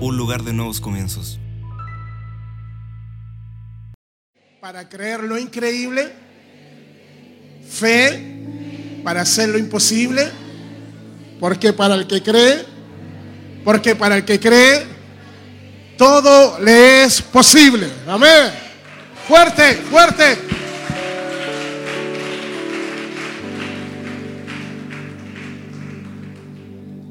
un 0.00 0.16
lugar 0.16 0.42
de 0.42 0.52
nuevos 0.52 0.80
comienzos. 0.80 1.38
para 4.68 4.86
creer 4.86 5.22
lo 5.22 5.38
increíble, 5.38 6.12
fe 7.66 9.00
para 9.02 9.22
hacer 9.22 9.48
lo 9.48 9.56
imposible, 9.56 10.28
porque 11.40 11.72
para 11.72 11.94
el 11.94 12.06
que 12.06 12.22
cree, 12.22 12.66
porque 13.64 13.96
para 13.96 14.16
el 14.16 14.26
que 14.26 14.38
cree, 14.38 14.97
todo 15.98 16.60
le 16.60 17.02
es 17.04 17.20
posible. 17.20 17.90
Amén. 18.06 18.52
Fuerte, 19.26 19.74
fuerte. 19.90 20.38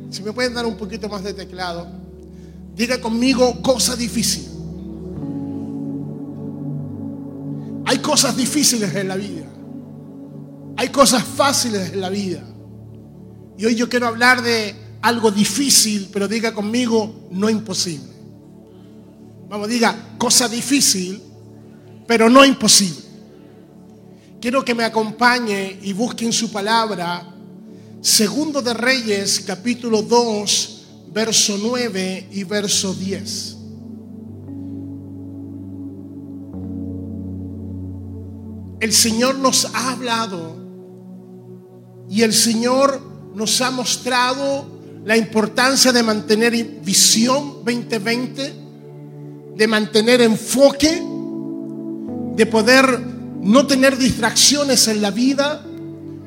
Si 0.09 0.23
me 0.23 0.31
pueden 0.31 0.53
dar 0.53 0.65
un 0.65 0.77
poquito 0.77 1.09
más 1.09 1.21
de 1.23 1.33
teclado, 1.33 1.85
diga 2.73 2.99
conmigo 2.99 3.61
cosa 3.61 3.95
difícil. 3.95 4.47
Hay 7.85 7.99
cosas 7.99 8.35
difíciles 8.35 8.95
en 8.95 9.09
la 9.09 9.17
vida. 9.17 9.45
Hay 10.77 10.89
cosas 10.89 11.23
fáciles 11.23 11.91
en 11.91 12.01
la 12.01 12.09
vida. 12.09 12.41
Y 13.57 13.65
hoy 13.65 13.75
yo 13.75 13.89
quiero 13.89 14.07
hablar 14.07 14.41
de 14.41 14.75
algo 15.01 15.29
difícil, 15.29 16.09
pero 16.11 16.27
diga 16.27 16.53
conmigo, 16.53 17.27
no 17.31 17.49
imposible. 17.49 18.16
Vamos, 19.49 19.69
diga, 19.69 20.15
cosa 20.17 20.49
difícil, 20.49 21.21
pero 22.05 22.29
no 22.29 22.43
imposible. 22.43 23.07
Quiero 24.41 24.63
que 24.63 24.75
me 24.75 24.83
acompañe 24.83 25.79
y 25.81 25.93
busquen 25.93 26.33
su 26.33 26.51
palabra. 26.51 27.33
Segundo 28.01 28.61
de 28.61 28.73
Reyes, 28.73 29.43
capítulo 29.45 30.01
2, 30.01 30.85
verso 31.13 31.57
9 31.61 32.29
y 32.31 32.43
verso 32.43 32.93
10. 32.93 33.57
El 38.79 38.93
Señor 38.93 39.39
nos 39.39 39.65
ha 39.73 39.91
hablado 39.93 40.55
y 42.09 42.21
el 42.21 42.33
Señor 42.33 43.01
nos 43.33 43.59
ha 43.61 43.71
mostrado 43.71 44.67
la 45.03 45.17
importancia 45.17 45.91
de 45.91 46.03
mantener 46.03 46.53
visión 46.83 47.63
2020, 47.65 48.66
de 49.57 49.67
mantener 49.67 50.21
enfoque, 50.21 51.03
de 52.35 52.45
poder 52.45 52.99
no 53.41 53.65
tener 53.65 53.97
distracciones 53.97 54.87
en 54.87 55.01
la 55.01 55.09
vida 55.09 55.63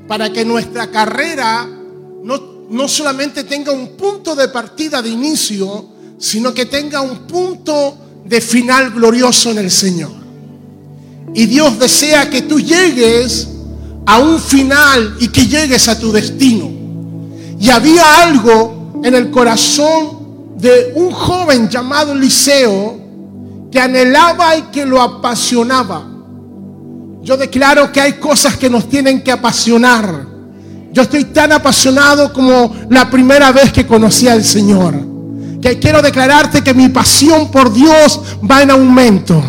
para 0.08 0.32
que 0.32 0.44
nuestra 0.44 0.90
carrera 0.90 1.64
no, 2.24 2.66
no 2.68 2.88
solamente 2.88 3.44
tenga 3.44 3.70
un 3.70 3.96
punto 3.96 4.34
de 4.34 4.48
partida 4.48 5.00
de 5.00 5.10
inicio, 5.10 5.86
sino 6.18 6.52
que 6.52 6.66
tenga 6.66 7.00
un 7.00 7.26
punto 7.28 7.96
de 8.24 8.40
final 8.40 8.90
glorioso 8.90 9.52
en 9.52 9.58
el 9.58 9.70
Señor. 9.70 10.10
Y 11.32 11.46
Dios 11.46 11.78
desea 11.78 12.28
que 12.28 12.42
tú 12.42 12.58
llegues 12.58 13.46
a 14.06 14.18
un 14.18 14.40
final 14.40 15.16
y 15.20 15.28
que 15.28 15.46
llegues 15.46 15.86
a 15.86 15.96
tu 15.96 16.10
destino. 16.10 16.68
Y 17.60 17.70
había 17.70 18.24
algo 18.24 19.00
en 19.04 19.14
el 19.14 19.30
corazón 19.30 20.56
de 20.56 20.92
un 20.96 21.12
joven 21.12 21.68
llamado 21.68 22.12
Eliseo 22.12 22.99
que 23.70 23.80
anhelaba 23.80 24.56
y 24.56 24.62
que 24.62 24.84
lo 24.84 25.00
apasionaba. 25.00 26.04
Yo 27.22 27.36
declaro 27.36 27.92
que 27.92 28.00
hay 28.00 28.14
cosas 28.14 28.56
que 28.56 28.70
nos 28.70 28.88
tienen 28.88 29.22
que 29.22 29.30
apasionar. 29.30 30.26
Yo 30.92 31.02
estoy 31.02 31.26
tan 31.26 31.52
apasionado 31.52 32.32
como 32.32 32.74
la 32.88 33.08
primera 33.10 33.52
vez 33.52 33.72
que 33.72 33.86
conocí 33.86 34.26
al 34.26 34.42
Señor. 34.42 34.94
Que 35.60 35.78
quiero 35.78 36.02
declararte 36.02 36.62
que 36.62 36.74
mi 36.74 36.88
pasión 36.88 37.50
por 37.50 37.72
Dios 37.72 38.20
va 38.50 38.62
en 38.62 38.70
aumento. 38.70 39.40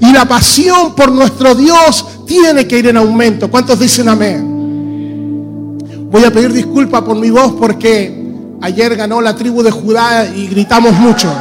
Y 0.00 0.12
la 0.12 0.26
pasión 0.26 0.94
por 0.94 1.10
nuestro 1.10 1.54
Dios 1.54 2.04
tiene 2.26 2.66
que 2.66 2.78
ir 2.78 2.88
en 2.88 2.96
aumento. 2.96 3.50
¿Cuántos 3.50 3.78
dicen 3.78 4.08
amén? 4.08 5.78
Voy 6.10 6.24
a 6.24 6.32
pedir 6.32 6.52
disculpas 6.52 7.02
por 7.02 7.16
mi 7.16 7.30
voz 7.30 7.54
porque 7.58 8.20
ayer 8.60 8.96
ganó 8.96 9.20
la 9.20 9.34
tribu 9.36 9.62
de 9.62 9.70
Judá 9.70 10.26
y 10.26 10.48
gritamos 10.48 10.92
mucho. 10.94 11.32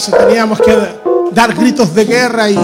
Entonces 0.00 0.26
teníamos 0.28 0.58
que 0.62 0.74
dar 1.34 1.54
gritos 1.54 1.94
de 1.94 2.06
guerra 2.06 2.50
y, 2.50 2.56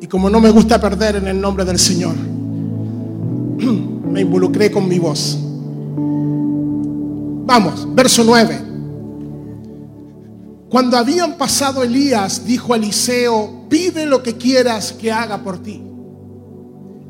y 0.00 0.06
como 0.06 0.30
no 0.30 0.40
me 0.40 0.48
gusta 0.48 0.80
perder 0.80 1.16
en 1.16 1.28
el 1.28 1.38
nombre 1.38 1.62
del 1.66 1.78
Señor, 1.78 2.14
me 4.08 4.22
involucré 4.22 4.70
con 4.70 4.88
mi 4.88 4.98
voz. 4.98 5.38
Vamos, 7.46 7.86
verso 7.94 8.24
9. 8.24 8.60
Cuando 10.70 10.96
habían 10.96 11.36
pasado 11.36 11.82
Elías, 11.82 12.46
dijo 12.46 12.72
a 12.72 12.78
Eliseo, 12.78 13.66
pide 13.68 14.06
lo 14.06 14.22
que 14.22 14.38
quieras 14.38 14.90
que 14.90 15.12
haga 15.12 15.42
por 15.42 15.62
ti. 15.62 15.82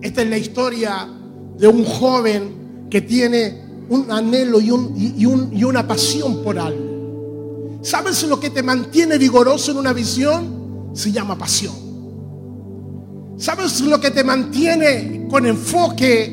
Esta 0.02 0.22
es 0.22 0.28
la 0.28 0.38
historia 0.38 1.08
de 1.56 1.68
un 1.68 1.84
joven 1.84 2.88
que 2.90 3.02
tiene 3.02 3.86
un 3.88 4.10
anhelo 4.10 4.60
y, 4.60 4.72
un, 4.72 4.94
y, 4.96 5.26
un, 5.26 5.56
y 5.56 5.62
una 5.62 5.86
pasión 5.86 6.42
por 6.42 6.58
algo. 6.58 6.93
¿Sabes 7.84 8.22
lo 8.22 8.40
que 8.40 8.48
te 8.48 8.62
mantiene 8.62 9.18
vigoroso 9.18 9.70
en 9.70 9.76
una 9.76 9.92
visión? 9.92 10.90
Se 10.94 11.12
llama 11.12 11.36
pasión. 11.36 11.74
¿Sabes 13.36 13.78
lo 13.82 14.00
que 14.00 14.10
te 14.10 14.24
mantiene 14.24 15.28
con 15.28 15.44
enfoque 15.44 16.24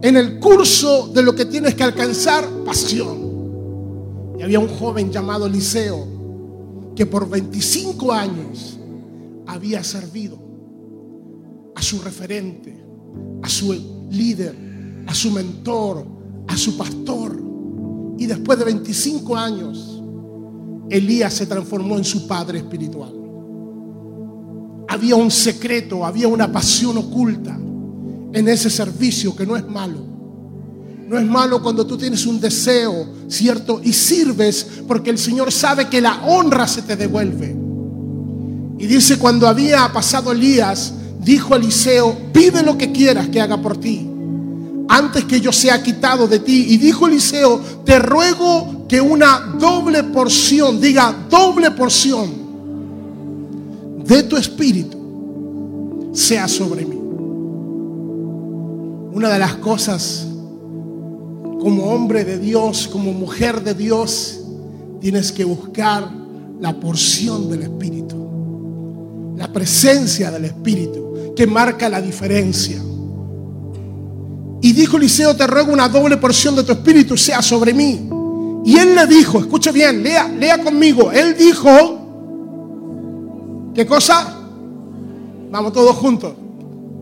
en 0.00 0.16
el 0.16 0.38
curso 0.38 1.08
de 1.08 1.24
lo 1.24 1.34
que 1.34 1.46
tienes 1.46 1.74
que 1.74 1.82
alcanzar? 1.82 2.48
Pasión. 2.64 4.36
Y 4.38 4.44
había 4.44 4.60
un 4.60 4.68
joven 4.68 5.10
llamado 5.10 5.46
Eliseo 5.46 6.06
que 6.94 7.04
por 7.04 7.28
25 7.28 8.12
años 8.12 8.78
había 9.48 9.82
servido 9.82 10.38
a 11.74 11.82
su 11.82 12.00
referente, 12.00 12.80
a 13.42 13.48
su 13.48 14.06
líder, 14.08 15.04
a 15.08 15.14
su 15.16 15.32
mentor, 15.32 16.06
a 16.46 16.56
su 16.56 16.76
pastor. 16.76 17.42
Y 18.18 18.26
después 18.26 18.56
de 18.56 18.66
25 18.66 19.36
años, 19.36 19.91
Elías 20.90 21.32
se 21.32 21.46
transformó 21.46 21.96
en 21.96 22.04
su 22.04 22.26
padre 22.26 22.58
espiritual. 22.58 23.12
Había 24.88 25.16
un 25.16 25.30
secreto, 25.30 26.04
había 26.04 26.28
una 26.28 26.50
pasión 26.50 26.98
oculta 26.98 27.58
en 28.32 28.48
ese 28.48 28.70
servicio 28.70 29.34
que 29.34 29.46
no 29.46 29.56
es 29.56 29.66
malo. 29.66 30.12
No 31.08 31.18
es 31.18 31.26
malo 31.26 31.62
cuando 31.62 31.86
tú 31.86 31.96
tienes 31.98 32.24
un 32.26 32.40
deseo, 32.40 33.06
¿cierto? 33.28 33.80
Y 33.84 33.92
sirves 33.92 34.66
porque 34.88 35.10
el 35.10 35.18
Señor 35.18 35.52
sabe 35.52 35.88
que 35.88 36.00
la 36.00 36.22
honra 36.24 36.66
se 36.66 36.82
te 36.82 36.96
devuelve. 36.96 37.54
Y 38.78 38.86
dice, 38.86 39.18
cuando 39.18 39.46
había 39.46 39.92
pasado 39.92 40.32
Elías, 40.32 40.94
dijo 41.20 41.54
Eliseo, 41.54 42.16
pide 42.32 42.62
lo 42.62 42.76
que 42.76 42.92
quieras 42.92 43.28
que 43.28 43.40
haga 43.40 43.60
por 43.60 43.76
ti, 43.76 44.08
antes 44.88 45.24
que 45.24 45.40
yo 45.40 45.52
sea 45.52 45.82
quitado 45.82 46.26
de 46.26 46.38
ti. 46.38 46.66
Y 46.70 46.78
dijo 46.78 47.06
Eliseo, 47.06 47.60
te 47.84 47.98
ruego 47.98 48.81
que 48.92 49.00
una 49.00 49.56
doble 49.58 50.04
porción, 50.04 50.78
diga 50.78 51.16
doble 51.30 51.70
porción, 51.70 52.30
de 54.04 54.22
tu 54.24 54.36
espíritu 54.36 56.10
sea 56.12 56.46
sobre 56.46 56.84
mí. 56.84 56.98
Una 59.14 59.30
de 59.30 59.38
las 59.38 59.54
cosas 59.54 60.26
como 61.58 61.84
hombre 61.84 62.22
de 62.26 62.38
Dios, 62.38 62.86
como 62.86 63.14
mujer 63.14 63.64
de 63.64 63.72
Dios, 63.72 64.40
tienes 65.00 65.32
que 65.32 65.46
buscar 65.46 66.10
la 66.60 66.78
porción 66.78 67.48
del 67.48 67.62
Espíritu, 67.62 68.14
la 69.38 69.50
presencia 69.50 70.30
del 70.30 70.44
Espíritu, 70.44 71.32
que 71.34 71.46
marca 71.46 71.88
la 71.88 72.02
diferencia. 72.02 72.76
Y 74.60 74.72
dijo 74.74 74.98
Eliseo, 74.98 75.34
te 75.34 75.46
ruego 75.46 75.72
una 75.72 75.88
doble 75.88 76.18
porción 76.18 76.54
de 76.56 76.62
tu 76.62 76.72
Espíritu 76.72 77.16
sea 77.16 77.40
sobre 77.40 77.72
mí. 77.72 78.10
Y 78.64 78.76
él 78.76 78.94
le 78.94 79.06
dijo, 79.06 79.38
escuche 79.40 79.72
bien, 79.72 80.02
lea, 80.02 80.28
lea 80.28 80.62
conmigo, 80.62 81.10
él 81.10 81.36
dijo, 81.36 81.70
¿qué 83.74 83.84
cosa? 83.86 84.38
Vamos 85.50 85.72
todos 85.72 85.96
juntos. 85.96 86.34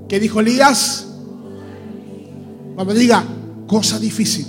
¿Qué 0.09 0.19
dijo 0.19 0.41
Elías? 0.41 1.07
Vamos, 2.77 2.95
diga, 2.95 3.23
cosa 3.67 3.99
difícil. 3.99 4.47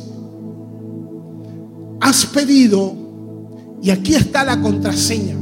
Has 2.00 2.26
pedido 2.26 2.94
y 3.82 3.92
aquí 3.92 4.16
está 4.16 4.44
la 4.44 4.60
contraseña. 4.60 5.36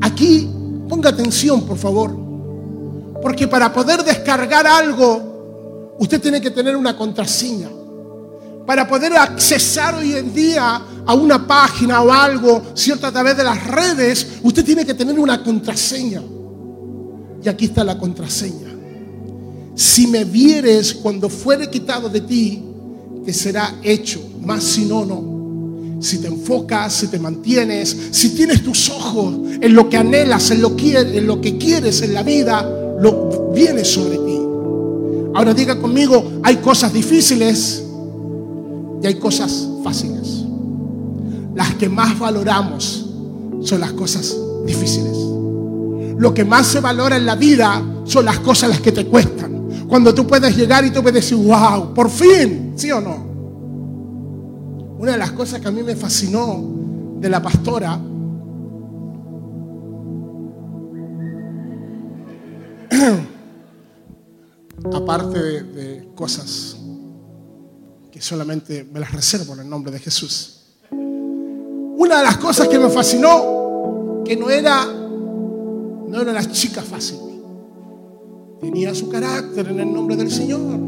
Aquí, 0.00 0.48
ponga 0.88 1.10
atención, 1.10 1.62
por 1.62 1.78
favor. 1.78 2.16
Porque 3.22 3.48
para 3.48 3.72
poder 3.72 4.04
descargar 4.04 4.66
algo, 4.66 5.96
usted 5.98 6.20
tiene 6.20 6.40
que 6.40 6.50
tener 6.50 6.76
una 6.76 6.96
contraseña. 6.96 7.68
Para 8.68 8.86
poder 8.86 9.14
accesar 9.14 9.94
hoy 9.94 10.12
en 10.12 10.34
día 10.34 10.82
a 11.06 11.14
una 11.14 11.46
página 11.46 12.02
o 12.02 12.12
algo, 12.12 12.62
cierto, 12.74 13.06
a 13.06 13.10
través 13.10 13.34
de 13.34 13.42
las 13.42 13.66
redes, 13.66 14.26
usted 14.42 14.62
tiene 14.62 14.84
que 14.84 14.92
tener 14.92 15.18
una 15.18 15.42
contraseña. 15.42 16.20
Y 17.42 17.48
aquí 17.48 17.64
está 17.64 17.82
la 17.82 17.96
contraseña. 17.96 18.68
Si 19.74 20.06
me 20.06 20.24
vieres 20.24 20.92
cuando 20.92 21.30
fuere 21.30 21.70
quitado 21.70 22.10
de 22.10 22.20
ti, 22.20 22.62
te 23.24 23.32
será 23.32 23.74
hecho, 23.82 24.20
más 24.42 24.64
si 24.64 24.84
no, 24.84 25.06
no. 25.06 26.02
Si 26.02 26.18
te 26.18 26.26
enfocas, 26.26 26.92
si 26.92 27.06
te 27.06 27.18
mantienes, 27.18 27.96
si 28.10 28.34
tienes 28.34 28.62
tus 28.62 28.90
ojos 28.90 29.34
en 29.62 29.74
lo 29.74 29.88
que 29.88 29.96
anhelas, 29.96 30.50
en 30.50 30.60
lo, 30.60 30.76
en 30.78 31.26
lo 31.26 31.40
que 31.40 31.56
quieres 31.56 32.02
en 32.02 32.12
la 32.12 32.22
vida, 32.22 32.70
lo 33.00 33.50
viene 33.50 33.82
sobre 33.82 34.18
ti. 34.18 34.38
Ahora 35.34 35.54
diga 35.54 35.80
conmigo, 35.80 36.40
hay 36.42 36.56
cosas 36.56 36.92
difíciles 36.92 37.84
y 39.02 39.06
hay 39.06 39.14
cosas 39.14 39.68
fáciles. 39.82 40.44
Las 41.54 41.74
que 41.74 41.88
más 41.88 42.18
valoramos 42.18 43.06
son 43.62 43.80
las 43.80 43.92
cosas 43.92 44.36
difíciles. 44.64 45.16
Lo 46.18 46.34
que 46.34 46.44
más 46.44 46.66
se 46.66 46.80
valora 46.80 47.16
en 47.16 47.26
la 47.26 47.36
vida 47.36 47.82
son 48.04 48.24
las 48.24 48.40
cosas 48.40 48.70
las 48.70 48.80
que 48.80 48.92
te 48.92 49.06
cuestan. 49.06 49.86
Cuando 49.88 50.14
tú 50.14 50.26
puedes 50.26 50.56
llegar 50.56 50.84
y 50.84 50.90
tú 50.90 51.02
puedes 51.02 51.24
decir, 51.24 51.38
wow, 51.38 51.94
por 51.94 52.10
fin, 52.10 52.72
¿sí 52.76 52.90
o 52.90 53.00
no? 53.00 53.26
Una 54.98 55.12
de 55.12 55.18
las 55.18 55.32
cosas 55.32 55.60
que 55.60 55.68
a 55.68 55.70
mí 55.70 55.82
me 55.82 55.94
fascinó 55.94 56.60
de 57.20 57.28
la 57.28 57.40
pastora 57.40 58.00
aparte 64.92 65.38
de, 65.38 66.08
cosas 66.14 66.77
solamente 68.20 68.84
me 68.84 69.00
las 69.00 69.12
reservo 69.12 69.54
en 69.54 69.60
el 69.60 69.68
nombre 69.68 69.92
de 69.92 69.98
Jesús. 69.98 70.56
Una 70.90 72.18
de 72.18 72.24
las 72.24 72.36
cosas 72.38 72.68
que 72.68 72.78
me 72.78 72.88
fascinó, 72.88 74.22
que 74.24 74.36
no 74.36 74.50
era, 74.50 74.84
no 74.84 76.20
era 76.20 76.32
la 76.32 76.44
chica 76.50 76.82
fácil, 76.82 77.18
tenía 78.60 78.94
su 78.94 79.08
carácter 79.08 79.68
en 79.68 79.80
el 79.80 79.92
nombre 79.92 80.16
del 80.16 80.30
Señor. 80.30 80.78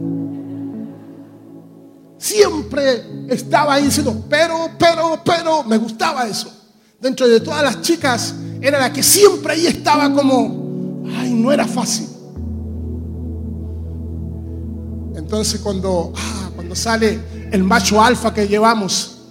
Siempre 2.18 3.26
estaba 3.28 3.74
ahí 3.74 3.84
diciendo, 3.84 4.24
pero, 4.28 4.70
pero, 4.78 5.20
pero, 5.24 5.64
me 5.64 5.78
gustaba 5.78 6.28
eso. 6.28 6.52
Dentro 7.00 7.26
de 7.26 7.40
todas 7.40 7.62
las 7.62 7.80
chicas, 7.80 8.34
era 8.60 8.78
la 8.78 8.92
que 8.92 9.02
siempre 9.02 9.54
ahí 9.54 9.66
estaba 9.66 10.12
como, 10.12 11.02
ay, 11.18 11.32
no 11.32 11.50
era 11.50 11.66
fácil. 11.66 12.08
Entonces 15.16 15.60
cuando, 15.60 16.12
ah, 16.16 16.39
cuando 16.70 16.84
sale 16.84 17.19
el 17.50 17.64
macho 17.64 18.00
alfa 18.00 18.32
que 18.32 18.46
llevamos, 18.46 19.22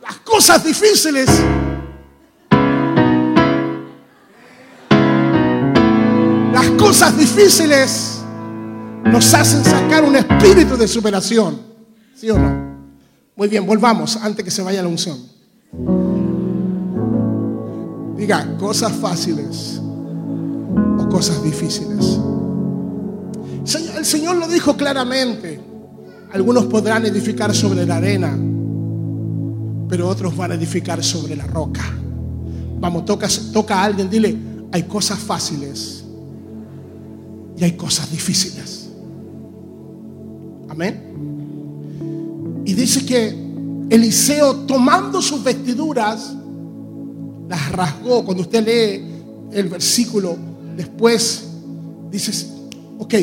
las 0.00 0.18
cosas 0.18 0.62
difíciles. 0.62 1.28
Las 6.52 6.66
cosas 6.78 7.18
difíciles 7.18 8.20
nos 9.06 9.34
hacen 9.34 9.64
sacar 9.64 10.04
un 10.04 10.14
espíritu 10.14 10.76
de 10.76 10.86
superación. 10.86 11.60
¿Sí 12.14 12.30
o 12.30 12.38
no? 12.38 12.76
Muy 13.34 13.48
bien, 13.48 13.66
volvamos 13.66 14.16
antes 14.18 14.44
que 14.44 14.50
se 14.52 14.62
vaya 14.62 14.80
la 14.80 14.86
unción. 14.86 15.18
Diga, 18.16 18.56
cosas 18.58 18.92
fáciles 18.92 19.80
o 21.00 21.08
cosas 21.08 21.42
difíciles. 21.42 22.20
El 23.64 24.04
Señor 24.04 24.36
lo 24.36 24.46
dijo 24.46 24.76
claramente. 24.76 25.58
Algunos 26.32 26.66
podrán 26.66 27.06
edificar 27.06 27.54
sobre 27.54 27.86
la 27.86 27.96
arena, 27.96 28.36
pero 29.88 30.08
otros 30.08 30.36
van 30.36 30.52
a 30.52 30.54
edificar 30.54 31.02
sobre 31.02 31.36
la 31.36 31.46
roca. 31.46 31.82
Vamos, 32.80 33.04
toca, 33.04 33.80
a 33.80 33.84
alguien, 33.84 34.10
dile, 34.10 34.36
hay 34.72 34.82
cosas 34.82 35.18
fáciles 35.20 36.04
y 37.56 37.64
hay 37.64 37.72
cosas 37.72 38.10
difíciles. 38.10 38.88
Amén. 40.68 42.62
Y 42.66 42.74
dice 42.74 43.06
que 43.06 43.28
Eliseo 43.88 44.66
tomando 44.66 45.22
sus 45.22 45.42
vestiduras, 45.42 46.34
las 47.48 47.72
rasgó. 47.72 48.24
Cuando 48.24 48.42
usted 48.42 48.66
lee 48.66 49.56
el 49.56 49.68
versículo, 49.68 50.36
después 50.76 51.44
dice, 52.10 52.48
ok, 52.98 53.14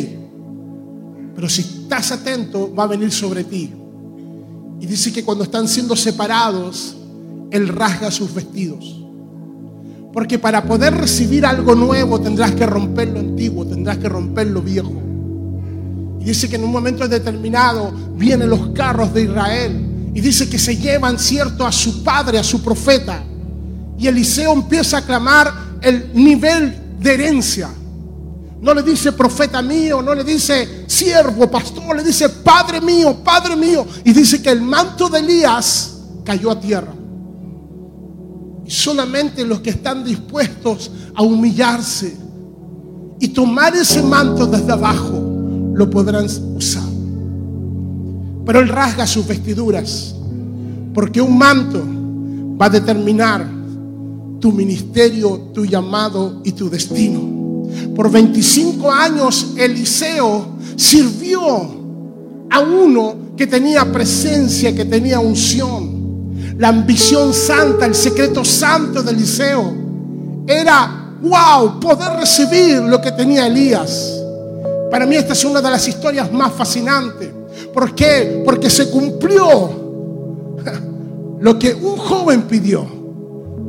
pero 1.41 1.49
si 1.49 1.61
estás 1.61 2.11
atento, 2.11 2.71
va 2.71 2.83
a 2.83 2.88
venir 2.88 3.11
sobre 3.11 3.43
ti. 3.43 3.73
Y 4.79 4.85
dice 4.85 5.11
que 5.11 5.25
cuando 5.25 5.43
están 5.43 5.67
siendo 5.67 5.95
separados, 5.95 6.95
Él 7.49 7.67
rasga 7.67 8.11
sus 8.11 8.31
vestidos. 8.31 9.01
Porque 10.13 10.38
para 10.38 10.63
poder 10.63 10.93
recibir 10.93 11.43
algo 11.47 11.73
nuevo 11.73 12.21
tendrás 12.21 12.51
que 12.51 12.67
romper 12.67 13.07
lo 13.07 13.21
antiguo, 13.21 13.65
tendrás 13.65 13.97
que 13.97 14.07
romper 14.07 14.51
lo 14.51 14.61
viejo. 14.61 14.93
Y 16.19 16.25
dice 16.25 16.47
que 16.47 16.57
en 16.57 16.63
un 16.63 16.71
momento 16.71 17.07
determinado 17.07 17.91
vienen 18.15 18.47
los 18.47 18.69
carros 18.75 19.11
de 19.11 19.23
Israel. 19.23 20.11
Y 20.13 20.21
dice 20.21 20.47
que 20.47 20.59
se 20.59 20.77
llevan, 20.77 21.17
cierto, 21.17 21.65
a 21.65 21.71
su 21.71 22.03
padre, 22.03 22.38
a 22.38 22.43
su 22.43 22.61
profeta. 22.61 23.23
Y 23.97 24.05
Eliseo 24.05 24.53
empieza 24.53 24.99
a 24.99 25.01
clamar 25.01 25.51
el 25.81 26.11
nivel 26.13 26.99
de 26.99 27.13
herencia. 27.15 27.71
No 28.61 28.75
le 28.75 28.83
dice 28.83 29.11
profeta 29.11 29.59
mío, 29.61 30.03
no 30.03 30.13
le 30.13 30.23
dice 30.23 30.85
siervo, 30.85 31.49
pastor, 31.49 31.95
le 31.95 32.03
dice 32.03 32.29
Padre 32.29 32.79
mío, 32.79 33.17
Padre 33.23 33.55
mío. 33.55 33.85
Y 34.05 34.13
dice 34.13 34.39
que 34.39 34.51
el 34.51 34.61
manto 34.61 35.09
de 35.09 35.19
Elías 35.19 35.97
cayó 36.23 36.51
a 36.51 36.59
tierra. 36.59 36.93
Y 38.63 38.69
solamente 38.69 39.43
los 39.43 39.61
que 39.61 39.71
están 39.71 40.03
dispuestos 40.03 40.91
a 41.15 41.23
humillarse 41.23 42.15
y 43.19 43.29
tomar 43.29 43.75
ese 43.75 44.03
manto 44.03 44.45
desde 44.45 44.71
abajo 44.71 45.71
lo 45.73 45.89
podrán 45.89 46.25
usar. 46.55 46.83
Pero 48.45 48.59
él 48.59 48.67
rasga 48.67 49.07
sus 49.07 49.25
vestiduras, 49.25 50.13
porque 50.93 51.19
un 51.19 51.35
manto 51.35 51.83
va 52.61 52.67
a 52.67 52.69
determinar 52.69 53.47
tu 54.39 54.51
ministerio, 54.51 55.49
tu 55.51 55.65
llamado 55.65 56.41
y 56.43 56.51
tu 56.51 56.69
destino. 56.69 57.40
Por 57.95 58.09
25 58.09 58.91
años 58.91 59.53
Eliseo 59.57 60.56
sirvió 60.75 61.45
a 62.50 62.59
uno 62.59 63.15
que 63.35 63.47
tenía 63.47 63.91
presencia, 63.91 64.75
que 64.75 64.85
tenía 64.85 65.19
unción. 65.19 66.56
La 66.57 66.69
ambición 66.69 67.33
santa, 67.33 67.85
el 67.85 67.95
secreto 67.95 68.45
santo 68.45 69.01
de 69.01 69.12
Eliseo 69.12 69.74
era, 70.48 71.15
wow, 71.22 71.79
poder 71.79 72.19
recibir 72.19 72.81
lo 72.81 73.01
que 73.01 73.12
tenía 73.12 73.48
Elías. 73.48 74.22
Para 74.89 75.05
mí 75.05 75.15
esta 75.15 75.34
es 75.34 75.43
una 75.45 75.62
de 75.62 75.69
las 75.69 75.88
historias 75.88 76.31
más 76.31 76.53
fascinantes. 76.53 77.29
¿Por 77.74 77.95
qué? 77.95 78.41
Porque 78.45 78.69
se 78.69 78.89
cumplió 78.89 79.69
lo 81.39 81.60
que 81.60 81.74
un 81.74 81.98
joven 81.98 82.43
pidió. 82.43 82.86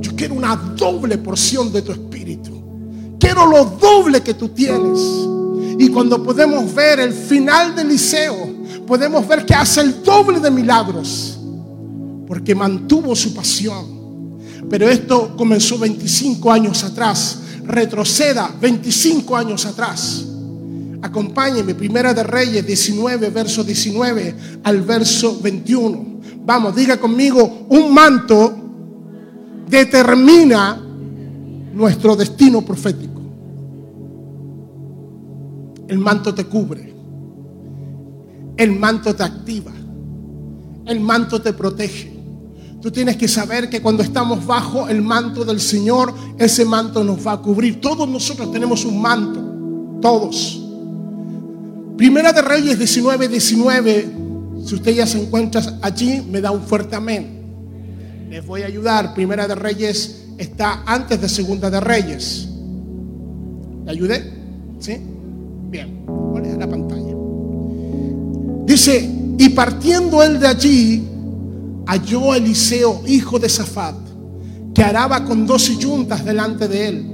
Yo 0.00 0.12
quiero 0.16 0.34
una 0.34 0.56
doble 0.76 1.18
porción 1.18 1.72
de 1.72 1.82
tu 1.82 1.92
espíritu 1.92 2.61
quiero 3.22 3.46
lo 3.46 3.64
doble 3.64 4.20
que 4.20 4.34
tú 4.34 4.48
tienes. 4.48 4.98
Y 5.78 5.88
cuando 5.90 6.20
podemos 6.22 6.74
ver 6.74 6.98
el 6.98 7.12
final 7.12 7.74
del 7.76 7.88
liceo, 7.88 8.50
podemos 8.84 9.26
ver 9.28 9.46
que 9.46 9.54
hace 9.54 9.80
el 9.80 10.02
doble 10.02 10.40
de 10.40 10.50
milagros, 10.50 11.38
porque 12.26 12.52
mantuvo 12.52 13.14
su 13.14 13.32
pasión. 13.32 14.40
Pero 14.68 14.88
esto 14.88 15.36
comenzó 15.36 15.78
25 15.78 16.50
años 16.50 16.82
atrás. 16.82 17.38
Retroceda 17.64 18.52
25 18.60 19.36
años 19.36 19.66
atrás. 19.66 20.24
Acompáñeme, 21.00 21.76
Primera 21.76 22.12
de 22.12 22.24
Reyes 22.24 22.66
19, 22.66 23.30
verso 23.30 23.62
19 23.62 24.34
al 24.64 24.82
verso 24.82 25.38
21. 25.40 26.20
Vamos, 26.44 26.74
diga 26.74 26.98
conmigo, 26.98 27.66
un 27.68 27.94
manto 27.94 28.52
determina 29.68 30.80
nuestro 31.72 32.16
destino 32.16 32.62
profético. 32.62 33.11
El 35.92 35.98
manto 35.98 36.34
te 36.34 36.46
cubre. 36.46 36.94
El 38.56 38.72
manto 38.72 39.14
te 39.14 39.22
activa. 39.24 39.70
El 40.86 41.00
manto 41.00 41.42
te 41.42 41.52
protege. 41.52 42.10
Tú 42.80 42.90
tienes 42.90 43.18
que 43.18 43.28
saber 43.28 43.68
que 43.68 43.82
cuando 43.82 44.02
estamos 44.02 44.46
bajo 44.46 44.88
el 44.88 45.02
manto 45.02 45.44
del 45.44 45.60
Señor, 45.60 46.14
ese 46.38 46.64
manto 46.64 47.04
nos 47.04 47.26
va 47.26 47.32
a 47.32 47.42
cubrir. 47.42 47.78
Todos 47.78 48.08
nosotros 48.08 48.50
tenemos 48.50 48.86
un 48.86 49.02
manto. 49.02 50.00
Todos. 50.00 50.62
Primera 51.98 52.32
de 52.32 52.40
Reyes 52.40 52.78
19, 52.78 53.28
19. 53.28 54.12
Si 54.64 54.74
usted 54.74 54.94
ya 54.94 55.06
se 55.06 55.20
encuentra 55.20 55.78
allí, 55.82 56.22
me 56.26 56.40
da 56.40 56.52
un 56.52 56.62
fuerte 56.62 56.96
amén. 56.96 58.30
Les 58.30 58.46
voy 58.46 58.62
a 58.62 58.66
ayudar. 58.66 59.12
Primera 59.12 59.46
de 59.46 59.56
Reyes 59.56 60.24
está 60.38 60.84
antes 60.86 61.20
de 61.20 61.28
Segunda 61.28 61.68
de 61.68 61.80
Reyes. 61.80 62.48
¿Le 63.84 63.90
ayudé? 63.90 64.32
¿Sí? 64.80 65.11
Bien, 65.72 66.04
¿cuál 66.04 66.44
es 66.44 66.58
la 66.58 66.68
pantalla? 66.68 67.16
Dice, 68.66 69.08
y 69.38 69.48
partiendo 69.48 70.22
él 70.22 70.38
de 70.38 70.46
allí, 70.46 71.02
halló 71.86 72.32
a 72.32 72.36
Eliseo, 72.36 73.00
hijo 73.06 73.38
de 73.38 73.48
Safat, 73.48 73.96
que 74.74 74.82
araba 74.82 75.24
con 75.24 75.46
doce 75.46 75.74
yuntas 75.76 76.26
delante 76.26 76.68
de 76.68 76.88
él, 76.88 77.06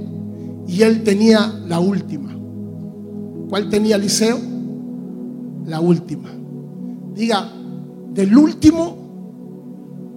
y 0.67 0.83
él 0.83 1.05
tenía 1.05 1.55
la 1.69 1.79
última. 1.79 2.37
¿Cuál 3.49 3.71
tenía 3.71 3.95
Eliseo? 3.95 4.41
La 5.65 5.79
última. 5.79 6.29
Diga, 7.15 7.49
del 8.13 8.37
último 8.37 8.97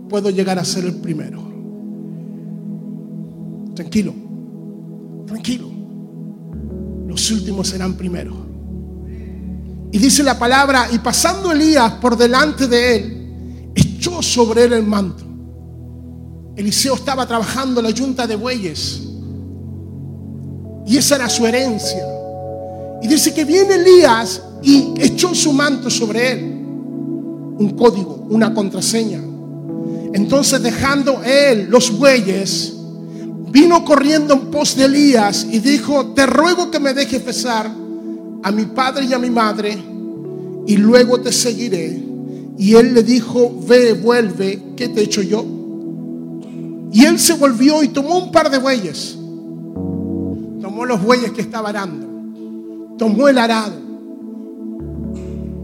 puedo 0.10 0.32
llegar 0.32 0.58
a 0.58 0.66
ser 0.66 0.86
el 0.86 0.96
primero. 0.96 1.44
Tranquilo, 3.76 4.14
tranquilo. 5.28 5.71
Los 7.12 7.30
últimos 7.30 7.68
serán 7.68 7.96
primero. 7.96 8.34
Y 9.92 9.98
dice 9.98 10.24
la 10.24 10.40
palabra, 10.40 10.88
y 10.94 11.00
pasando 11.00 11.52
Elías 11.52 11.96
por 11.96 12.18
delante 12.18 12.68
de 12.68 12.96
él, 12.96 13.72
echó 13.76 14.22
sobre 14.22 14.64
él 14.64 14.72
el 14.72 14.84
manto. 14.84 15.22
Eliseo 16.56 16.96
estaba 16.96 17.28
trabajando 17.28 17.82
la 17.82 17.90
yunta 17.90 18.26
de 18.26 18.38
bueyes. 18.38 19.02
Y 20.88 20.96
esa 20.96 21.18
era 21.18 21.28
su 21.28 21.46
herencia. 21.46 22.02
Y 23.02 23.08
dice 23.10 23.34
que 23.34 23.44
viene 23.44 23.76
Elías 23.76 24.42
y 24.64 24.94
echó 24.98 25.36
su 25.36 25.52
manto 25.52 25.90
sobre 25.90 26.32
él. 26.32 26.44
Un 26.44 27.76
código, 27.78 28.26
una 28.30 28.54
contraseña. 28.54 29.20
Entonces 30.14 30.64
dejando 30.64 31.22
él 31.26 31.68
los 31.70 31.92
bueyes, 31.92 32.74
vino 33.52 33.84
corriendo 33.84 34.34
en 34.34 34.52
pos 34.52 34.76
de 34.76 34.86
Elías 34.86 35.46
y 35.50 35.60
dijo, 35.60 36.08
te 36.14 36.26
ruego 36.26 36.72
que 36.72 36.80
me 36.80 36.94
dejes 36.94 37.24
besar 37.24 37.70
a 38.44 38.52
mi 38.52 38.66
padre 38.66 39.06
y 39.06 39.14
a 39.14 39.20
mi 39.20 39.30
madre 39.30 39.78
y 40.66 40.78
luego 40.78 41.20
te 41.20 41.32
seguiré. 41.32 42.02
Y 42.58 42.76
él 42.76 42.94
le 42.94 43.04
dijo, 43.04 43.52
ve, 43.68 43.94
vuelve, 43.94 44.62
¿qué 44.76 44.88
te 44.90 45.02
he 45.02 45.04
hecho 45.04 45.22
yo? 45.22 45.46
Y 46.94 47.06
él 47.06 47.20
se 47.20 47.34
volvió 47.34 47.84
y 47.84 47.90
tomó 47.90 48.18
un 48.18 48.32
par 48.32 48.50
de 48.50 48.58
bueyes. 48.58 49.16
Tomó 50.62 50.86
los 50.86 51.02
bueyes 51.02 51.32
que 51.32 51.42
estaba 51.42 51.70
arando. 51.70 52.08
Tomó 52.98 53.28
el 53.28 53.38
arado. 53.38 53.74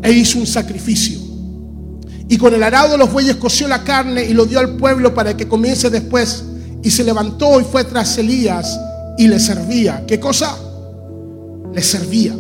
E 0.02 0.12
hizo 0.12 0.40
un 0.40 0.48
sacrificio. 0.48 1.20
Y 2.30 2.38
con 2.38 2.54
el 2.54 2.64
arado 2.64 2.92
de 2.92 2.98
los 2.98 3.12
bueyes 3.12 3.36
coció 3.36 3.68
la 3.68 3.84
carne 3.84 4.26
y 4.26 4.34
lo 4.34 4.46
dio 4.46 4.60
al 4.60 4.76
pueblo 4.78 5.14
para 5.14 5.36
que 5.38 5.48
comience 5.48 5.90
después. 5.90 6.44
Y 6.88 6.90
se 6.90 7.04
levantó 7.04 7.60
y 7.60 7.66
fue 7.66 7.84
tras 7.84 8.18
Elías 8.18 8.80
y 9.18 9.28
le 9.28 9.42
servía. 9.42 10.06
¿Qué 10.08 10.22
cosa? 10.22 10.58
Le 11.74 11.82
servía. 11.84 12.34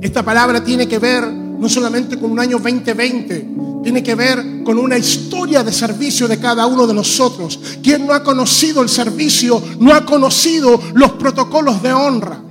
Esta 0.00 0.24
palabra 0.24 0.62
tiene 0.62 0.86
que 0.86 1.00
ver 1.00 1.26
no 1.26 1.68
solamente 1.68 2.16
con 2.16 2.30
un 2.30 2.38
año 2.38 2.60
2020, 2.60 3.48
tiene 3.82 4.00
que 4.00 4.14
ver 4.14 4.62
con 4.62 4.78
una 4.78 4.96
historia 4.96 5.64
de 5.64 5.72
servicio 5.72 6.28
de 6.28 6.38
cada 6.38 6.68
uno 6.68 6.86
de 6.86 6.94
nosotros. 6.94 7.58
Quien 7.82 8.06
no 8.06 8.12
ha 8.12 8.22
conocido 8.22 8.80
el 8.80 8.88
servicio, 8.88 9.60
no 9.80 9.92
ha 9.92 10.06
conocido 10.06 10.80
los 10.94 11.14
protocolos 11.14 11.82
de 11.82 11.92
honra. 11.92 12.43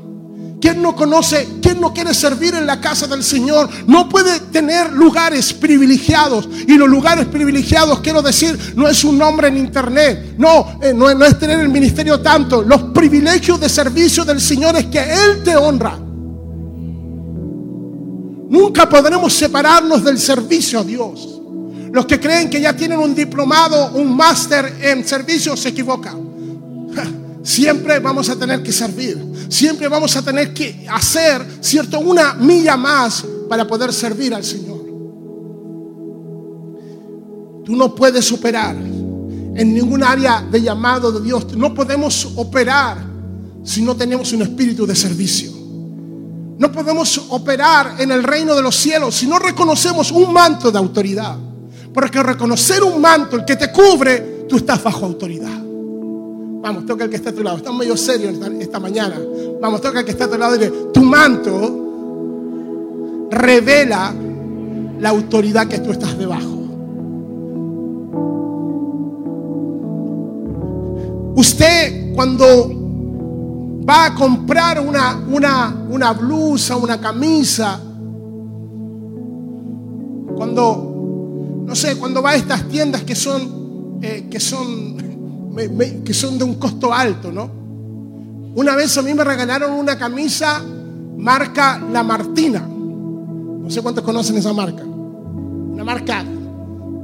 Quien 0.63 0.82
no 0.82 0.96
conoce, 0.96 1.60
quien 1.62 1.82
no 1.82 1.93
quiere 1.93 2.13
servir 2.13 2.55
en 2.55 2.65
la 2.65 2.79
casa 2.79 3.05
del 3.05 3.22
Señor, 3.22 3.70
no 3.86 4.08
puede 4.08 4.39
tener 4.39 4.93
lugares 4.93 5.51
privilegiados. 5.51 6.48
Y 6.65 6.77
los 6.77 6.88
lugares 6.88 7.25
privilegiados, 7.25 8.00
quiero 8.00 8.22
decir, 8.22 8.58
no 8.74 8.88
es 8.88 9.03
un 9.03 9.17
nombre 9.17 9.50
en 9.50 9.58
internet. 9.58 10.36
No, 10.38 10.79
eh, 10.82 10.93
no, 10.93 11.13
no 11.15 11.25
es 11.25 11.38
tener 11.38 11.60
el 11.60 11.67
ministerio 11.67 12.22
tanto. 12.22 12.62
Los 12.62 12.82
privilegios 12.93 13.60
de 13.60 13.67
servicio 13.67 14.24
del 14.24 14.39
Señor 14.39 14.77
es 14.77 14.86
que 14.86 15.00
Él 15.00 15.43
te 15.43 15.53
honra. 15.58 16.00
Nunca 18.50 18.88
podremos 18.88 19.34
separarnos 19.34 20.01
del 20.01 20.17
servicio 20.17 20.79
a 20.79 20.86
Dios. 20.86 21.41
Los 21.91 22.05
que 22.05 22.22
creen 22.22 22.50
que 22.50 22.62
ya 22.62 22.72
tienen 22.72 23.00
un 23.00 23.13
diplomado, 23.13 23.91
un 23.96 24.15
máster 24.15 24.77
en 24.82 25.05
servicio, 25.05 25.58
se 25.58 25.67
equivocan. 25.67 26.23
Siempre 27.44 28.00
vamos 28.00 28.30
a 28.30 28.38
tener 28.38 28.64
que 28.64 28.72
servir. 28.72 29.22
Siempre 29.50 29.90
vamos 29.90 30.16
a 30.16 30.22
tener 30.22 30.54
que 30.54 30.88
hacer, 30.90 31.46
¿cierto? 31.60 32.00
Una 32.00 32.34
milla 32.36 32.78
más 32.78 33.26
para 33.50 33.68
poder 33.68 33.92
servir 33.92 34.34
al 34.34 34.46
Señor. 34.46 34.82
Tú 37.66 37.76
no 37.76 37.94
puedes 37.94 38.32
operar 38.32 38.76
en 38.76 39.74
ningún 39.74 40.04
área 40.04 40.42
de 40.42 40.62
llamado 40.62 41.12
de 41.12 41.22
Dios. 41.22 41.56
No 41.56 41.74
podemos 41.74 42.32
operar 42.38 42.98
si 43.64 43.82
no 43.82 43.96
tenemos 43.96 44.32
un 44.32 44.42
espíritu 44.42 44.86
de 44.86 44.96
servicio. 44.96 45.52
No 46.58 46.72
podemos 46.72 47.26
operar 47.30 47.96
en 48.00 48.12
el 48.12 48.24
reino 48.24 48.56
de 48.56 48.62
los 48.62 48.76
cielos 48.76 49.16
si 49.16 49.28
no 49.28 49.38
reconocemos 49.38 50.12
un 50.12 50.32
manto 50.32 50.72
de 50.72 50.78
autoridad. 50.78 51.38
Porque 51.94 52.24
reconocer 52.24 52.84
un 52.84 53.02
manto, 53.02 53.36
el 53.36 53.46
que 53.46 53.56
te 53.56 53.72
cubre, 53.72 54.46
tú 54.48 54.58
estás 54.58 54.82
bajo 54.82 55.06
autoridad. 55.06 55.62
Vamos, 56.63 56.86
toca 56.86 57.03
el 57.03 57.10
que 57.10 57.17
está 57.17 57.32
a 57.32 57.34
tu 57.34 57.43
lado. 57.43 57.58
Estamos 57.58 57.79
medio 57.79 57.98
serios 57.98 58.36
esta, 58.58 58.79
mañana. 58.79 59.20
Vamos, 59.60 59.82
toca 59.82 60.00
el 60.00 60.05
que 60.05 60.12
está 60.12 60.24
a 60.24 60.29
tu 60.29 60.38
lado 60.38 60.55
y 60.55 60.60
dile, 60.60 60.72
tu 60.93 61.01
manto 61.01 61.82
revela 63.29 64.13
la 64.98 65.10
autoridad 65.10 65.67
que 65.67 65.79
tú 65.79 65.91
estás 65.91 66.17
debajo. 66.17 66.62
Usted 71.36 72.13
cuando 72.15 72.72
va 73.86 74.05
a 74.05 74.15
comprar 74.15 74.79
una, 74.79 75.22
una, 75.29 75.86
una 75.89 76.13
blusa, 76.13 76.77
una 76.77 77.01
camisa, 77.01 77.77
cuando, 80.38 81.65
no 81.65 81.75
sé, 81.75 81.98
cuando 81.98 82.22
va 82.22 82.29
a 82.32 82.36
estas 82.36 82.70
tiendas 82.70 83.03
que 83.03 83.15
son, 83.15 84.00
eh, 84.01 84.27
que 84.32 84.39
son 84.39 85.03
que 86.04 86.14
son 86.14 86.38
de 86.38 86.44
un 86.44 86.56
costo 86.56 86.94
alto, 86.94 87.32
¿no? 87.32 87.50
Una 88.56 88.76
vez 88.76 88.98
a 88.98 89.02
mí 89.02 89.14
me 89.14 89.24
regalaron 89.24 89.72
una 89.72 89.98
camisa 89.98 90.64
marca 91.18 91.82
La 91.92 92.04
Martina. 92.04 92.60
No 92.60 93.70
sé 93.70 93.82
cuántos 93.82 94.04
conocen 94.04 94.38
esa 94.38 94.54
marca. 94.54 94.84
Una 94.84 95.84
marca, 95.84 96.24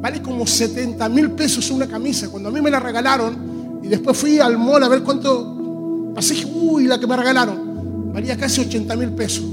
vale 0.01 0.21
como 0.21 0.45
70 0.45 1.09
mil 1.09 1.31
pesos 1.31 1.71
una 1.71 1.87
camisa. 1.87 2.29
Cuando 2.29 2.49
a 2.49 2.51
mí 2.51 2.61
me 2.61 2.69
la 2.69 2.79
regalaron 2.79 3.79
y 3.81 3.87
después 3.87 4.17
fui 4.17 4.39
al 4.39 4.57
mall 4.57 4.83
a 4.83 4.89
ver 4.89 5.03
cuánto, 5.03 6.11
pasé, 6.13 6.45
uy, 6.45 6.85
la 6.85 6.99
que 6.99 7.07
me 7.07 7.15
regalaron, 7.15 8.11
valía 8.13 8.37
casi 8.37 8.61
80 8.61 8.95
mil 8.95 9.11
pesos. 9.11 9.43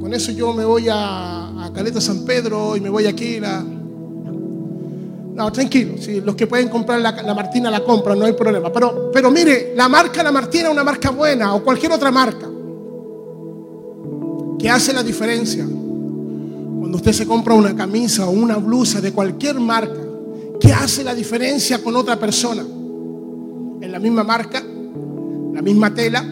Con 0.00 0.14
eso 0.14 0.30
yo 0.32 0.52
me 0.52 0.64
voy 0.64 0.86
a, 0.90 1.70
Caleta 1.74 2.00
San 2.00 2.24
Pedro 2.24 2.76
y 2.76 2.80
me 2.80 2.88
voy 2.88 3.06
aquí 3.06 3.36
a 3.36 3.40
la, 3.40 3.64
no, 5.38 5.52
tranquilo. 5.52 5.94
Los 6.24 6.34
que 6.34 6.48
pueden 6.48 6.68
comprar 6.68 6.98
la, 6.98 7.12
Martina 7.32 7.70
la 7.70 7.84
compran, 7.84 8.18
no 8.18 8.24
hay 8.24 8.32
problema. 8.32 8.72
Pero, 8.72 9.08
pero 9.12 9.30
mire, 9.30 9.72
la 9.76 9.88
marca 9.88 10.20
La 10.20 10.32
Martina 10.32 10.64
es 10.64 10.72
una 10.72 10.82
marca 10.82 11.10
buena 11.10 11.54
o 11.54 11.62
cualquier 11.62 11.92
otra 11.92 12.10
marca 12.10 12.50
que 14.58 14.68
hace 14.68 14.92
la 14.92 15.04
diferencia. 15.04 15.64
Cuando 15.64 16.96
usted 16.96 17.12
se 17.12 17.24
compra 17.24 17.54
una 17.54 17.76
camisa 17.76 18.26
o 18.26 18.32
una 18.32 18.56
blusa 18.56 19.00
de 19.00 19.12
cualquier 19.12 19.60
marca, 19.60 20.00
¿qué 20.58 20.72
hace 20.72 21.04
la 21.04 21.14
diferencia 21.14 21.80
con 21.84 21.94
otra 21.94 22.18
persona? 22.18 22.62
En 23.80 23.92
la 23.92 24.00
misma 24.00 24.24
marca, 24.24 24.60
la 24.60 25.62
misma 25.62 25.94
tela, 25.94 26.24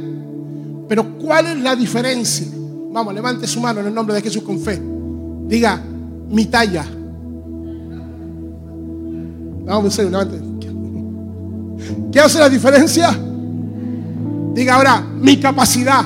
pero 0.89 1.17
¿cuál 1.17 1.47
es 1.47 1.61
la 1.61 1.77
diferencia? 1.77 2.49
Vamos, 2.91 3.15
levante 3.15 3.47
su 3.47 3.61
mano 3.61 3.79
en 3.79 3.87
el 3.87 3.95
nombre 3.95 4.17
de 4.17 4.23
Jesús 4.23 4.43
con 4.43 4.59
fe. 4.59 4.83
Diga, 5.47 5.81
mi 6.29 6.47
talla. 6.47 6.85
Vamos, 9.67 9.87
en 9.87 9.91
serio, 9.91 10.11
levante. 10.13 10.41
¿Qué 12.13 12.21
hace 12.21 12.39
la 12.39 12.49
diferencia? 12.49 13.11
Diga 14.55 14.77
ahora, 14.77 15.01
mi 15.01 15.39
capacidad. 15.41 16.03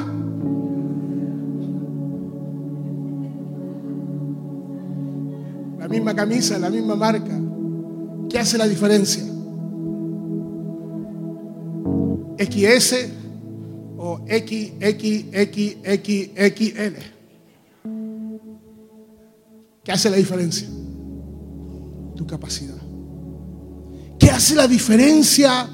La 5.79 5.88
misma 5.88 6.14
camisa, 6.14 6.59
la 6.59 6.71
misma 6.71 6.97
marca. 6.97 7.38
¿Qué 8.31 8.38
hace 8.38 8.57
la 8.57 8.67
diferencia? 8.67 9.25
XS 12.38 12.95
o 13.99 14.21
XXXXXL. 14.26 15.31
¿Qué 19.85 19.93
hace 19.93 20.09
la 20.11 20.17
diferencia? 20.17 20.67
Tu 22.17 22.26
capacidad. 22.26 22.80
¿Qué 24.21 24.31
hace 24.31 24.55
la 24.55 24.69
diferencia 24.69 25.67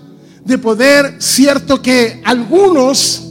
de 0.44 0.56
poder, 0.56 1.16
cierto 1.18 1.82
que 1.82 2.22
algunos, 2.24 3.22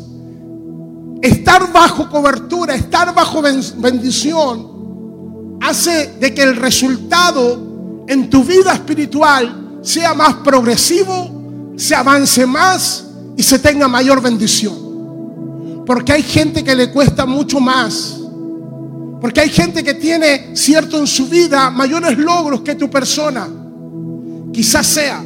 estar 1.22 1.72
bajo 1.72 2.10
cobertura, 2.10 2.76
estar 2.76 3.16
bajo 3.16 3.42
ben- 3.42 3.64
bendición, 3.78 5.58
hace 5.62 6.16
de 6.20 6.34
que 6.34 6.44
el 6.44 6.58
resultado 6.58 8.04
en 8.08 8.30
tu 8.30 8.44
vida 8.44 8.74
espiritual 8.74 9.80
sea 9.82 10.14
más 10.14 10.36
progresivo, 10.36 11.74
se 11.78 11.96
avance 11.96 12.46
más 12.46 13.06
y 13.38 13.42
se 13.42 13.58
tenga 13.60 13.88
mayor 13.88 14.22
bendición? 14.22 15.84
Porque 15.86 16.12
hay 16.12 16.24
gente 16.24 16.64
que 16.64 16.76
le 16.76 16.92
cuesta 16.92 17.26
mucho 17.26 17.60
más 17.60 18.20
Porque 19.22 19.40
hay 19.40 19.50
gente 19.50 19.84
que 19.84 19.94
tiene, 19.96 20.56
cierto, 20.56 21.00
en 21.00 21.08
su 21.08 21.28
vida 21.28 21.70
mayores 21.72 22.18
logros 22.18 22.62
que 22.62 22.76
tu 22.76 22.90
persona. 22.90 23.48
Quizás 24.56 24.88
sea, 24.88 25.22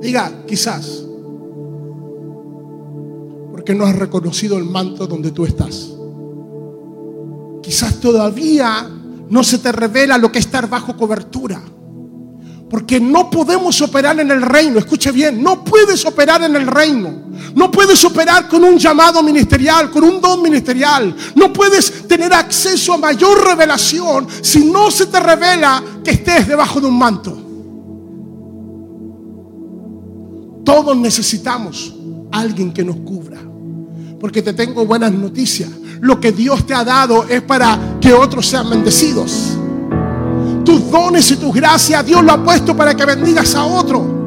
diga, 0.00 0.30
quizás. 0.46 1.02
Porque 3.50 3.74
no 3.74 3.84
has 3.84 3.96
reconocido 3.96 4.56
el 4.56 4.64
manto 4.64 5.08
donde 5.08 5.32
tú 5.32 5.44
estás. 5.44 5.90
Quizás 7.60 7.98
todavía 7.98 8.88
no 9.28 9.42
se 9.42 9.58
te 9.58 9.72
revela 9.72 10.18
lo 10.18 10.30
que 10.30 10.38
es 10.38 10.44
estar 10.44 10.68
bajo 10.68 10.96
cobertura. 10.96 11.60
Porque 12.70 13.00
no 13.00 13.28
podemos 13.28 13.80
operar 13.82 14.20
en 14.20 14.30
el 14.30 14.40
reino. 14.40 14.78
Escuche 14.78 15.10
bien, 15.10 15.42
no 15.42 15.64
puedes 15.64 16.06
operar 16.06 16.44
en 16.44 16.54
el 16.54 16.68
reino. 16.68 17.24
No 17.56 17.72
puedes 17.72 18.04
operar 18.04 18.46
con 18.46 18.62
un 18.62 18.78
llamado 18.78 19.20
ministerial, 19.20 19.90
con 19.90 20.04
un 20.04 20.20
don 20.20 20.40
ministerial. 20.40 21.12
No 21.34 21.52
puedes 21.52 22.06
tener 22.06 22.32
acceso 22.32 22.92
a 22.92 22.98
mayor 22.98 23.44
revelación 23.44 24.28
si 24.42 24.66
no 24.66 24.92
se 24.92 25.06
te 25.06 25.18
revela 25.18 25.82
que 26.04 26.12
estés 26.12 26.46
debajo 26.46 26.80
de 26.80 26.86
un 26.86 26.96
manto. 26.96 27.43
Todos 30.64 30.96
necesitamos 30.96 31.94
alguien 32.32 32.72
que 32.72 32.82
nos 32.82 32.96
cubra. 32.96 33.38
Porque 34.18 34.42
te 34.42 34.52
tengo 34.52 34.86
buenas 34.86 35.12
noticias. 35.12 35.68
Lo 36.00 36.18
que 36.18 36.32
Dios 36.32 36.66
te 36.66 36.74
ha 36.74 36.84
dado 36.84 37.24
es 37.28 37.42
para 37.42 37.98
que 38.00 38.12
otros 38.12 38.46
sean 38.48 38.70
bendecidos. 38.70 39.56
Tus 40.64 40.90
dones 40.90 41.30
y 41.30 41.36
tus 41.36 41.54
gracias 41.54 42.06
Dios 42.06 42.24
lo 42.24 42.32
ha 42.32 42.42
puesto 42.42 42.76
para 42.76 42.94
que 42.94 43.04
bendigas 43.04 43.54
a 43.54 43.64
otro. 43.64 44.24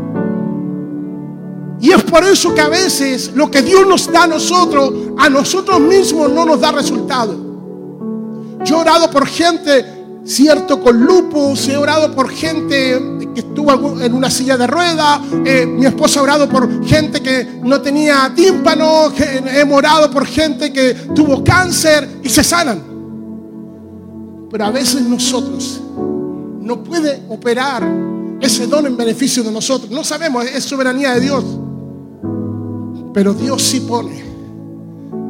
Y 1.79 1.91
es 1.91 2.03
por 2.03 2.24
eso 2.24 2.53
que 2.56 2.62
a 2.62 2.70
veces 2.70 3.32
lo 3.36 3.51
que 3.51 3.62
Dios 3.62 3.88
nos 3.88 4.12
da 4.12 4.24
a 4.24 4.27
nosotros, 4.27 4.94
a 5.17 5.29
nosotros 5.29 5.79
mismos 5.79 6.32
no 6.32 6.46
nos 6.46 6.60
da 6.60 6.72
resultado. 6.72 7.36
Yo 8.65 8.77
he 8.77 8.82
orado 8.82 9.10
por 9.12 9.27
gente, 9.27 9.97
cierto, 10.27 10.81
con 10.81 11.00
lupus, 11.00 11.67
he 11.69 11.77
orado 11.77 12.13
por 12.13 12.29
gente 12.29 13.01
que 13.34 13.39
estuvo 13.39 14.01
en 14.01 14.13
una 14.13 14.29
silla 14.29 14.57
de 14.57 14.67
ruedas, 14.67 15.22
eh, 15.46 15.65
mi 15.65 15.86
esposa 15.86 16.19
ha 16.19 16.24
orado 16.24 16.50
por 16.50 16.86
gente 16.86 17.22
que 17.22 17.60
no 17.63 17.81
tenía 17.81 18.31
tímpano, 18.36 19.12
he 19.17 19.63
orado 19.63 20.12
por 20.12 20.25
gente 20.25 20.74
que 20.74 20.93
tuvo 21.15 21.43
cáncer 21.43 22.19
y 22.24 22.29
se 22.29 22.43
sanan. 22.43 22.84
Pero 24.50 24.65
a 24.65 24.72
veces 24.72 25.01
nosotros 25.01 25.81
no 26.62 26.84
puede 26.84 27.24
operar 27.29 27.88
ese 28.41 28.67
don 28.67 28.86
en 28.86 28.98
beneficio 28.98 29.43
de 29.43 29.51
nosotros. 29.51 29.89
No 29.91 30.03
sabemos, 30.03 30.46
es 30.46 30.63
soberanía 30.63 31.13
de 31.13 31.22
Dios. 31.22 31.43
Pero 33.13 33.34
Dios 33.34 33.62
sí 33.63 33.79
pone 33.81 34.24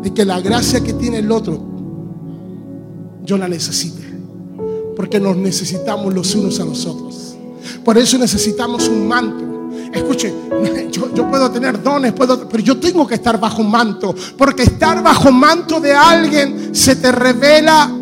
de 0.01 0.13
que 0.13 0.25
la 0.25 0.41
gracia 0.41 0.81
que 0.81 0.93
tiene 0.93 1.19
el 1.19 1.31
otro, 1.31 1.59
yo 3.23 3.37
la 3.37 3.47
necesite. 3.47 4.06
Porque 4.97 5.19
nos 5.19 5.37
necesitamos 5.37 6.11
los 6.11 6.33
unos 6.33 6.59
a 6.59 6.65
los 6.65 6.87
otros. 6.87 7.37
Por 7.85 7.99
eso 7.99 8.17
necesitamos 8.17 8.87
un 8.89 9.07
manto. 9.07 9.69
Escuche, 9.93 10.33
yo, 10.91 11.29
puedo 11.29 11.51
tener 11.51 11.83
dones, 11.83 12.13
puedo, 12.13 12.49
pero 12.49 12.63
yo 12.63 12.79
tengo 12.79 13.05
que 13.05 13.13
estar 13.13 13.39
bajo 13.39 13.61
manto. 13.61 14.15
Porque 14.35 14.63
estar 14.63 15.03
bajo 15.03 15.31
manto 15.31 15.79
de 15.79 15.93
alguien 15.93 16.73
se 16.73 16.95
te 16.95 17.11
revela 17.11 17.95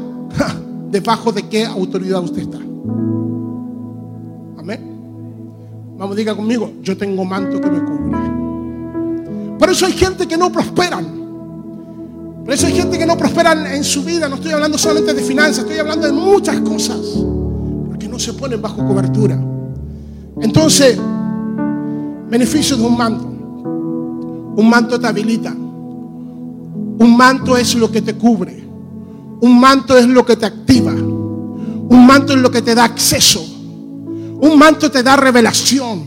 debajo 0.89 1.33
de 1.33 1.49
qué 1.49 1.65
autoridad 1.65 2.23
usted 2.23 2.43
está. 2.43 2.59
Amén. 4.57 4.79
Vamos, 5.97 6.15
diga 6.15 6.33
conmigo, 6.33 6.75
yo 6.81 6.95
tengo 6.95 7.25
manto 7.25 7.59
que 7.59 7.69
me 7.69 7.83
cubre. 7.83 9.57
Por 9.59 9.69
eso 9.69 9.85
hay 9.85 9.91
gente 9.91 10.25
que 10.25 10.37
no 10.37 10.49
prosperan. 10.49 11.24
Por 12.45 12.53
eso 12.53 12.67
hay 12.67 12.73
gente 12.73 12.99
que 12.99 13.07
no 13.07 13.17
prosperan 13.17 13.65
en 13.65 13.83
su 13.83 14.03
vida. 14.03 14.29
No 14.29 14.35
estoy 14.35 14.51
hablando 14.51 14.77
solamente 14.77 15.15
de 15.15 15.23
finanzas, 15.23 15.59
estoy 15.59 15.79
hablando 15.79 16.05
de 16.05 16.13
muchas 16.13 16.59
cosas. 16.59 16.99
Porque 17.87 18.07
no 18.07 18.19
se 18.19 18.33
ponen 18.33 18.61
bajo 18.61 18.85
cobertura. 18.85 19.35
Entonces, 20.39 20.95
beneficio 22.29 22.77
de 22.77 22.83
un 22.83 22.95
manto. 22.95 23.25
Un 23.25 24.69
manto 24.69 24.99
te 24.99 25.07
habilita. 25.07 25.49
Un 25.49 27.17
manto 27.17 27.57
es 27.57 27.73
lo 27.73 27.89
que 27.91 28.03
te 28.03 28.13
cubre. 28.13 28.63
Un 29.41 29.59
manto 29.59 29.97
es 29.97 30.05
lo 30.05 30.23
que 30.23 30.35
te 30.35 30.45
activa. 30.45 30.91
Un 30.91 32.05
manto 32.05 32.33
es 32.33 32.39
lo 32.39 32.51
que 32.51 32.61
te 32.61 32.75
da 32.75 32.83
acceso. 32.83 33.43
Un 34.39 34.55
manto 34.55 34.91
te 34.91 35.01
da 35.01 35.15
revelación. 35.15 35.99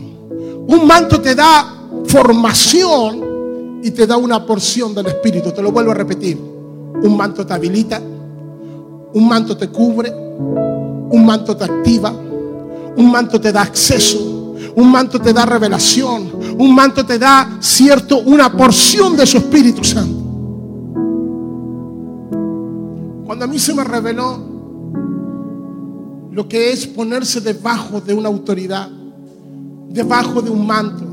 Un 0.67 0.87
manto 0.87 1.19
te 1.19 1.35
da 1.35 1.75
formación 2.05 3.28
y 3.83 3.91
te 3.91 4.05
da 4.05 4.17
una 4.17 4.45
porción 4.45 4.93
del 4.93 5.07
Espíritu. 5.07 5.51
Te 5.51 5.61
lo 5.61 5.71
vuelvo 5.71 5.91
a 5.91 5.95
repetir. 5.95 6.37
Un 6.37 7.15
manto 7.15 7.45
te 7.45 7.53
habilita, 7.53 8.01
un 9.13 9.27
manto 9.27 9.55
te 9.55 9.69
cubre, 9.69 10.11
un 10.11 11.25
manto 11.25 11.55
te 11.55 11.63
activa, 11.63 12.11
un 12.11 13.11
manto 13.11 13.39
te 13.39 13.51
da 13.51 13.61
acceso, 13.61 14.55
un 14.75 14.91
manto 14.91 15.19
te 15.19 15.31
da 15.31 15.45
revelación, 15.45 16.29
un 16.57 16.75
manto 16.75 17.05
te 17.05 17.17
da 17.17 17.57
cierto 17.59 18.19
una 18.19 18.51
porción 18.51 19.15
de 19.15 19.25
su 19.25 19.37
Espíritu 19.37 19.83
Santo. 19.83 20.19
Cuando 23.25 23.45
a 23.45 23.47
mí 23.47 23.59
se 23.59 23.73
me 23.73 23.83
reveló 23.83 24.39
lo 26.31 26.47
que 26.47 26.71
es 26.71 26.87
ponerse 26.87 27.41
debajo 27.41 28.01
de 28.01 28.13
una 28.13 28.29
autoridad, 28.29 28.89
debajo 29.89 30.41
de 30.41 30.49
un 30.49 30.65
manto, 30.65 31.05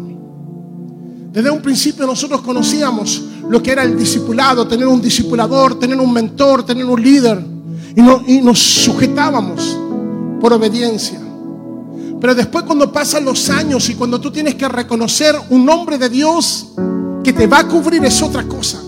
desde 1.36 1.50
un 1.50 1.60
principio 1.60 2.06
nosotros 2.06 2.40
conocíamos 2.40 3.22
lo 3.50 3.62
que 3.62 3.72
era 3.72 3.82
el 3.82 3.94
discipulado, 3.94 4.66
tener 4.66 4.86
un 4.86 5.02
discipulador, 5.02 5.78
tener 5.78 6.00
un 6.00 6.10
mentor, 6.10 6.64
tener 6.64 6.86
un 6.86 7.02
líder. 7.02 7.44
Y, 7.94 8.40
nos 8.40 8.58
sujetábamos 8.58 9.76
por 10.40 10.54
obediencia. 10.54 11.20
Pero 12.18 12.34
después 12.34 12.64
cuando 12.64 12.90
pasan 12.90 13.26
los 13.26 13.50
años 13.50 13.86
y 13.90 13.96
cuando 13.96 14.18
tú 14.18 14.30
tienes 14.30 14.54
que 14.54 14.66
reconocer 14.66 15.36
un 15.50 15.66
nombre 15.66 15.98
de 15.98 16.08
Dios 16.08 16.68
que 17.22 17.34
te 17.34 17.46
va 17.46 17.58
a 17.58 17.68
cubrir 17.68 18.02
es 18.02 18.22
otra 18.22 18.44
cosa. 18.44 18.80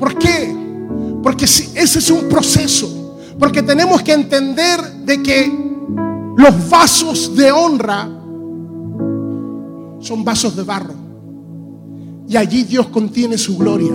¿Por 0.00 0.18
qué? 0.18 0.52
Porque 1.22 1.44
ese 1.44 1.78
es 1.78 2.10
un 2.10 2.28
proceso. 2.28 3.14
Porque 3.38 3.62
tenemos 3.62 4.02
que 4.02 4.14
entender 4.14 4.82
de 5.04 5.22
que 5.22 5.70
los 6.36 6.68
vasos 6.68 7.36
de 7.36 7.52
honra 7.52 8.08
son 10.00 10.24
vasos 10.24 10.56
de 10.56 10.64
barro 10.64 10.99
y 12.30 12.36
allí 12.36 12.62
Dios 12.62 12.86
contiene 12.86 13.36
su 13.36 13.58
gloria. 13.58 13.92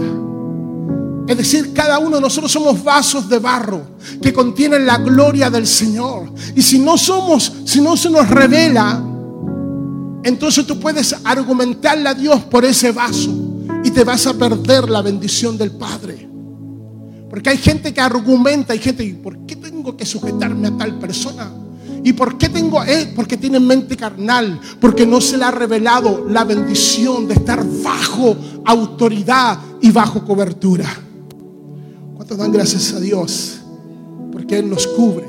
Es 1.26 1.38
decir, 1.38 1.72
cada 1.74 2.00
uno 2.00 2.18
de 2.18 2.22
nosotros 2.22 2.52
somos 2.52 2.84
vasos 2.84 3.30
de 3.30 3.40
barro 3.40 3.82
que 4.22 4.34
contienen 4.34 4.86
la 4.86 4.98
gloria 4.98 5.50
del 5.50 5.66
Señor. 5.66 6.34
Y 6.54 6.62
si 6.62 6.78
no 6.80 6.98
somos, 6.98 7.54
si 7.64 7.80
no 7.80 7.96
se 7.96 8.10
nos 8.10 8.30
revela, 8.30 9.02
entonces 10.22 10.68
tú 10.68 10.78
puedes 10.82 11.16
argumentarle 11.24 12.10
a 12.10 12.14
Dios 12.14 12.44
por 12.44 12.66
ese 12.66 12.92
vaso 12.92 13.34
y 13.86 13.92
te 13.92 14.04
vas 14.04 14.28
a 14.28 14.34
perder 14.34 14.90
la 14.90 15.02
bendición 15.02 15.58
del 15.58 15.72
Padre. 15.72 16.28
Porque 17.30 17.52
hay 17.52 17.58
gente 17.58 17.94
que 17.94 18.02
argumenta, 18.02 18.74
hay 18.74 18.80
gente, 18.80 19.18
¿por 19.24 19.46
qué 19.46 19.56
tengo 19.56 19.96
que 19.96 20.06
sujetarme 20.06 20.68
a 20.68 20.78
tal 20.78 21.00
persona? 21.00 21.50
¿Y 22.06 22.14
por 22.14 22.38
qué 22.38 22.50
tengo? 22.50 22.84
Eh, 22.84 23.12
porque 23.16 23.36
tiene 23.36 23.60
mente 23.60 23.98
carnal, 23.98 24.62
porque 24.80 25.08
no 25.08 25.20
se 25.20 25.40
le 25.40 25.44
ha 25.44 25.50
revelado 25.50 26.24
la 26.30 26.44
bendición 26.44 27.28
de 27.28 27.34
estar 27.34 27.66
bajo 27.84 28.38
autoridad 28.64 29.58
y 29.82 29.90
bajo 29.90 30.24
cobertura. 30.24 30.86
¿Cuántos 32.16 32.38
dan 32.38 32.52
gracias 32.52 32.94
a 32.94 33.00
Dios? 33.00 33.60
Porque 34.32 34.60
Él 34.60 34.70
nos 34.70 34.86
cubre. 34.86 35.26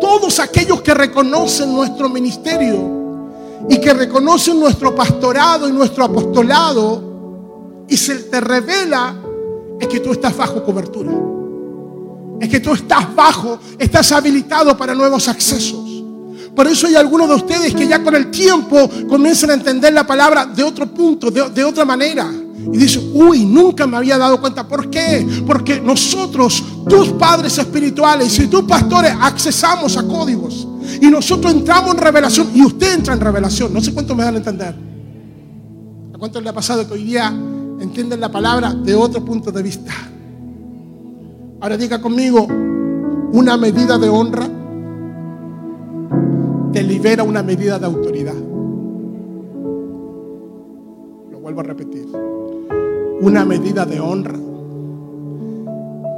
Todos 0.00 0.38
aquellos 0.38 0.80
que 0.82 0.94
reconocen 0.94 1.74
nuestro 1.74 2.08
ministerio 2.08 3.58
y 3.68 3.80
que 3.80 3.94
reconocen 3.94 4.60
nuestro 4.60 4.94
pastorado 4.94 5.68
y 5.68 5.72
nuestro 5.72 6.04
apostolado 6.04 7.84
y 7.88 7.96
se 7.96 8.14
te 8.14 8.40
revela 8.40 9.16
es 9.80 9.88
que 9.88 9.98
tú 9.98 10.12
estás 10.12 10.36
bajo 10.36 10.62
cobertura 10.62 11.35
es 12.40 12.48
que 12.48 12.60
tú 12.60 12.74
estás 12.74 13.14
bajo, 13.14 13.58
estás 13.78 14.12
habilitado 14.12 14.76
para 14.76 14.94
nuevos 14.94 15.28
accesos. 15.28 15.86
Por 16.56 16.66
eso 16.66 16.86
hay 16.86 16.94
algunos 16.94 17.28
de 17.28 17.34
ustedes 17.34 17.74
que 17.74 17.86
ya 17.86 18.02
con 18.02 18.14
el 18.14 18.30
tiempo 18.30 18.88
comienzan 19.06 19.50
a 19.50 19.54
entender 19.54 19.92
la 19.92 20.06
palabra 20.06 20.46
de 20.46 20.62
otro 20.62 20.86
punto, 20.86 21.30
de, 21.30 21.62
otra 21.62 21.84
manera. 21.84 22.32
Y 22.72 22.78
dicen, 22.78 23.10
uy, 23.12 23.44
nunca 23.44 23.86
me 23.86 23.98
había 23.98 24.16
dado 24.16 24.40
cuenta. 24.40 24.66
¿Por 24.66 24.88
qué? 24.88 25.44
Porque 25.46 25.78
nosotros, 25.80 26.64
tus 26.88 27.10
padres 27.10 27.58
espirituales 27.58 28.38
y 28.38 28.46
tus 28.46 28.62
pastores, 28.64 29.12
accesamos 29.20 29.98
a 29.98 30.06
códigos. 30.08 30.66
Y 31.00 31.08
nosotros 31.08 31.52
entramos 31.52 31.94
en 31.94 32.00
revelación 32.00 32.50
y 32.54 32.64
usted 32.64 32.94
entra 32.94 33.12
en 33.12 33.20
revelación. 33.20 33.72
No 33.72 33.82
sé 33.82 33.92
cuánto 33.92 34.14
me 34.14 34.24
dan 34.24 34.34
a 34.34 34.38
entender. 34.38 34.74
¿A 36.14 36.18
cuánto 36.18 36.40
le 36.40 36.48
ha 36.48 36.54
pasado 36.54 36.88
que 36.88 36.94
hoy 36.94 37.04
día 37.04 37.28
entienden 37.78 38.18
la 38.18 38.32
palabra 38.32 38.72
de 38.72 38.94
otro 38.94 39.22
punto 39.22 39.52
de 39.52 39.62
vista? 39.62 39.92
Ahora 41.60 41.76
diga 41.76 42.00
conmigo, 42.00 42.46
una 43.32 43.56
medida 43.56 43.98
de 43.98 44.08
honra 44.08 44.46
te 46.72 46.82
libera 46.82 47.22
una 47.22 47.42
medida 47.42 47.78
de 47.78 47.86
autoridad. 47.86 48.34
Lo 51.30 51.40
vuelvo 51.40 51.60
a 51.60 51.64
repetir. 51.64 52.06
Una 53.20 53.44
medida 53.44 53.86
de 53.86 53.98
honra 53.98 54.38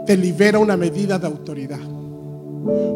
te 0.05 0.17
libera 0.17 0.59
una 0.59 0.77
medida 0.77 1.19
de 1.19 1.27
autoridad. 1.29 1.98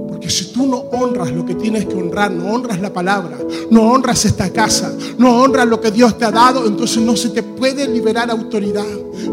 Porque 0.09 0.29
si 0.29 0.53
tú 0.53 0.67
no 0.67 0.77
honras 0.77 1.33
lo 1.33 1.47
que 1.47 1.55
tienes 1.55 1.87
que 1.87 1.95
honrar, 1.95 2.31
no 2.31 2.53
honras 2.53 2.81
la 2.81 2.93
palabra, 2.93 3.39
no 3.71 3.91
honras 3.91 4.25
esta 4.25 4.51
casa, 4.51 4.93
no 5.17 5.41
honras 5.41 5.67
lo 5.67 5.81
que 5.81 5.91
Dios 5.91 6.19
te 6.19 6.25
ha 6.25 6.31
dado, 6.31 6.67
entonces 6.67 6.99
no 6.99 7.17
se 7.17 7.31
te 7.31 7.43
puede 7.43 7.89
liberar 7.89 8.31
autoridad. 8.31 8.85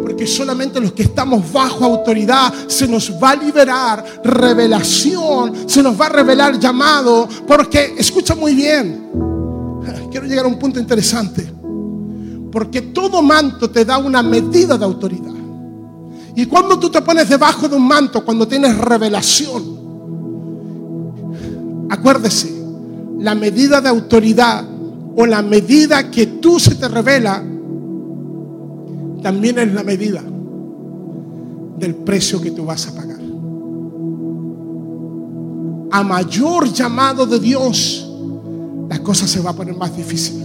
Porque 0.01 0.25
solamente 0.25 0.79
los 0.79 0.93
que 0.93 1.03
estamos 1.03 1.51
bajo 1.51 1.83
autoridad 1.83 2.53
se 2.67 2.87
nos 2.87 3.11
va 3.21 3.31
a 3.31 3.35
liberar 3.35 4.03
revelación, 4.23 5.53
se 5.67 5.83
nos 5.83 5.99
va 5.99 6.05
a 6.05 6.09
revelar 6.09 6.57
llamado. 6.57 7.27
Porque, 7.45 7.95
escucha 7.97 8.33
muy 8.33 8.55
bien, 8.55 9.09
quiero 10.11 10.25
llegar 10.25 10.45
a 10.45 10.47
un 10.47 10.57
punto 10.57 10.79
interesante. 10.79 11.45
Porque 12.51 12.81
todo 12.81 13.21
manto 13.21 13.69
te 13.69 13.83
da 13.83 13.97
una 13.97 14.23
medida 14.23 14.77
de 14.77 14.85
autoridad. 14.85 15.33
Y 16.35 16.45
cuando 16.45 16.79
tú 16.79 16.89
te 16.89 17.01
pones 17.01 17.27
debajo 17.27 17.67
de 17.67 17.75
un 17.75 17.85
manto, 17.85 18.23
cuando 18.23 18.47
tienes 18.47 18.77
revelación, 18.77 19.78
acuérdese, 21.89 22.59
la 23.19 23.35
medida 23.35 23.81
de 23.81 23.89
autoridad 23.89 24.63
o 25.15 25.25
la 25.25 25.41
medida 25.41 26.09
que 26.09 26.25
tú 26.27 26.59
se 26.59 26.75
te 26.75 26.87
revela, 26.87 27.43
también 29.21 29.59
es 29.59 29.73
la 29.73 29.83
medida 29.83 30.23
del 31.77 31.95
precio 31.95 32.41
que 32.41 32.51
tú 32.51 32.65
vas 32.65 32.87
a 32.87 32.95
pagar. 32.95 33.19
A 35.91 36.03
mayor 36.03 36.71
llamado 36.71 37.25
de 37.25 37.39
Dios, 37.39 38.09
la 38.89 38.99
cosa 38.99 39.27
se 39.27 39.41
va 39.41 39.49
a 39.51 39.53
poner 39.53 39.75
más 39.75 39.95
difícil. 39.95 40.43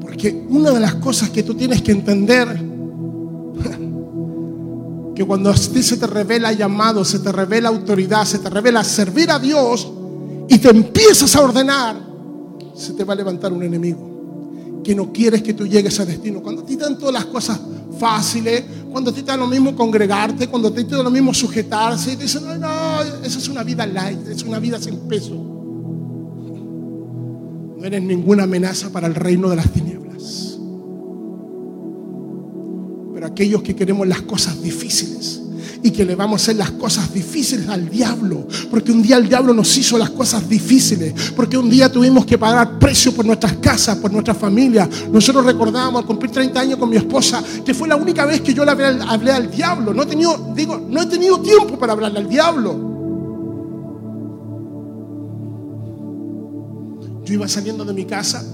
Porque 0.00 0.46
una 0.48 0.70
de 0.70 0.80
las 0.80 0.94
cosas 0.96 1.30
que 1.30 1.42
tú 1.42 1.54
tienes 1.54 1.82
que 1.82 1.92
entender, 1.92 2.48
que 5.18 5.26
cuando 5.26 5.50
a 5.50 5.54
ti 5.54 5.82
se 5.82 5.96
te 5.96 6.06
revela 6.06 6.52
llamado, 6.52 7.04
se 7.04 7.18
te 7.18 7.32
revela 7.32 7.70
autoridad, 7.70 8.24
se 8.24 8.38
te 8.38 8.48
revela 8.48 8.84
servir 8.84 9.32
a 9.32 9.40
Dios 9.40 9.90
y 10.48 10.58
te 10.58 10.68
empiezas 10.68 11.34
a 11.34 11.42
ordenar, 11.42 11.96
se 12.76 12.92
te 12.92 13.02
va 13.02 13.14
a 13.14 13.16
levantar 13.16 13.52
un 13.52 13.64
enemigo 13.64 14.80
que 14.84 14.94
no 14.94 15.12
quieres 15.12 15.42
que 15.42 15.54
tú 15.54 15.66
llegues 15.66 15.98
a 15.98 16.04
destino. 16.04 16.40
Cuando 16.40 16.62
a 16.62 16.64
ti 16.64 16.76
te 16.76 16.84
dan 16.84 16.96
todas 16.96 17.14
las 17.14 17.24
cosas 17.24 17.58
fáciles, 17.98 18.62
cuando 18.92 19.10
a 19.10 19.12
ti 19.12 19.22
te 19.22 19.32
da 19.32 19.36
lo 19.36 19.48
mismo 19.48 19.74
congregarte, 19.74 20.46
cuando 20.46 20.68
a 20.68 20.72
ti 20.72 20.84
te 20.84 20.94
da 20.94 21.02
lo 21.02 21.10
mismo 21.10 21.34
sujetarse, 21.34 22.12
y 22.12 22.16
dicen, 22.16 22.44
no, 22.44 22.56
no, 22.56 23.02
esa 23.24 23.38
es 23.40 23.48
una 23.48 23.64
vida 23.64 23.84
light, 23.86 24.24
es 24.28 24.44
una 24.44 24.60
vida 24.60 24.78
sin 24.80 24.98
peso. 25.08 25.34
No 27.76 27.84
eres 27.84 28.02
ninguna 28.04 28.44
amenaza 28.44 28.90
para 28.90 29.08
el 29.08 29.16
reino 29.16 29.50
de 29.50 29.56
las 29.56 29.68
tinieblas. 29.68 29.87
Pero 33.18 33.26
aquellos 33.26 33.64
que 33.64 33.74
queremos 33.74 34.06
las 34.06 34.22
cosas 34.22 34.62
difíciles 34.62 35.40
y 35.82 35.90
que 35.90 36.04
le 36.04 36.14
vamos 36.14 36.40
a 36.40 36.42
hacer 36.44 36.54
las 36.54 36.70
cosas 36.70 37.12
difíciles 37.12 37.68
al 37.68 37.90
diablo, 37.90 38.46
porque 38.70 38.92
un 38.92 39.02
día 39.02 39.16
el 39.16 39.28
diablo 39.28 39.52
nos 39.52 39.76
hizo 39.76 39.98
las 39.98 40.10
cosas 40.10 40.48
difíciles, 40.48 41.32
porque 41.34 41.58
un 41.58 41.68
día 41.68 41.90
tuvimos 41.90 42.24
que 42.24 42.38
pagar 42.38 42.78
precio 42.78 43.12
por 43.12 43.26
nuestras 43.26 43.54
casas, 43.54 43.96
por 43.96 44.12
nuestra 44.12 44.34
familia. 44.34 44.88
Nosotros 45.10 45.44
recordábamos 45.44 46.02
al 46.02 46.06
cumplir 46.06 46.30
30 46.30 46.60
años 46.60 46.78
con 46.78 46.88
mi 46.88 46.96
esposa 46.96 47.42
que 47.66 47.74
fue 47.74 47.88
la 47.88 47.96
única 47.96 48.24
vez 48.24 48.40
que 48.40 48.54
yo 48.54 48.64
le 48.64 48.70
hablé, 48.70 48.86
hablé 48.86 49.32
al 49.32 49.50
diablo. 49.50 49.92
No 49.92 50.04
he 50.04 50.06
tenido, 50.06 50.52
digo, 50.54 50.78
no 50.88 51.02
he 51.02 51.06
tenido 51.06 51.40
tiempo 51.40 51.76
para 51.76 51.94
hablarle 51.94 52.20
al 52.20 52.28
diablo. 52.28 52.72
Yo 57.24 57.34
iba 57.34 57.48
saliendo 57.48 57.84
de 57.84 57.94
mi 57.94 58.04
casa 58.04 58.44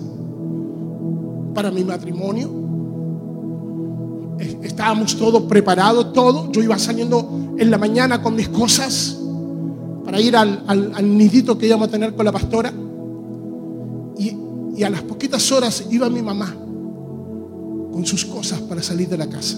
para 1.52 1.70
mi 1.70 1.84
matrimonio. 1.84 2.63
Estábamos 4.38 5.16
todos 5.16 5.42
preparados, 5.44 6.12
todo. 6.12 6.50
Yo 6.52 6.62
iba 6.62 6.78
saliendo 6.78 7.54
en 7.56 7.70
la 7.70 7.78
mañana 7.78 8.20
con 8.22 8.34
mis 8.34 8.48
cosas 8.48 9.18
para 10.04 10.20
ir 10.20 10.36
al, 10.36 10.64
al- 10.66 10.92
al 10.94 11.16
nidito 11.16 11.56
que 11.56 11.66
íbamos 11.66 11.88
a 11.88 11.90
tener 11.90 12.14
con 12.14 12.24
la 12.24 12.32
pastora. 12.32 12.72
Y, 14.18 14.36
y 14.76 14.82
a 14.82 14.90
las 14.90 15.02
poquitas 15.02 15.50
horas 15.52 15.86
iba 15.90 16.08
mi 16.10 16.22
mamá 16.22 16.54
con 17.92 18.04
sus 18.04 18.24
cosas 18.24 18.60
para 18.60 18.82
salir 18.82 19.08
de 19.08 19.16
la 19.18 19.28
casa. 19.28 19.56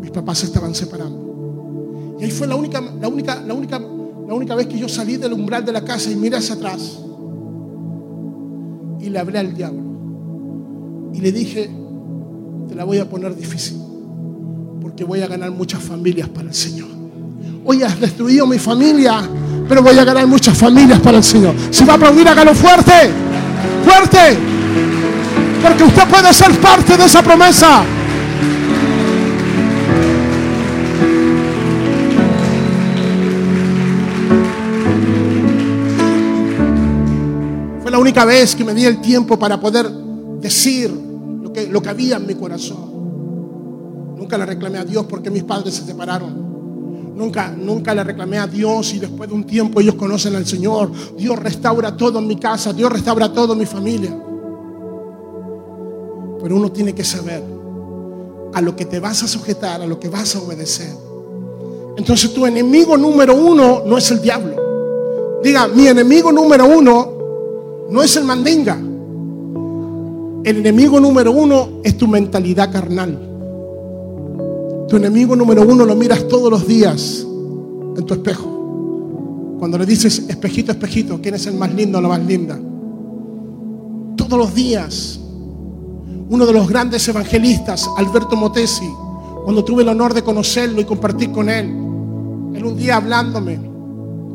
Mis 0.00 0.10
papás 0.10 0.38
se 0.38 0.46
estaban 0.46 0.74
separando. 0.74 2.16
Y 2.20 2.24
ahí 2.24 2.30
fue 2.30 2.46
la 2.46 2.56
única, 2.56 2.80
la 2.80 3.08
única, 3.08 3.42
la 3.42 3.54
única, 3.54 3.78
la 3.78 4.34
única 4.34 4.54
vez 4.54 4.66
que 4.66 4.78
yo 4.78 4.88
salí 4.88 5.16
del 5.16 5.32
umbral 5.32 5.64
de 5.64 5.72
la 5.72 5.82
casa 5.84 6.10
y 6.10 6.16
miré 6.16 6.36
hacia 6.36 6.54
atrás. 6.54 6.98
Y 9.00 9.08
le 9.08 9.18
hablé 9.18 9.38
al 9.38 9.54
diablo. 9.54 9.82
Y 11.14 11.20
le 11.20 11.32
dije, 11.32 11.70
te 12.70 12.76
la 12.76 12.84
voy 12.84 12.98
a 12.98 13.04
poner 13.04 13.34
difícil. 13.34 13.78
Porque 14.80 15.02
voy 15.02 15.20
a 15.22 15.26
ganar 15.26 15.50
muchas 15.50 15.82
familias 15.82 16.28
para 16.28 16.48
el 16.48 16.54
Señor. 16.54 16.86
Hoy 17.64 17.82
has 17.82 17.98
destruido 17.98 18.46
mi 18.46 18.60
familia, 18.60 19.28
pero 19.68 19.82
voy 19.82 19.98
a 19.98 20.04
ganar 20.04 20.24
muchas 20.28 20.56
familias 20.56 21.00
para 21.00 21.18
el 21.18 21.24
Señor. 21.24 21.52
Si 21.72 21.84
va 21.84 21.94
a 21.94 21.96
aplaudir, 21.96 22.28
hágalo 22.28 22.54
fuerte. 22.54 22.92
Fuerte. 23.84 24.38
Porque 25.60 25.82
usted 25.82 26.06
puede 26.06 26.32
ser 26.32 26.52
parte 26.60 26.96
de 26.96 27.04
esa 27.04 27.22
promesa. 27.24 27.82
Fue 37.82 37.90
la 37.90 37.98
única 37.98 38.24
vez 38.24 38.54
que 38.54 38.62
me 38.62 38.74
di 38.74 38.84
el 38.84 39.00
tiempo 39.00 39.36
para 39.36 39.58
poder 39.58 39.90
decir 40.40 41.09
lo 41.70 41.82
que, 41.82 41.88
había 41.88 42.16
en 42.16 42.26
mi 42.26 42.34
corazón. 42.34 43.00
Nunca 44.16 44.38
le 44.38 44.46
reclamé 44.46 44.78
a 44.78 44.84
Dios 44.84 45.06
porque 45.06 45.30
mis 45.30 45.44
padres 45.44 45.74
se 45.74 45.84
separaron. 45.84 46.50
Nunca, 47.16 47.50
nunca 47.50 47.94
le 47.94 48.04
reclamé 48.04 48.38
a 48.38 48.46
Dios 48.46 48.94
y 48.94 48.98
después 48.98 49.28
de 49.28 49.34
un 49.34 49.44
tiempo 49.44 49.80
ellos 49.80 49.94
conocen 49.94 50.34
al 50.36 50.46
Señor. 50.46 50.90
Dios 51.16 51.38
restaura 51.38 51.96
todo 51.96 52.18
en 52.18 52.26
mi 52.26 52.36
casa, 52.36 52.72
Dios 52.72 52.90
restaura 52.90 53.32
todo 53.32 53.52
en 53.52 53.58
mi 53.58 53.66
familia. 53.66 54.16
Pero 56.42 56.56
uno 56.56 56.72
tiene 56.72 56.94
que 56.94 57.04
saber 57.04 57.42
a 58.54 58.60
lo 58.60 58.74
que 58.74 58.84
te 58.84 59.00
vas 59.00 59.22
a 59.22 59.28
sujetar, 59.28 59.82
a 59.82 59.86
lo 59.86 60.00
que 60.00 60.08
vas 60.08 60.34
a 60.36 60.40
obedecer. 60.40 60.94
Entonces 61.96 62.32
tu 62.32 62.46
enemigo 62.46 62.96
número 62.96 63.34
uno 63.34 63.82
no 63.84 63.98
es 63.98 64.10
el 64.10 64.22
diablo. 64.22 65.40
Diga, 65.42 65.68
mi 65.68 65.86
enemigo 65.86 66.32
número 66.32 66.66
uno 66.66 67.12
no 67.90 68.02
es 68.02 68.16
el 68.16 68.24
mandinga. 68.24 68.78
El 70.42 70.56
enemigo 70.56 70.98
número 70.98 71.32
uno 71.32 71.68
es 71.84 71.98
tu 71.98 72.08
mentalidad 72.08 72.72
carnal. 72.72 73.18
Tu 74.88 74.96
enemigo 74.96 75.36
número 75.36 75.62
uno 75.62 75.84
lo 75.84 75.94
miras 75.94 76.26
todos 76.28 76.50
los 76.50 76.66
días 76.66 77.26
en 77.96 78.04
tu 78.06 78.14
espejo. 78.14 79.56
Cuando 79.58 79.76
le 79.76 79.84
dices, 79.84 80.24
espejito, 80.28 80.72
espejito, 80.72 81.20
¿quién 81.22 81.34
es 81.34 81.46
el 81.46 81.54
más 81.54 81.74
lindo 81.74 81.98
o 81.98 82.00
la 82.00 82.08
más 82.08 82.24
linda? 82.24 82.58
Todos 84.16 84.38
los 84.38 84.54
días. 84.54 85.20
Uno 86.30 86.46
de 86.46 86.52
los 86.54 86.66
grandes 86.68 87.06
evangelistas, 87.06 87.86
Alberto 87.98 88.34
Motesi, 88.34 88.88
cuando 89.44 89.62
tuve 89.62 89.82
el 89.82 89.90
honor 89.90 90.14
de 90.14 90.22
conocerlo 90.22 90.80
y 90.80 90.84
compartir 90.84 91.32
con 91.32 91.50
él, 91.50 91.66
él 91.66 92.64
un 92.64 92.76
día 92.78 92.96
hablándome, 92.96 93.60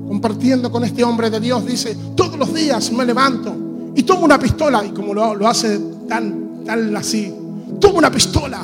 compartiendo 0.07 0.71
con 0.71 0.83
este 0.83 1.03
hombre 1.03 1.31
de 1.31 1.39
Dios, 1.39 1.65
dice, 1.65 1.97
todos 2.15 2.37
los 2.37 2.53
días 2.53 2.91
me 2.91 3.05
levanto 3.05 3.55
y 3.95 4.03
tomo 4.03 4.25
una 4.25 4.37
pistola, 4.37 4.85
y 4.85 4.89
como 4.89 5.13
lo, 5.13 5.33
lo 5.33 5.47
hace 5.47 5.94
tan, 6.07 6.63
tan 6.65 6.95
así, 6.95 7.33
tomo 7.79 7.97
una 7.97 8.11
pistola 8.11 8.61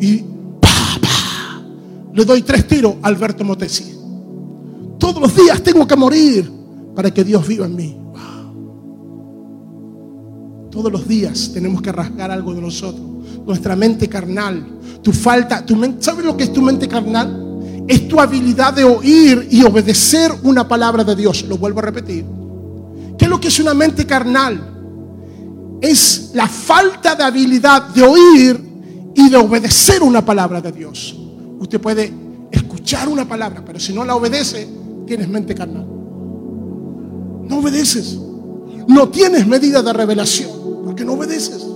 y 0.00 0.18
pa, 0.60 0.68
pa, 1.00 1.62
le 2.12 2.24
doy 2.24 2.42
tres 2.42 2.66
tiros 2.66 2.96
a 3.02 3.08
Alberto 3.08 3.44
Motesi. 3.44 3.94
Todos 4.98 5.22
los 5.22 5.34
días 5.34 5.62
tengo 5.62 5.86
que 5.86 5.96
morir 5.96 6.50
para 6.94 7.10
que 7.12 7.24
Dios 7.24 7.46
viva 7.46 7.66
en 7.66 7.76
mí. 7.76 7.96
Todos 10.70 10.92
los 10.92 11.08
días 11.08 11.50
tenemos 11.52 11.80
que 11.80 11.90
rasgar 11.90 12.30
algo 12.30 12.54
de 12.54 12.60
nosotros. 12.60 13.06
Nuestra 13.46 13.74
mente 13.74 14.08
carnal, 14.08 14.66
tu 15.02 15.12
falta, 15.12 15.64
tu 15.64 15.76
¿sabes 16.00 16.24
lo 16.24 16.36
que 16.36 16.44
es 16.44 16.52
tu 16.52 16.60
mente 16.60 16.86
carnal? 16.86 17.84
Es 17.88 18.06
tu 18.06 18.20
habilidad 18.20 18.74
de 18.74 18.84
oír 18.84 19.48
y 19.50 19.62
obedecer 19.64 20.30
una 20.42 20.68
palabra 20.68 21.04
de 21.04 21.16
Dios. 21.16 21.44
Lo 21.48 21.56
vuelvo 21.56 21.78
a 21.78 21.82
repetir. 21.82 22.24
¿Qué 23.16 23.24
es 23.24 23.30
lo 23.30 23.40
que 23.40 23.48
es 23.48 23.58
una 23.58 23.74
mente 23.74 24.06
carnal? 24.06 24.77
Es 25.80 26.30
la 26.34 26.48
falta 26.48 27.14
de 27.14 27.22
habilidad 27.24 27.88
de 27.88 28.02
oír 28.02 28.68
y 29.14 29.28
de 29.28 29.36
obedecer 29.36 30.02
una 30.02 30.24
palabra 30.24 30.60
de 30.60 30.72
Dios. 30.72 31.16
Usted 31.58 31.80
puede 31.80 32.12
escuchar 32.50 33.08
una 33.08 33.26
palabra, 33.26 33.62
pero 33.64 33.78
si 33.78 33.92
no 33.92 34.04
la 34.04 34.14
obedece, 34.16 34.68
tienes 35.06 35.28
mente 35.28 35.54
carnal. 35.54 35.86
No 37.48 37.58
obedeces. 37.58 38.18
No 38.86 39.08
tienes 39.08 39.46
medida 39.46 39.82
de 39.82 39.92
revelación, 39.92 40.50
porque 40.84 41.04
no 41.04 41.12
obedeces. 41.12 41.66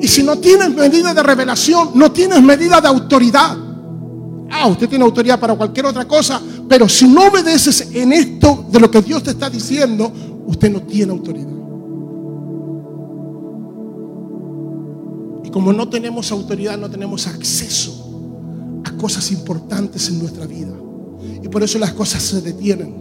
Y 0.00 0.08
si 0.08 0.22
no 0.22 0.38
tienes 0.38 0.70
medida 0.74 1.12
de 1.12 1.22
revelación, 1.22 1.90
no 1.94 2.10
tienes 2.12 2.42
medida 2.42 2.80
de 2.80 2.88
autoridad. 2.88 3.56
Ah, 4.50 4.66
usted 4.68 4.88
tiene 4.88 5.04
autoridad 5.04 5.38
para 5.38 5.54
cualquier 5.54 5.86
otra 5.86 6.06
cosa, 6.06 6.40
pero 6.68 6.88
si 6.88 7.06
no 7.06 7.28
obedeces 7.28 7.88
en 7.92 8.12
esto 8.12 8.66
de 8.70 8.80
lo 8.80 8.90
que 8.90 9.02
Dios 9.02 9.22
te 9.22 9.30
está 9.30 9.50
diciendo, 9.50 10.10
usted 10.46 10.70
no 10.70 10.82
tiene 10.82 11.12
autoridad. 11.12 11.58
Como 15.58 15.72
no 15.72 15.88
tenemos 15.88 16.30
autoridad, 16.30 16.78
no 16.78 16.88
tenemos 16.88 17.26
acceso 17.26 18.80
a 18.84 18.92
cosas 18.92 19.32
importantes 19.32 20.08
en 20.08 20.20
nuestra 20.20 20.46
vida. 20.46 20.72
Y 21.42 21.48
por 21.48 21.64
eso 21.64 21.80
las 21.80 21.94
cosas 21.94 22.22
se 22.22 22.40
detienen. 22.40 22.94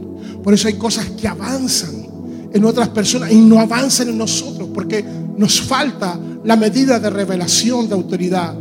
Por 0.43 0.55
eso 0.55 0.67
hay 0.67 0.73
cosas 0.73 1.05
que 1.11 1.27
avanzan 1.27 2.07
en 2.51 2.65
otras 2.65 2.89
personas 2.89 3.31
y 3.31 3.35
no 3.35 3.59
avanzan 3.59 4.09
en 4.09 4.17
nosotros 4.17 4.69
porque 4.73 5.05
nos 5.37 5.61
falta 5.61 6.19
la 6.43 6.55
medida 6.55 6.99
de 6.99 7.11
revelación 7.11 7.87
de 7.87 7.93
autoridad. 7.93 8.55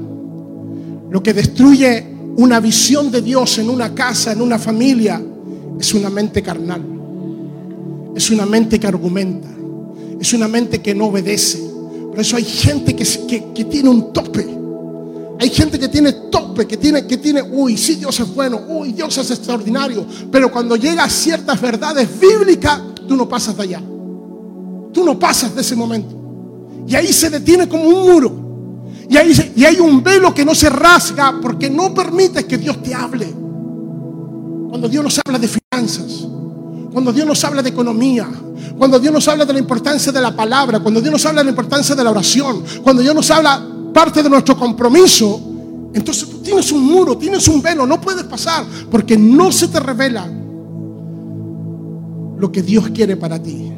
Lo 1.11 1.23
que 1.23 1.33
destruye 1.33 2.07
una 2.37 2.61
visión 2.61 3.11
de 3.11 3.23
Dios 3.23 3.57
en 3.57 3.71
una 3.71 3.95
casa, 3.95 4.31
en 4.31 4.43
una 4.43 4.59
familia, 4.59 5.23
es 5.81 5.95
una 5.95 6.11
mente 6.11 6.43
carnal. 6.43 6.83
Es 8.15 8.31
una 8.31 8.45
mente 8.45 8.79
que 8.79 8.89
argumenta. 8.89 9.49
Es 10.21 10.35
una 10.35 10.49
mente 10.49 10.83
que 10.83 10.95
no 10.95 11.07
obedece. 11.07 11.66
Por 12.17 12.23
eso 12.23 12.37
hay 12.39 12.45
gente 12.45 12.97
que, 12.97 13.05
que, 13.53 13.65
tiene 13.67 13.91
un 13.91 14.11
tope. 14.11 14.49
Hay 15.39 15.51
gente 15.51 15.79
que 15.79 15.87
tiene 15.87 16.13
tope, 16.31 16.67
que 16.67 16.79
tiene, 16.79 17.07
que 17.07 17.19
tiene, 17.19 17.43
uy, 17.43 17.77
sí, 17.77 17.97
Dios 17.97 18.19
es 18.19 18.35
bueno, 18.35 18.59
uy, 18.69 18.93
Dios 18.93 19.19
es 19.19 19.31
extraordinario. 19.33 20.07
Pero 20.33 20.51
cuando 20.51 20.77
llega 20.77 21.05
a 21.05 21.11
ciertas 21.11 21.61
verdades 21.61 22.09
bíblicas, 22.19 22.81
tú 23.07 23.17
no 23.17 23.29
pasas 23.29 23.55
de 23.59 23.65
allá. 23.65 23.83
Tú 24.95 25.05
no 25.05 25.19
pasas 25.19 25.55
de 25.55 25.61
ese 25.61 25.77
momento. 25.77 26.17
Y 26.89 26.95
ahí 26.95 27.13
se 27.13 27.29
detiene 27.29 27.69
como 27.69 27.87
un 27.87 28.11
muro. 28.11 28.33
Y, 29.11 29.19
ahí, 29.19 29.53
y 29.55 29.67
hay 29.67 29.79
un 29.79 30.03
velo 30.03 30.33
que 30.33 30.43
no 30.43 30.55
se 30.55 30.71
rasga 30.71 31.39
porque 31.43 31.69
no 31.69 31.93
permite 31.93 32.47
que 32.47 32.57
Dios 32.57 32.83
te 32.83 32.95
hable. 32.95 33.27
Cuando 34.71 34.89
Dios 34.89 35.05
nos 35.05 35.21
habla 35.23 35.39
de 35.39 35.49
finanzas, 35.49 36.27
cuando 36.97 37.13
Dios 37.13 37.27
nos 37.27 37.45
habla 37.45 37.63
de 37.63 37.69
economía, 37.69 38.27
cuando 38.79 38.99
Dios 38.99 39.13
nos 39.13 39.29
habla 39.29 39.45
de 39.45 39.53
la 39.53 39.59
importancia 39.59 40.11
de 40.11 40.19
la 40.19 40.35
palabra, 40.35 40.81
cuando 40.81 40.99
Dios 40.99 41.13
nos 41.13 41.27
habla 41.27 41.43
de 41.43 41.45
la 41.45 41.51
importancia 41.51 41.95
de 41.95 42.03
la 42.03 42.11
oración, 42.11 42.65
cuando 42.83 43.03
Dios 43.03 43.15
nos 43.15 43.31
habla 43.31 43.63
parte 43.93 44.23
de 44.23 44.31
nuestro 44.31 44.57
compromiso, 44.57 45.39
entonces 45.93 46.27
tú 46.27 46.39
tienes 46.39 46.73
un 46.73 46.87
muro, 46.87 47.19
tienes 47.19 47.47
un 47.49 47.61
velo, 47.61 47.87
no 47.87 48.01
puedes 48.01 48.25
pasar 48.25 48.65
porque 48.91 49.19
no 49.19 49.53
se 49.53 49.69
te 49.69 49.79
revela 49.79 50.27
lo 52.39 52.51
que 52.51 52.63
Dios 52.63 52.89
quiere 52.89 53.15
para 53.19 53.39
ti. 53.43 53.71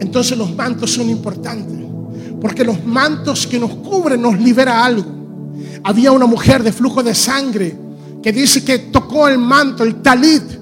Entonces 0.00 0.36
los 0.36 0.54
mantos 0.54 0.90
son 0.92 1.08
importantes, 1.08 1.78
porque 2.38 2.64
los 2.64 2.84
mantos 2.84 3.46
que 3.46 3.58
nos 3.58 3.76
cubren 3.76 4.20
nos 4.20 4.38
libera 4.38 4.84
algo. 4.84 5.10
Había 5.84 6.12
una 6.12 6.26
mujer 6.26 6.62
de 6.62 6.70
flujo 6.70 7.02
de 7.02 7.14
sangre 7.14 7.74
que 8.22 8.30
dice 8.30 8.62
que 8.62 8.78
tocó 8.78 9.26
el 9.26 9.38
manto, 9.38 9.84
el 9.84 10.02
talit, 10.02 10.55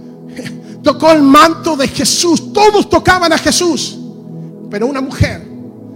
tocó 0.84 1.10
el 1.10 1.22
manto 1.22 1.76
de 1.76 1.88
Jesús. 1.88 2.52
Todos 2.52 2.88
tocaban 2.88 3.32
a 3.32 3.38
Jesús, 3.38 3.98
pero 4.70 4.86
una 4.86 5.00
mujer 5.00 5.44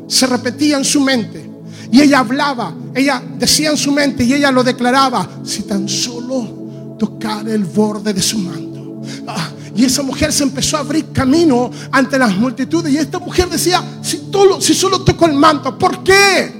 se 0.08 0.26
repetía 0.26 0.78
en 0.78 0.84
su 0.84 1.00
mente 1.00 1.48
y 1.90 2.02
ella 2.02 2.18
hablaba, 2.18 2.74
ella 2.94 3.22
decía 3.38 3.70
en 3.70 3.76
su 3.76 3.92
mente 3.92 4.24
y 4.24 4.34
ella 4.34 4.50
lo 4.50 4.62
declaraba, 4.62 5.28
si 5.44 5.62
tan 5.62 5.88
solo 5.88 6.96
tocara 6.98 7.52
el 7.52 7.64
borde 7.64 8.12
de 8.12 8.20
su 8.20 8.38
manto. 8.38 9.00
Ah, 9.26 9.50
y 9.74 9.84
esa 9.84 10.02
mujer 10.02 10.32
se 10.32 10.42
empezó 10.42 10.76
a 10.76 10.80
abrir 10.80 11.12
camino 11.12 11.70
ante 11.92 12.18
las 12.18 12.36
multitudes. 12.36 12.92
Y 12.92 12.98
esta 12.98 13.18
mujer 13.18 13.48
decía, 13.48 13.82
si, 14.02 14.28
si 14.60 14.74
solo 14.74 15.02
toco 15.02 15.26
el 15.26 15.34
manto, 15.34 15.78
¿por 15.78 16.02
qué? 16.02 16.52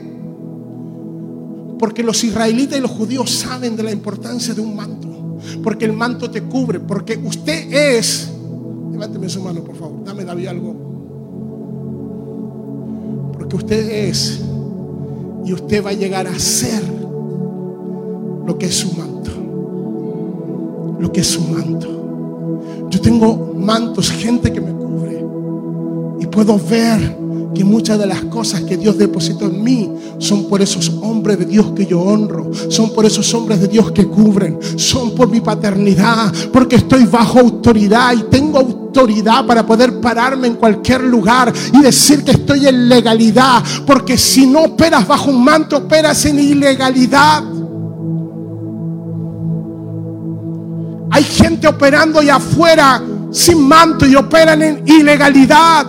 Porque 1.79 2.03
los 2.03 2.23
israelitas 2.25 2.79
y 2.79 2.81
los 2.81 2.91
judíos 2.91 3.31
saben 3.31 3.77
de 3.77 3.83
la 3.83 3.91
importancia 3.91 4.55
de 4.55 4.61
un 4.61 4.77
manto. 4.77 5.08
Porque 5.63 5.85
el 5.85 5.93
manto 5.93 6.31
te 6.31 6.43
cubre. 6.43 6.81
Porque 6.81 7.19
usted 7.23 7.73
es... 7.73 8.31
Levánteme 8.93 9.29
su 9.29 9.41
mano, 9.43 9.63
por 9.63 9.77
favor. 9.77 10.05
Dame, 10.05 10.25
David, 10.25 10.47
algo. 10.47 10.75
Porque 13.33 13.57
usted 13.57 14.09
es... 14.09 14.41
Y 15.45 15.53
usted 15.53 15.85
va 15.85 15.91
a 15.91 15.95
llegar 15.95 16.27
a 16.27 16.39
ser 16.39 16.83
lo 18.47 18.59
que 18.59 18.67
es 18.67 18.75
su 18.75 18.93
manto. 18.97 19.31
Lo 20.99 21.13
que 21.13 21.21
es 21.21 21.27
su 21.27 21.41
manto. 21.43 22.89
Yo 22.91 23.01
tengo 23.01 23.55
mantos, 23.57 24.11
gente 24.11 24.53
que 24.53 24.61
me 24.61 24.73
cubre. 24.73 25.25
Y 26.21 26.27
puedo 26.27 26.59
ver 26.59 27.17
que 27.55 27.65
muchas 27.65 27.99
de 27.99 28.07
las 28.07 28.23
cosas 28.25 28.63
que 28.63 28.77
Dios 28.77 28.99
depositó 28.99 29.47
en 29.47 29.63
mí 29.63 29.91
son 30.19 30.49
por 30.49 30.61
esos 30.61 30.91
hombres 31.03 31.39
de 31.39 31.47
Dios 31.47 31.73
que 31.75 31.87
yo 31.87 32.01
honro, 32.01 32.51
son 32.69 32.93
por 32.93 33.07
esos 33.07 33.33
hombres 33.35 33.61
de 33.61 33.69
Dios 33.69 33.91
que 33.93 34.07
cubren, 34.07 34.59
son 34.77 35.15
por 35.15 35.29
mi 35.29 35.41
paternidad, 35.41 36.33
porque 36.53 36.77
estoy 36.77 37.05
bajo 37.05 37.41
autoridad 37.41 38.13
y 38.15 38.23
tengo 38.25 38.59
autoridad 38.59 39.47
para 39.47 39.67
poder 39.67 40.01
pararme 40.01 40.49
en 40.49 40.55
cualquier 40.55 41.03
lugar 41.03 41.53
y 41.73 41.81
decir 41.81 42.25
que 42.25 42.33
estoy 42.33 42.67
en 42.67 42.89
legalidad, 42.89 43.63
porque 43.87 44.19
si 44.19 44.47
no 44.47 44.65
operas 44.65 45.07
bajo 45.07 45.31
un 45.31 45.43
manto, 45.43 45.77
operas 45.77 46.25
en 46.27 46.39
ilegalidad. 46.39 47.45
Hay 51.11 51.25
gente 51.25 51.67
operando 51.67 52.21
allá 52.21 52.37
afuera 52.37 53.03
sin 53.31 53.67
manto 53.67 54.07
y 54.07 54.15
operan 54.15 54.63
en 54.63 54.83
ilegalidad. 54.87 55.87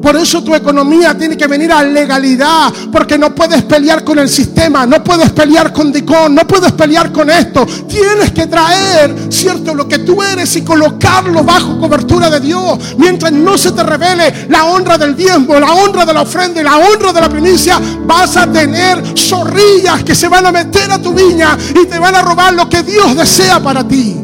Por 0.00 0.16
eso 0.16 0.42
tu 0.42 0.54
economía 0.54 1.16
tiene 1.16 1.36
que 1.36 1.46
venir 1.46 1.72
a 1.72 1.82
legalidad, 1.82 2.72
porque 2.92 3.18
no 3.18 3.34
puedes 3.34 3.62
pelear 3.64 4.04
con 4.04 4.18
el 4.18 4.28
sistema, 4.28 4.86
no 4.86 5.02
puedes 5.02 5.30
pelear 5.32 5.72
con 5.72 5.92
Dicón, 5.92 6.34
no 6.34 6.46
puedes 6.46 6.72
pelear 6.72 7.12
con 7.12 7.30
esto. 7.30 7.66
Tienes 7.88 8.32
que 8.32 8.46
traer, 8.46 9.14
cierto, 9.30 9.74
lo 9.74 9.88
que 9.88 9.98
tú 9.98 10.22
eres 10.22 10.54
y 10.56 10.62
colocarlo 10.62 11.42
bajo 11.42 11.78
cobertura 11.78 12.30
de 12.30 12.40
Dios. 12.40 12.78
Mientras 12.96 13.32
no 13.32 13.58
se 13.58 13.72
te 13.72 13.82
revele 13.82 14.46
la 14.48 14.64
honra 14.64 14.98
del 14.98 15.16
diezmo, 15.16 15.58
la 15.58 15.72
honra 15.72 16.04
de 16.04 16.14
la 16.14 16.22
ofrenda 16.22 16.60
y 16.60 16.64
la 16.64 16.78
honra 16.78 17.12
de 17.12 17.20
la 17.20 17.28
primicia, 17.28 17.80
vas 18.06 18.36
a 18.36 18.50
tener 18.50 19.02
zorrillas 19.16 20.04
que 20.04 20.14
se 20.14 20.28
van 20.28 20.46
a 20.46 20.52
meter 20.52 20.90
a 20.90 21.00
tu 21.00 21.12
viña 21.12 21.56
y 21.70 21.86
te 21.86 21.98
van 21.98 22.14
a 22.14 22.22
robar 22.22 22.54
lo 22.54 22.68
que 22.68 22.82
Dios 22.82 23.16
desea 23.16 23.60
para 23.60 23.86
ti. 23.86 24.16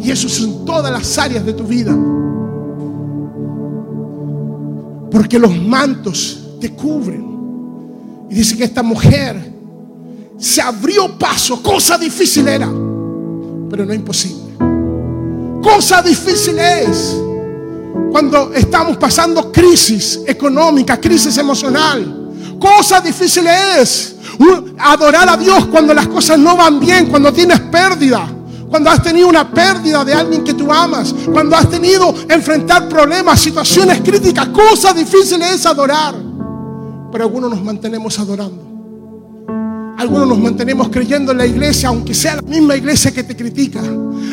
Y 0.00 0.10
eso 0.10 0.28
es 0.28 0.38
en 0.40 0.64
todas 0.64 0.92
las 0.92 1.18
áreas 1.18 1.44
de 1.44 1.52
tu 1.52 1.64
vida. 1.64 1.92
Porque 5.10 5.38
los 5.38 5.56
mantos 5.56 6.38
te 6.60 6.70
cubren. 6.72 7.24
Y 8.30 8.34
dice 8.34 8.56
que 8.56 8.64
esta 8.64 8.82
mujer 8.82 9.52
se 10.38 10.60
abrió 10.60 11.16
paso. 11.18 11.62
Cosa 11.62 11.96
difícil 11.96 12.48
era, 12.48 12.66
pero 13.70 13.84
no 13.84 13.94
imposible. 13.94 14.54
Cosa 15.62 16.02
difícil 16.02 16.58
es 16.58 17.16
cuando 18.10 18.52
estamos 18.52 18.96
pasando 18.96 19.50
crisis 19.52 20.20
económica, 20.26 21.00
crisis 21.00 21.36
emocional. 21.38 22.30
Cosa 22.58 23.00
difícil 23.00 23.46
es 23.46 24.16
adorar 24.78 25.28
a 25.28 25.36
Dios 25.36 25.66
cuando 25.66 25.92
las 25.94 26.06
cosas 26.08 26.38
no 26.38 26.56
van 26.56 26.80
bien, 26.80 27.06
cuando 27.06 27.32
tienes 27.32 27.60
pérdida 27.60 28.35
cuando 28.76 28.90
has 28.90 29.02
tenido 29.02 29.28
una 29.28 29.50
pérdida 29.50 30.04
de 30.04 30.12
alguien 30.12 30.44
que 30.44 30.52
tú 30.52 30.70
amas, 30.70 31.14
cuando 31.32 31.56
has 31.56 31.70
tenido 31.70 32.14
enfrentar 32.28 32.86
problemas, 32.90 33.40
situaciones 33.40 34.02
críticas, 34.02 34.48
cosas 34.48 34.94
difíciles 34.94 35.50
es 35.50 35.64
adorar. 35.64 36.14
Pero 37.10 37.24
algunos 37.24 37.52
nos 37.52 37.64
mantenemos 37.64 38.18
adorando. 38.18 39.96
Algunos 39.96 40.28
nos 40.28 40.38
mantenemos 40.38 40.90
creyendo 40.90 41.32
en 41.32 41.38
la 41.38 41.46
iglesia, 41.46 41.88
aunque 41.88 42.12
sea 42.12 42.36
la 42.36 42.42
misma 42.42 42.76
iglesia 42.76 43.14
que 43.14 43.24
te 43.24 43.34
critica, 43.34 43.80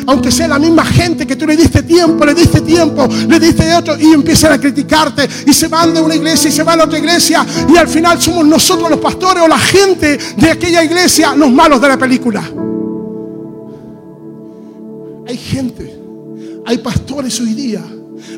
aunque 0.06 0.30
sea 0.30 0.46
la 0.46 0.58
misma 0.58 0.84
gente 0.84 1.26
que 1.26 1.36
tú 1.36 1.46
le 1.46 1.56
diste 1.56 1.82
tiempo, 1.82 2.26
le 2.26 2.34
diste 2.34 2.60
tiempo, 2.60 3.08
le 3.26 3.40
diste 3.40 3.64
de 3.64 3.74
otro 3.74 3.98
y 3.98 4.12
empiezan 4.12 4.52
a 4.52 4.58
criticarte 4.58 5.26
y 5.46 5.54
se 5.54 5.68
van 5.68 5.94
de 5.94 6.02
una 6.02 6.16
iglesia 6.16 6.50
y 6.50 6.52
se 6.52 6.62
van 6.62 6.82
a 6.82 6.84
otra 6.84 6.98
iglesia 6.98 7.46
y 7.66 7.78
al 7.78 7.88
final 7.88 8.20
somos 8.20 8.44
nosotros 8.44 8.90
los 8.90 9.00
pastores 9.00 9.42
o 9.42 9.48
la 9.48 9.58
gente 9.58 10.18
de 10.36 10.50
aquella 10.50 10.84
iglesia 10.84 11.34
los 11.34 11.50
malos 11.50 11.80
de 11.80 11.88
la 11.88 11.96
película. 11.96 12.42
Hay 15.26 15.36
gente, 15.38 15.98
hay 16.66 16.78
pastores 16.78 17.40
hoy 17.40 17.54
día. 17.54 17.82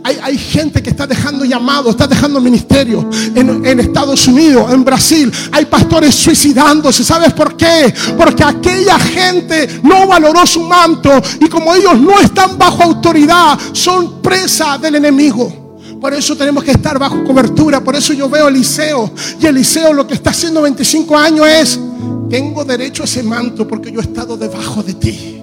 Hay, 0.03 0.39
gente 0.39 0.83
que 0.83 0.91
está 0.91 1.07
dejando 1.07 1.45
llamado, 1.45 1.91
está 1.91 2.07
dejando 2.07 2.41
ministerio 2.41 3.09
en, 3.35 3.65
en, 3.65 3.81
Estados 3.81 4.27
Unidos, 4.27 4.73
en 4.73 4.85
Brasil. 4.85 5.33
Hay 5.53 5.67
pastores 5.67 6.15
suicidándose. 6.15 7.05
¿Sabes 7.05 7.33
por 7.33 7.57
qué? 7.57 7.93
Porque 8.17 8.43
aquella 8.43 8.99
gente 8.99 9.81
no 9.83 10.07
valoró 10.07 10.47
su 10.47 10.63
manto 10.63 11.11
y 11.41 11.49
como 11.49 11.75
ellos 11.75 12.01
no 12.01 12.21
están 12.21 12.57
bajo 12.57 12.83
autoridad, 12.83 13.59
son 13.73 14.23
presa 14.23 14.79
del 14.79 14.97
enemigo. 14.97 15.67
Por 16.01 16.15
eso 16.15 16.37
tenemos 16.37 16.63
que 16.65 16.73
estar 16.73 16.99
bajo 16.99 17.25
cobertura. 17.25 17.83
Por 17.83 17.97
eso 17.97 18.13
yo 18.13 18.29
veo 18.29 18.47
a 18.47 18.49
Eliseo. 18.49 19.13
Y 19.41 19.47
Eliseo 19.47 19.93
lo 19.93 20.07
que 20.07 20.15
está 20.15 20.31
haciendo 20.31 20.63
25 20.63 21.17
años 21.17 21.47
es, 21.47 21.81
tengo 22.29 22.65
derecho 22.65 23.03
a 23.03 23.07
ese 23.07 23.23
manto 23.23 23.67
porque 23.67 23.91
yo 23.91 24.01
he 24.01 24.05
estado 24.05 24.37
debajo 24.37 24.83
de 24.83 24.95
ti. 24.95 25.36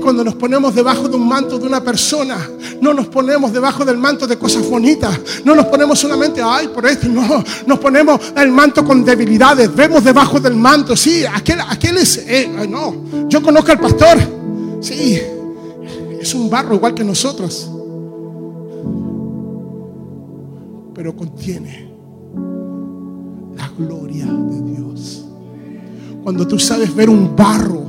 Cuando 0.00 0.24
nos 0.24 0.34
ponemos 0.34 0.74
debajo 0.74 1.08
de 1.08 1.16
un 1.16 1.28
manto 1.28 1.58
de 1.58 1.66
una 1.66 1.82
persona, 1.82 2.36
no 2.80 2.94
nos 2.94 3.06
ponemos 3.08 3.52
debajo 3.52 3.84
del 3.84 3.98
manto 3.98 4.26
de 4.26 4.38
cosas 4.38 4.68
bonitas. 4.68 5.18
No 5.44 5.54
nos 5.54 5.66
ponemos 5.66 5.98
solamente, 5.98 6.40
ay, 6.42 6.68
por 6.68 6.86
esto. 6.86 7.08
No, 7.08 7.44
nos 7.66 7.78
ponemos 7.78 8.20
el 8.36 8.50
manto 8.50 8.84
con 8.84 9.04
debilidades. 9.04 9.74
Vemos 9.74 10.04
debajo 10.04 10.40
del 10.40 10.54
manto, 10.54 10.96
sí, 10.96 11.24
aquel, 11.24 11.60
aquel 11.60 11.98
es, 11.98 12.18
eh, 12.18 12.48
no, 12.68 13.28
yo 13.28 13.42
conozco 13.42 13.72
al 13.72 13.80
pastor. 13.80 14.18
Sí, 14.80 15.20
es 16.20 16.34
un 16.34 16.48
barro 16.48 16.74
igual 16.74 16.94
que 16.94 17.04
nosotros. 17.04 17.70
Pero 20.94 21.16
contiene 21.16 21.90
la 23.56 23.68
gloria 23.76 24.26
de 24.26 24.62
Dios. 24.72 25.24
Cuando 26.22 26.46
tú 26.46 26.58
sabes 26.58 26.94
ver 26.94 27.08
un 27.08 27.34
barro, 27.34 27.80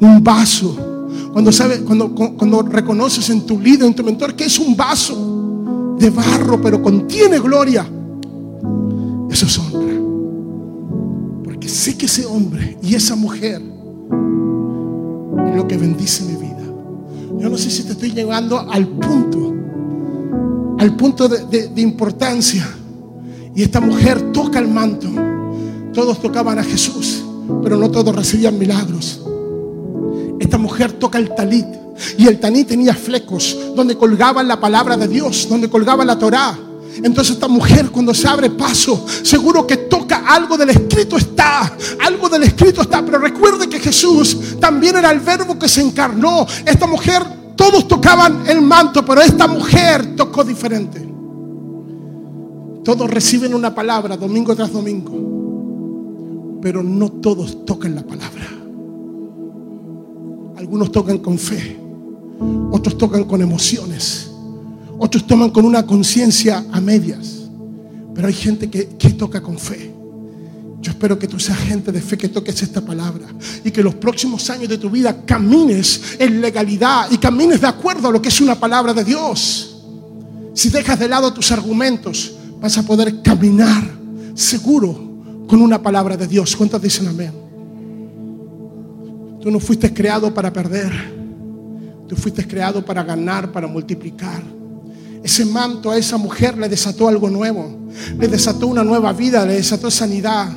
un 0.00 0.22
vaso, 0.22 0.91
cuando, 1.32 1.50
sabes, 1.50 1.80
cuando, 1.80 2.14
cuando 2.14 2.62
reconoces 2.62 3.30
en 3.30 3.46
tu 3.46 3.58
líder, 3.58 3.86
en 3.86 3.94
tu 3.94 4.04
mentor, 4.04 4.36
que 4.36 4.44
es 4.44 4.58
un 4.58 4.76
vaso 4.76 5.96
de 5.98 6.10
barro, 6.10 6.60
pero 6.60 6.82
contiene 6.82 7.38
gloria, 7.38 7.86
eso 9.30 9.46
es 9.46 9.58
honra. 9.58 9.94
Porque 11.42 11.68
sé 11.68 11.96
que 11.96 12.04
ese 12.04 12.26
hombre 12.26 12.76
y 12.82 12.94
esa 12.94 13.16
mujer 13.16 13.62
es 15.46 15.56
lo 15.56 15.66
que 15.66 15.78
bendice 15.78 16.24
mi 16.24 16.36
vida. 16.36 16.62
Yo 17.38 17.48
no 17.48 17.56
sé 17.56 17.70
si 17.70 17.84
te 17.84 17.92
estoy 17.92 18.12
llevando 18.12 18.58
al 18.58 18.86
punto, 18.86 19.54
al 20.78 20.96
punto 20.96 21.28
de, 21.28 21.68
de 21.68 21.80
importancia. 21.80 22.68
Y 23.54 23.62
esta 23.62 23.80
mujer 23.80 24.32
toca 24.32 24.58
el 24.58 24.68
manto. 24.68 25.08
Todos 25.94 26.20
tocaban 26.20 26.58
a 26.58 26.62
Jesús, 26.62 27.24
pero 27.62 27.76
no 27.78 27.90
todos 27.90 28.14
recibían 28.14 28.58
milagros. 28.58 29.22
Esta 30.42 30.58
mujer 30.58 30.90
toca 30.94 31.18
el 31.18 31.32
talit. 31.36 31.66
Y 32.18 32.26
el 32.26 32.40
talit 32.40 32.66
tenía 32.66 32.94
flecos 32.94 33.56
donde 33.76 33.96
colgaba 33.96 34.42
la 34.42 34.58
palabra 34.58 34.96
de 34.96 35.06
Dios, 35.06 35.46
donde 35.48 35.70
colgaba 35.70 36.04
la 36.04 36.18
Torá. 36.18 36.58
Entonces 36.96 37.34
esta 37.34 37.46
mujer 37.46 37.90
cuando 37.92 38.12
se 38.12 38.26
abre 38.26 38.50
paso, 38.50 39.06
seguro 39.22 39.64
que 39.64 39.76
toca 39.76 40.24
algo 40.26 40.58
del 40.58 40.70
escrito 40.70 41.16
está, 41.16 41.76
algo 42.00 42.28
del 42.28 42.42
escrito 42.42 42.82
está, 42.82 43.04
pero 43.04 43.18
recuerde 43.18 43.68
que 43.68 43.78
Jesús 43.78 44.58
también 44.58 44.96
era 44.96 45.12
el 45.12 45.20
verbo 45.20 45.56
que 45.56 45.68
se 45.68 45.80
encarnó. 45.80 46.44
Esta 46.66 46.88
mujer, 46.88 47.22
todos 47.54 47.86
tocaban 47.86 48.42
el 48.48 48.60
manto, 48.62 49.04
pero 49.04 49.20
esta 49.20 49.46
mujer 49.46 50.16
tocó 50.16 50.42
diferente. 50.42 51.08
Todos 52.82 53.08
reciben 53.08 53.54
una 53.54 53.72
palabra 53.72 54.16
domingo 54.16 54.56
tras 54.56 54.72
domingo, 54.72 56.58
pero 56.60 56.82
no 56.82 57.12
todos 57.12 57.64
tocan 57.64 57.94
la 57.94 58.02
palabra. 58.02 58.41
Algunos 60.72 60.90
tocan 60.90 61.18
con 61.18 61.38
fe, 61.38 61.76
otros 62.70 62.96
tocan 62.96 63.24
con 63.24 63.42
emociones, 63.42 64.30
otros 64.98 65.26
toman 65.26 65.50
con 65.50 65.66
una 65.66 65.84
conciencia 65.84 66.64
a 66.72 66.80
medias, 66.80 67.42
pero 68.14 68.26
hay 68.26 68.32
gente 68.32 68.70
que, 68.70 68.86
toca 69.10 69.42
con 69.42 69.58
fe. 69.58 69.92
Yo 70.80 70.92
espero 70.92 71.18
que 71.18 71.28
tú 71.28 71.38
seas 71.38 71.58
gente 71.58 71.92
de 71.92 72.00
fe 72.00 72.16
que 72.16 72.30
toques 72.30 72.62
esta 72.62 72.80
palabra 72.80 73.26
y 73.62 73.70
que 73.70 73.82
los 73.82 73.96
próximos 73.96 74.48
años 74.48 74.70
de 74.70 74.78
tu 74.78 74.88
vida 74.88 75.26
camines 75.26 76.16
en 76.18 76.40
legalidad 76.40 77.06
y 77.10 77.18
camines 77.18 77.60
de 77.60 77.66
acuerdo 77.66 78.08
a 78.08 78.10
lo 78.10 78.22
que 78.22 78.30
es 78.30 78.40
una 78.40 78.58
palabra 78.58 78.94
de 78.94 79.04
Dios. 79.04 79.76
Si 80.54 80.70
dejas 80.70 80.98
de 80.98 81.06
lado 81.06 81.34
tus 81.34 81.52
argumentos, 81.52 82.32
vas 82.62 82.78
a 82.78 82.86
poder 82.86 83.20
caminar 83.20 83.90
seguro 84.34 85.44
con 85.46 85.60
una 85.60 85.82
palabra 85.82 86.16
de 86.16 86.26
Dios. 86.26 86.56
¿Cuántos 86.56 86.80
dicen 86.80 87.08
amén? 87.08 87.41
Tú 89.42 89.50
no 89.50 89.58
fuiste 89.58 89.92
creado 89.92 90.32
para 90.32 90.52
perder. 90.52 90.92
Tú 92.08 92.14
fuiste 92.14 92.46
creado 92.46 92.84
para 92.84 93.02
ganar, 93.02 93.50
para 93.50 93.66
multiplicar. 93.66 94.40
Ese 95.22 95.44
manto 95.44 95.90
a 95.90 95.96
esa 95.96 96.16
mujer 96.16 96.56
le 96.56 96.68
desató 96.68 97.08
algo 97.08 97.28
nuevo. 97.28 97.88
Le 98.18 98.28
desató 98.28 98.68
una 98.68 98.84
nueva 98.84 99.12
vida, 99.12 99.44
le 99.44 99.54
desató 99.54 99.90
sanidad. 99.90 100.48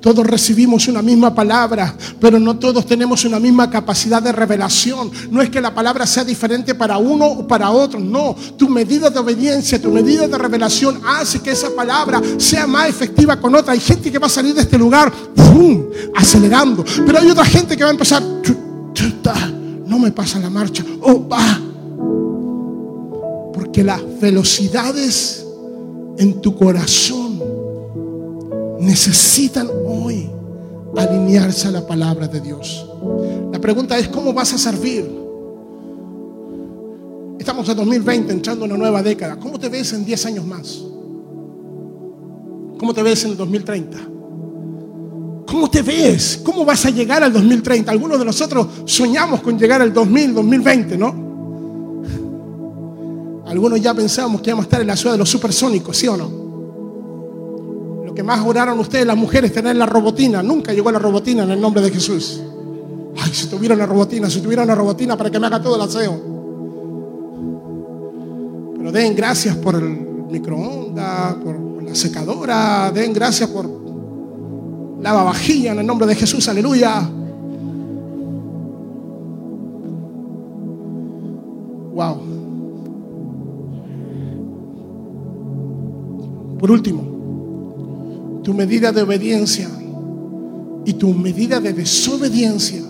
Todos 0.00 0.26
recibimos 0.26 0.88
una 0.88 1.02
misma 1.02 1.34
palabra, 1.34 1.96
pero 2.20 2.38
no 2.38 2.58
todos 2.58 2.86
tenemos 2.86 3.24
una 3.24 3.38
misma 3.38 3.70
capacidad 3.70 4.22
de 4.22 4.32
revelación. 4.32 5.10
No 5.30 5.40
es 5.42 5.50
que 5.50 5.60
la 5.60 5.74
palabra 5.74 6.06
sea 6.06 6.24
diferente 6.24 6.74
para 6.74 6.98
uno 6.98 7.26
o 7.26 7.46
para 7.46 7.70
otro, 7.70 8.00
no. 8.00 8.34
Tu 8.56 8.68
medida 8.68 9.10
de 9.10 9.18
obediencia, 9.18 9.80
tu 9.80 9.90
medida 9.90 10.26
de 10.26 10.38
revelación 10.38 11.00
hace 11.06 11.40
que 11.40 11.52
esa 11.52 11.70
palabra 11.70 12.20
sea 12.38 12.66
más 12.66 12.88
efectiva 12.88 13.40
con 13.40 13.54
otra. 13.54 13.72
Hay 13.72 13.80
gente 13.80 14.10
que 14.10 14.18
va 14.18 14.26
a 14.26 14.30
salir 14.30 14.54
de 14.54 14.62
este 14.62 14.78
lugar 14.78 15.12
¡fum! 15.36 15.84
acelerando, 16.14 16.84
pero 17.06 17.18
hay 17.18 17.30
otra 17.30 17.44
gente 17.44 17.76
que 17.76 17.84
va 17.84 17.90
a 17.90 17.92
empezar, 17.92 18.22
no 19.86 19.98
me 19.98 20.10
pasa 20.10 20.38
la 20.38 20.50
marcha, 20.50 20.84
oh, 21.00 21.26
va. 21.28 21.60
Porque 23.52 23.84
las 23.84 24.00
velocidades 24.20 25.44
en 26.18 26.40
tu 26.40 26.56
corazón 26.56 27.31
necesitan 28.82 29.68
hoy 29.86 30.28
alinearse 30.96 31.68
a 31.68 31.70
la 31.70 31.86
palabra 31.86 32.26
de 32.26 32.40
Dios. 32.40 32.86
La 33.52 33.60
pregunta 33.60 33.96
es, 33.98 34.08
¿cómo 34.08 34.32
vas 34.32 34.52
a 34.52 34.58
servir? 34.58 35.08
Estamos 37.38 37.68
en 37.68 37.76
2020, 37.76 38.32
entrando 38.32 38.64
en 38.64 38.72
una 38.72 38.78
nueva 38.78 39.02
década. 39.02 39.36
¿Cómo 39.36 39.58
te 39.58 39.68
ves 39.68 39.92
en 39.92 40.04
10 40.04 40.26
años 40.26 40.44
más? 40.44 40.82
¿Cómo 42.78 42.92
te 42.92 43.02
ves 43.02 43.24
en 43.24 43.30
el 43.30 43.36
2030? 43.36 43.98
¿Cómo 45.46 45.70
te 45.70 45.82
ves? 45.82 46.40
¿Cómo 46.42 46.64
vas 46.64 46.84
a 46.84 46.90
llegar 46.90 47.22
al 47.22 47.32
2030? 47.32 47.90
Algunos 47.90 48.18
de 48.18 48.24
nosotros 48.24 48.66
soñamos 48.84 49.40
con 49.42 49.58
llegar 49.58 49.80
al 49.80 49.92
2000, 49.92 50.34
2020, 50.34 50.98
¿no? 50.98 51.32
Algunos 53.46 53.80
ya 53.80 53.94
pensamos 53.94 54.40
que 54.40 54.50
íbamos 54.50 54.64
a 54.64 54.66
estar 54.66 54.80
en 54.80 54.86
la 54.86 54.96
ciudad 54.96 55.12
de 55.12 55.18
los 55.18 55.28
supersónicos, 55.28 55.96
¿sí 55.96 56.08
o 56.08 56.16
no? 56.16 56.41
Que 58.14 58.22
más 58.22 58.44
oraron 58.44 58.78
ustedes, 58.78 59.06
las 59.06 59.16
mujeres, 59.16 59.52
tener 59.52 59.76
la 59.76 59.86
robotina. 59.86 60.42
Nunca 60.42 60.72
llegó 60.72 60.90
la 60.90 60.98
robotina 60.98 61.44
en 61.44 61.50
el 61.50 61.60
nombre 61.60 61.82
de 61.82 61.90
Jesús. 61.90 62.42
Ay, 63.18 63.32
si 63.32 63.46
tuviera 63.46 63.74
una 63.74 63.86
robotina, 63.86 64.28
si 64.28 64.40
tuviera 64.40 64.62
una 64.62 64.74
robotina 64.74 65.16
para 65.16 65.30
que 65.30 65.38
me 65.38 65.46
haga 65.46 65.62
todo 65.62 65.76
el 65.76 65.82
aseo. 65.82 66.20
Pero 68.76 68.92
den 68.92 69.14
gracias 69.14 69.56
por 69.56 69.76
el 69.76 69.90
microondas, 70.30 71.34
por 71.36 71.82
la 71.82 71.94
secadora, 71.94 72.90
den 72.92 73.12
gracias 73.12 73.48
por 73.50 73.68
lavavajilla 75.00 75.72
en 75.72 75.80
el 75.80 75.86
nombre 75.86 76.06
de 76.06 76.14
Jesús, 76.14 76.48
aleluya. 76.48 77.08
Wow. 81.94 82.32
Por 86.58 86.70
último, 86.70 87.11
tu 88.42 88.52
medida 88.54 88.92
de 88.92 89.02
obediencia 89.02 89.68
y 90.84 90.94
tu 90.94 91.12
medida 91.14 91.60
de 91.60 91.72
desobediencia 91.72 92.82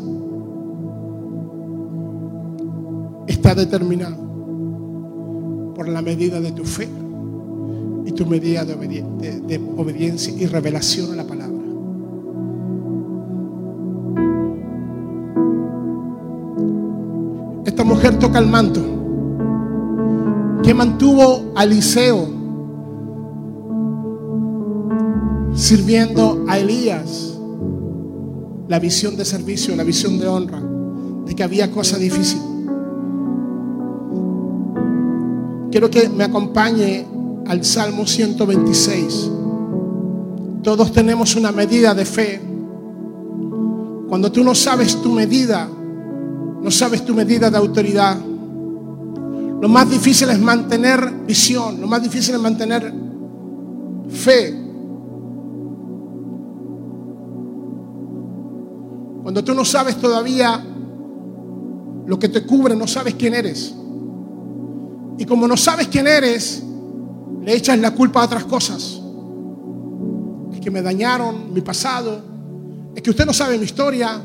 está 3.26 3.54
determinada 3.54 4.16
por 5.74 5.88
la 5.88 6.00
medida 6.02 6.40
de 6.40 6.52
tu 6.52 6.64
fe 6.64 6.88
y 8.06 8.12
tu 8.12 8.26
medida 8.26 8.64
de, 8.64 8.76
obedi- 8.76 9.16
de- 9.18 9.40
de 9.40 9.60
obediencia 9.76 10.32
y 10.36 10.46
revelación 10.46 11.12
a 11.12 11.16
la 11.16 11.24
palabra. 11.24 11.58
Esta 17.64 17.84
mujer 17.84 18.18
toca 18.18 18.38
el 18.38 18.46
manto 18.48 18.80
que 20.62 20.74
mantuvo 20.74 21.52
a 21.54 21.64
Eliseo 21.64 22.28
sirviendo 25.62 26.44
a 26.48 26.58
Elías 26.58 27.34
la 28.66 28.80
visión 28.80 29.16
de 29.16 29.24
servicio, 29.24 29.76
la 29.76 29.84
visión 29.84 30.18
de 30.18 30.26
honra, 30.26 30.60
de 31.24 31.36
que 31.36 31.42
había 31.44 31.70
cosa 31.70 31.98
difícil. 31.98 32.40
Quiero 35.70 35.88
que 35.88 36.08
me 36.08 36.24
acompañe 36.24 37.06
al 37.46 37.64
Salmo 37.64 38.04
126. 38.04 39.30
Todos 40.64 40.90
tenemos 40.90 41.36
una 41.36 41.52
medida 41.52 41.94
de 41.94 42.04
fe. 42.06 42.40
Cuando 44.08 44.32
tú 44.32 44.42
no 44.42 44.56
sabes 44.56 45.00
tu 45.00 45.12
medida, 45.12 45.68
no 46.60 46.70
sabes 46.72 47.04
tu 47.04 47.14
medida 47.14 47.50
de 47.50 47.56
autoridad, 47.56 48.18
lo 48.18 49.68
más 49.68 49.88
difícil 49.88 50.28
es 50.28 50.40
mantener 50.40 51.08
visión, 51.24 51.80
lo 51.80 51.86
más 51.86 52.02
difícil 52.02 52.34
es 52.34 52.40
mantener 52.40 52.92
fe. 54.10 54.61
Cuando 59.32 59.50
tú 59.50 59.54
no 59.54 59.64
sabes 59.64 59.96
todavía 59.96 60.62
lo 62.04 62.18
que 62.18 62.28
te 62.28 62.44
cubre, 62.44 62.76
no 62.76 62.86
sabes 62.86 63.14
quién 63.14 63.32
eres. 63.32 63.74
Y 65.16 65.24
como 65.24 65.48
no 65.48 65.56
sabes 65.56 65.88
quién 65.88 66.06
eres, 66.06 66.62
le 67.40 67.54
echas 67.54 67.78
la 67.78 67.92
culpa 67.92 68.20
a 68.20 68.26
otras 68.26 68.44
cosas. 68.44 69.00
Es 70.52 70.60
que 70.60 70.70
me 70.70 70.82
dañaron 70.82 71.50
mi 71.50 71.62
pasado. 71.62 72.20
Es 72.94 73.00
que 73.00 73.08
usted 73.08 73.24
no 73.24 73.32
sabe 73.32 73.56
mi 73.56 73.64
historia. 73.64 74.22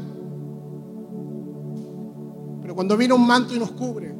Pero 2.61 2.75
cuando 2.75 2.97
viene 2.97 3.13
un 3.13 3.25
manto 3.25 3.55
y 3.55 3.59
nos 3.59 3.71
cubre, 3.71 4.13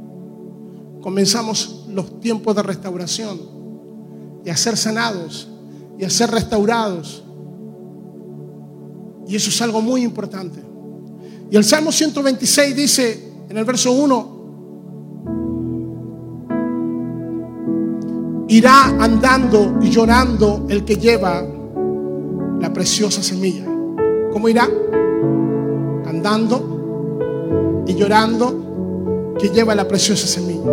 comenzamos 1.01 1.87
los 1.89 2.21
tiempos 2.21 2.55
de 2.55 2.63
restauración 2.63 3.41
y 4.45 4.49
a 4.49 4.55
ser 4.55 4.77
sanados 4.77 5.49
y 5.99 6.05
a 6.05 6.09
ser 6.09 6.31
restaurados. 6.31 7.23
Y 9.27 9.35
eso 9.35 9.49
es 9.49 9.61
algo 9.61 9.81
muy 9.81 10.03
importante. 10.03 10.66
Y 11.49 11.55
el 11.55 11.63
Salmo 11.63 11.91
126 11.91 12.75
dice 12.75 13.23
en 13.49 13.57
el 13.57 13.63
verso 13.63 13.91
1, 13.91 14.37
irá 18.49 18.87
andando 18.99 19.77
y 19.81 19.89
llorando 19.89 20.65
el 20.69 20.83
que 20.83 20.97
lleva 20.97 21.45
la 22.59 22.73
preciosa 22.73 23.23
semilla. 23.23 23.65
¿Cómo 24.31 24.49
irá? 24.49 24.67
Andando 26.05 27.83
y 27.87 27.93
llorando 27.95 29.35
que 29.39 29.49
lleva 29.49 29.73
la 29.75 29.87
preciosa 29.87 30.27
semilla. 30.27 30.71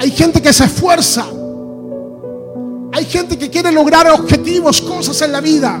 Hay 0.00 0.10
gente 0.10 0.42
que 0.42 0.52
se 0.52 0.64
esfuerza. 0.64 1.26
Hay 2.92 3.04
gente 3.04 3.38
que 3.38 3.50
quiere 3.50 3.70
lograr 3.70 4.10
objetivos, 4.10 4.80
cosas 4.80 5.22
en 5.22 5.32
la 5.32 5.40
vida. 5.40 5.80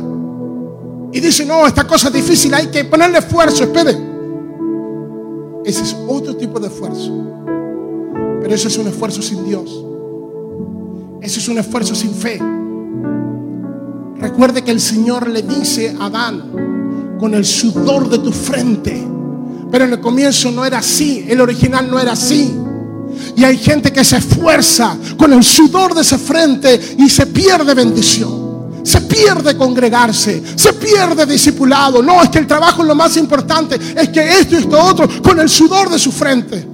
Y 1.12 1.20
dice, 1.20 1.44
no, 1.46 1.66
esta 1.66 1.86
cosa 1.86 2.08
es 2.08 2.14
difícil, 2.14 2.52
hay 2.54 2.66
que 2.66 2.84
ponerle 2.84 3.18
esfuerzo, 3.18 3.64
espere. 3.64 3.96
Ese 5.64 5.82
es 5.82 5.96
otro 6.06 6.36
tipo 6.36 6.60
de 6.60 6.68
esfuerzo. 6.68 7.12
Pero 8.40 8.54
ese 8.54 8.68
es 8.68 8.78
un 8.78 8.88
esfuerzo 8.88 9.22
sin 9.22 9.44
Dios. 9.44 9.84
Ese 11.20 11.40
es 11.40 11.48
un 11.48 11.58
esfuerzo 11.58 11.94
sin 11.94 12.12
fe. 12.14 12.40
Recuerde 14.20 14.62
que 14.62 14.70
el 14.70 14.80
Señor 14.80 15.28
le 15.28 15.42
dice 15.42 15.96
a 15.98 16.06
Adán, 16.06 17.16
con 17.18 17.34
el 17.34 17.44
sudor 17.44 18.08
de 18.08 18.18
tu 18.18 18.32
frente. 18.32 19.06
Pero 19.70 19.84
en 19.84 19.92
el 19.92 20.00
comienzo 20.00 20.50
no 20.50 20.64
era 20.64 20.78
así, 20.78 21.26
el 21.28 21.40
original 21.40 21.90
no 21.90 21.98
era 21.98 22.12
así. 22.12 22.54
Y 23.36 23.44
hay 23.44 23.58
gente 23.58 23.92
que 23.92 24.04
se 24.04 24.16
esfuerza 24.16 24.96
con 25.16 25.32
el 25.32 25.42
sudor 25.42 25.94
de 25.94 26.02
esa 26.02 26.18
frente 26.18 26.80
y 26.98 27.08
se 27.08 27.26
pierde 27.26 27.74
bendición. 27.74 28.47
Se 28.82 29.00
pierde 29.02 29.56
congregarse, 29.56 30.42
se 30.56 30.72
pierde 30.74 31.26
discipulado. 31.26 32.02
No, 32.02 32.22
es 32.22 32.28
que 32.28 32.38
el 32.38 32.46
trabajo 32.46 32.82
es 32.82 32.88
lo 32.88 32.94
más 32.94 33.16
importante, 33.16 33.76
es 33.76 34.08
que 34.08 34.40
esto 34.40 34.54
y 34.54 34.58
esto 34.58 34.82
otro, 34.82 35.08
con 35.22 35.38
el 35.40 35.48
sudor 35.48 35.90
de 35.90 35.98
su 35.98 36.12
frente. 36.12 36.66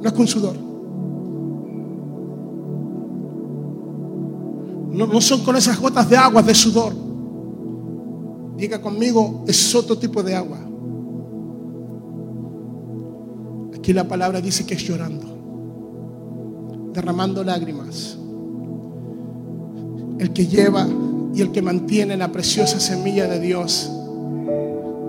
No 0.00 0.06
es 0.06 0.12
con 0.12 0.26
sudor. 0.26 0.56
No, 4.92 5.06
no 5.06 5.20
son 5.20 5.44
con 5.44 5.56
esas 5.56 5.78
gotas 5.78 6.08
de 6.08 6.16
agua, 6.16 6.42
de 6.42 6.54
sudor. 6.54 6.94
Diga 8.56 8.80
conmigo, 8.80 9.44
es 9.46 9.74
otro 9.74 9.98
tipo 9.98 10.22
de 10.22 10.34
agua. 10.34 10.58
Aquí 13.76 13.92
la 13.92 14.08
palabra 14.08 14.40
dice 14.40 14.64
que 14.64 14.74
es 14.74 14.82
llorando, 14.82 15.26
derramando 16.92 17.44
lágrimas. 17.44 18.16
El 20.18 20.32
que 20.32 20.46
lleva 20.46 20.86
y 21.34 21.42
el 21.42 21.52
que 21.52 21.62
mantiene 21.62 22.16
la 22.16 22.32
preciosa 22.32 22.80
semilla 22.80 23.28
de 23.28 23.40
Dios. 23.40 23.90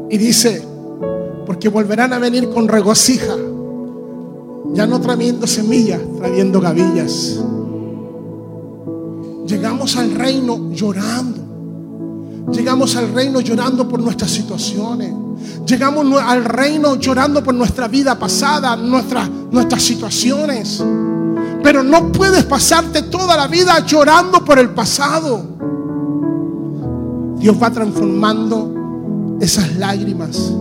Y 0.09 0.17
dice, 0.17 0.61
porque 1.45 1.69
volverán 1.69 2.11
a 2.13 2.19
venir 2.19 2.49
con 2.49 2.67
regocija, 2.67 3.35
ya 4.73 4.85
no 4.85 4.99
trayendo 4.99 5.47
semillas, 5.47 6.01
trayendo 6.17 6.59
gavillas. 6.59 7.39
Llegamos 9.47 9.95
al 9.95 10.11
reino 10.13 10.71
llorando. 10.73 11.47
Llegamos 12.51 12.95
al 12.95 13.13
reino 13.13 13.39
llorando 13.39 13.87
por 13.87 14.01
nuestras 14.01 14.31
situaciones. 14.31 15.13
Llegamos 15.65 16.21
al 16.21 16.43
reino 16.43 16.95
llorando 16.95 17.43
por 17.43 17.53
nuestra 17.53 17.87
vida 17.87 18.17
pasada, 18.19 18.75
nuestras, 18.75 19.29
nuestras 19.51 19.81
situaciones. 19.81 20.83
Pero 21.67 21.83
no 21.83 22.13
puedes 22.13 22.45
pasarte 22.45 23.01
toda 23.01 23.35
la 23.35 23.49
vida 23.49 23.85
llorando 23.85 24.45
por 24.45 24.57
el 24.57 24.69
pasado. 24.69 25.45
Dios 27.39 27.61
va 27.61 27.69
transformando 27.69 29.37
esas 29.41 29.75
lágrimas. 29.75 30.53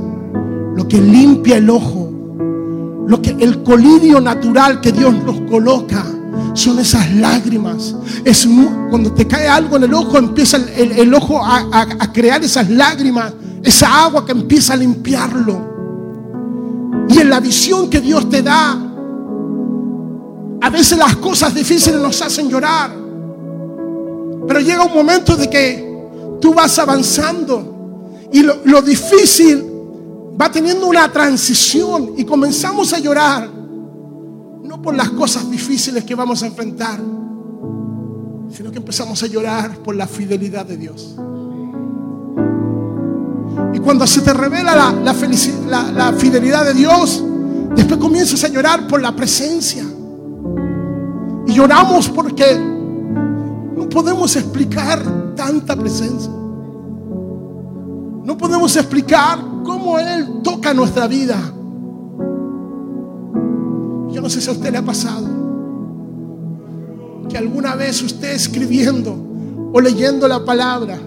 Lo 0.75 0.89
que 0.89 1.01
limpia 1.01 1.59
el 1.59 1.71
ojo. 1.71 2.11
Lo 3.07 3.23
que 3.23 3.37
el 3.39 3.63
colirio 3.63 4.21
natural 4.21 4.81
que 4.81 4.91
Dios 4.91 5.15
nos 5.25 5.49
coloca 5.49 6.05
son 6.55 6.81
esas 6.81 7.15
lágrimas. 7.15 7.95
Es 8.25 8.49
cuando 8.91 9.13
te 9.13 9.29
cae 9.29 9.47
algo 9.47 9.77
en 9.77 9.85
el 9.85 9.95
ojo, 9.95 10.19
empieza 10.19 10.57
el, 10.57 11.15
ojo 11.15 11.41
a 11.41 12.13
crear 12.13 12.43
esas 12.43 12.69
lágrimas, 12.69 13.33
esa 13.63 14.07
agua 14.07 14.27
que 14.27 14.33
empieza 14.33 14.73
a 14.73 14.77
limpiarlo. 14.77 17.07
Y 17.09 17.21
en 17.21 17.31
la 17.31 17.39
visión 17.39 17.89
que 17.89 18.01
Dios 18.01 18.29
te 18.29 18.43
da, 18.43 18.86
a 20.67 20.71
veces 20.71 20.99
las 20.99 21.15
cosas 21.19 21.55
difíciles 21.55 22.01
nos 22.01 22.21
hacen 22.23 22.49
llorar. 22.51 22.91
Pero 24.49 24.59
llega 24.59 24.83
un 24.83 24.93
momento 24.93 25.37
de 25.37 25.49
que 25.49 26.39
tú 26.41 26.53
vas 26.53 26.77
avanzando 26.81 28.19
y 28.33 28.43
lo, 28.43 28.83
difícil 28.83 29.65
va 30.41 30.51
teniendo 30.51 30.89
una 30.89 31.11
transición 31.13 32.15
y 32.17 32.25
comenzamos 32.25 32.93
a 32.93 32.99
llorar. 32.99 33.49
No 33.49 34.83
por 34.83 34.97
las 34.97 35.11
cosas 35.11 35.49
difíciles 35.49 36.03
que 36.03 36.17
vamos 36.17 36.43
a 36.43 36.47
enfrentar, 36.49 36.99
sino 38.51 38.73
que 38.73 38.79
empezamos 38.79 39.23
a 39.23 39.29
llorar 39.29 39.79
por 39.85 39.95
la 39.95 40.09
fidelidad 40.09 40.67
de 40.67 40.77
Dios. 40.79 41.15
Y 43.73 43.79
cuando 43.79 44.05
se 44.05 44.21
te 44.23 44.33
revela 44.35 44.75
la- 44.75 45.93
la 45.93 46.13
fidelidad 46.13 46.65
de 46.65 46.75
Dios, 46.75 47.23
después 47.77 48.01
comienzas 48.01 48.43
a 48.43 48.49
llorar 48.49 48.89
por 48.89 49.01
la 49.01 49.15
presencia. 49.15 49.85
Y 51.47 51.55
lloramos 51.55 52.09
porque 52.09 52.57
no 53.77 53.89
podemos 53.89 54.35
explicar 54.37 55.35
tanta 55.35 55.77
presencia. 55.77 56.31
No 58.25 58.37
podemos 58.37 58.75
explicar 58.77 59.39
cómo 59.65 59.99
Él 59.99 60.41
toca 60.43 60.75
nuestra 60.75 61.07
vida. 61.07 61.37
Yo 64.11 64.21
no 64.21 64.29
sé 64.29 64.41
si 64.41 64.49
a 64.49 64.53
usted 64.53 64.73
le 64.73 64.79
ha 64.79 64.85
pasado 64.85 65.29
que 67.29 67.37
alguna 67.37 67.75
vez 67.75 68.03
usted 68.03 68.33
escribiendo 68.33 69.17
o 69.73 69.81
leyendo 69.81 70.27
la 70.29 70.45
palabra 70.45 70.99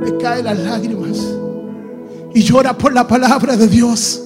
le 0.00 0.16
caen 0.18 0.44
las 0.46 0.58
lágrimas 0.58 1.18
y 2.34 2.42
llora 2.42 2.76
por 2.76 2.92
la 2.92 3.06
palabra 3.06 3.56
de 3.56 3.66
Dios. 3.66 4.22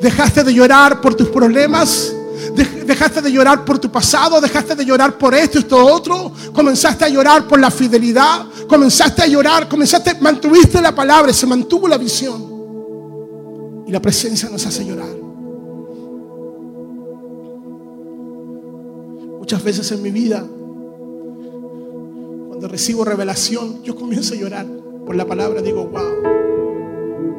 Dejaste 0.00 0.44
de 0.44 0.54
llorar 0.54 1.00
por 1.00 1.14
tus 1.14 1.28
problemas, 1.28 2.13
dejaste 2.54 3.20
de 3.20 3.32
llorar 3.32 3.64
por 3.64 3.78
tu 3.78 3.90
pasado, 3.90 4.40
dejaste 4.40 4.76
de 4.76 4.84
llorar 4.84 5.18
por 5.18 5.34
esto 5.34 5.58
esto 5.58 5.84
otro, 5.84 6.32
comenzaste 6.52 7.04
a 7.04 7.08
llorar 7.08 7.48
por 7.48 7.58
la 7.58 7.70
fidelidad, 7.70 8.46
comenzaste 8.68 9.22
a 9.22 9.26
llorar, 9.26 9.68
comenzaste, 9.68 10.16
mantuviste 10.20 10.80
la 10.80 10.94
palabra, 10.94 11.32
se 11.32 11.46
mantuvo 11.46 11.88
la 11.88 11.98
visión. 11.98 12.54
Y 13.86 13.92
la 13.92 14.00
presencia 14.00 14.48
nos 14.48 14.64
hace 14.64 14.86
llorar. 14.86 15.14
Muchas 19.38 19.62
veces 19.62 19.92
en 19.92 20.00
mi 20.00 20.10
vida, 20.10 20.42
cuando 22.48 22.66
recibo 22.68 23.04
revelación, 23.04 23.82
yo 23.82 23.94
comienzo 23.94 24.32
a 24.34 24.36
llorar 24.38 24.66
por 25.04 25.14
la 25.16 25.26
palabra, 25.26 25.60
digo, 25.60 25.84
wow, 25.86 26.22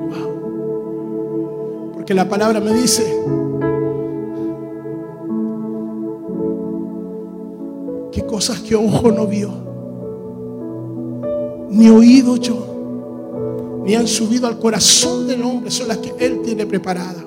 wow. 0.10 1.92
Porque 1.94 2.14
la 2.14 2.30
palabra 2.30 2.60
me 2.60 2.74
dice, 2.74 3.04
que 8.16 8.26
cosas 8.26 8.62
que 8.62 8.74
ojo 8.76 9.12
no 9.12 9.28
vio, 9.28 9.52
ni 11.70 11.90
oído 11.90 12.38
yo, 12.38 13.84
ni 13.86 13.94
han 13.94 14.08
subido 14.08 14.48
al 14.48 14.58
corazón 14.58 15.28
del 15.28 15.44
hombre, 15.44 15.70
son 15.70 15.90
las 15.90 15.98
que 15.98 16.14
Él 16.18 16.40
tiene 16.42 16.66
preparada. 16.66 17.22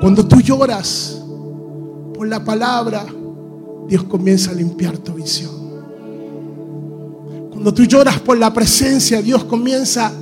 Cuando 0.00 0.24
tú 0.28 0.40
lloras 0.40 1.20
por 2.14 2.28
la 2.28 2.44
palabra, 2.44 3.04
Dios 3.88 4.04
comienza 4.04 4.52
a 4.52 4.54
limpiar 4.54 4.96
tu 4.98 5.14
visión. 5.14 5.50
Cuando 7.50 7.74
tú 7.74 7.82
lloras 7.82 8.20
por 8.20 8.38
la 8.38 8.52
presencia, 8.52 9.20
Dios 9.20 9.42
comienza 9.42 10.12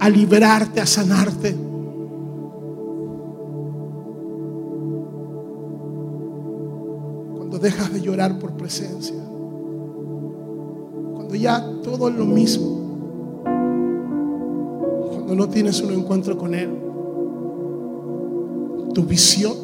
a 0.00 0.08
liberarte, 0.08 0.80
a 0.80 0.86
sanarte. 0.86 1.54
Cuando 7.58 7.76
dejas 7.76 7.92
de 7.92 8.00
llorar 8.00 8.38
por 8.38 8.52
presencia. 8.52 9.16
Cuando 11.14 11.34
ya 11.34 11.60
todo 11.82 12.08
es 12.08 12.14
lo 12.14 12.24
mismo. 12.24 13.42
Cuando 15.10 15.34
no 15.34 15.48
tienes 15.48 15.80
un 15.80 15.92
encuentro 15.92 16.38
con 16.38 16.54
Él. 16.54 16.70
Tu 18.94 19.02
visión 19.02 19.56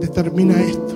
determina 0.00 0.58
esto. 0.62 0.94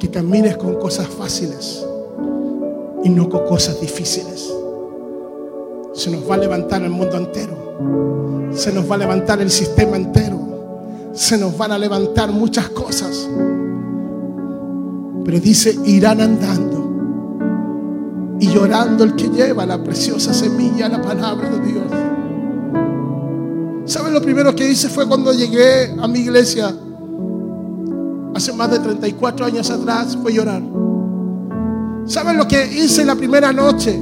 Que 0.00 0.10
camines 0.10 0.56
con 0.56 0.74
cosas 0.74 1.06
fáciles 1.06 1.86
y 3.04 3.08
no 3.08 3.28
con 3.28 3.46
cosas 3.46 3.80
difíciles. 3.80 4.52
Se 5.92 6.10
nos 6.10 6.28
va 6.28 6.34
a 6.34 6.38
levantar 6.38 6.82
el 6.82 6.90
mundo 6.90 7.16
entero. 7.16 8.50
Se 8.52 8.72
nos 8.72 8.90
va 8.90 8.96
a 8.96 8.98
levantar 8.98 9.40
el 9.40 9.50
sistema 9.50 9.96
entero. 9.96 10.39
Se 11.20 11.36
nos 11.36 11.56
van 11.58 11.70
a 11.70 11.76
levantar 11.76 12.32
muchas 12.32 12.70
cosas. 12.70 13.28
Pero 15.22 15.38
dice, 15.38 15.78
irán 15.84 16.18
andando 16.22 16.80
y 18.40 18.46
llorando 18.48 19.04
el 19.04 19.14
que 19.14 19.28
lleva 19.28 19.66
la 19.66 19.84
preciosa 19.84 20.32
semilla, 20.32 20.88
la 20.88 21.02
palabra 21.02 21.50
de 21.50 21.60
Dios. 21.60 21.84
¿Saben 23.84 24.14
lo 24.14 24.22
primero 24.22 24.56
que 24.56 24.70
hice 24.70 24.88
fue 24.88 25.06
cuando 25.06 25.34
llegué 25.34 25.94
a 26.00 26.08
mi 26.08 26.20
iglesia 26.20 26.74
hace 28.34 28.54
más 28.54 28.70
de 28.70 28.78
34 28.78 29.44
años 29.44 29.70
atrás? 29.70 30.16
Fue 30.22 30.32
llorar. 30.32 30.62
¿Saben 32.06 32.38
lo 32.38 32.48
que 32.48 32.64
hice 32.64 33.04
la 33.04 33.14
primera 33.14 33.52
noche? 33.52 34.00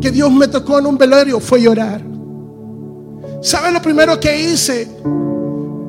Que 0.00 0.12
Dios 0.12 0.30
me 0.30 0.46
tocó 0.46 0.78
en 0.78 0.86
un 0.86 0.96
velorio, 0.96 1.40
fue 1.40 1.60
llorar. 1.60 2.00
¿Saben 3.42 3.74
lo 3.74 3.82
primero 3.82 4.20
que 4.20 4.52
hice? 4.52 4.86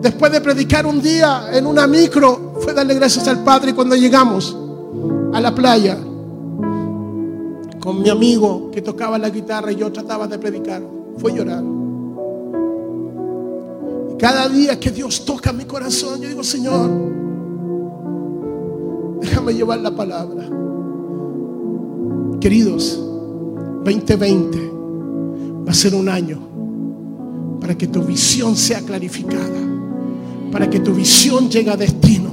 Después 0.02 0.32
de 0.32 0.42
predicar 0.42 0.86
un 0.86 1.02
día 1.02 1.50
en 1.52 1.66
una 1.66 1.86
micro, 1.88 2.54
fue 2.62 2.74
darle 2.74 2.96
gracias 2.96 3.28
al 3.28 3.44
Padre 3.44 3.74
cuando 3.74 3.96
llegamos 3.96 4.56
a 5.34 5.40
la 5.40 5.54
playa 5.54 5.98
con 7.80 8.02
mi 8.02 8.10
amigo 8.10 8.70
que 8.72 8.82
tocaba 8.82 9.18
la 9.18 9.30
guitarra 9.30 9.72
y 9.72 9.78
yo 9.78 9.92
trataba 9.92 10.28
de 10.28 10.38
predicar. 10.38 10.82
Fue 11.18 11.34
llorar. 11.34 11.64
Y 14.12 14.18
cada 14.18 14.48
día 14.48 14.80
que 14.80 14.92
Dios 14.92 15.26
toca 15.26 15.52
mi 15.52 15.66
corazón, 15.66 16.22
yo 16.22 16.28
digo, 16.30 16.44
Señor, 16.44 16.90
déjame 19.22 19.54
llevar 19.54 19.80
la 19.80 19.96
palabra. 19.96 20.48
Queridos, 22.40 23.00
2020 23.84 24.72
va 25.68 25.72
a 25.72 25.74
ser 25.74 25.94
un 25.96 26.08
año 26.10 26.40
para 27.60 27.78
que 27.78 27.88
tu 27.88 28.02
visión 28.04 28.56
sea 28.56 28.82
clarificada, 28.82 29.60
para 30.52 30.70
que 30.70 30.80
tu 30.80 30.94
visión 30.94 31.50
llegue 31.50 31.70
a 31.70 31.78
destino, 31.78 32.30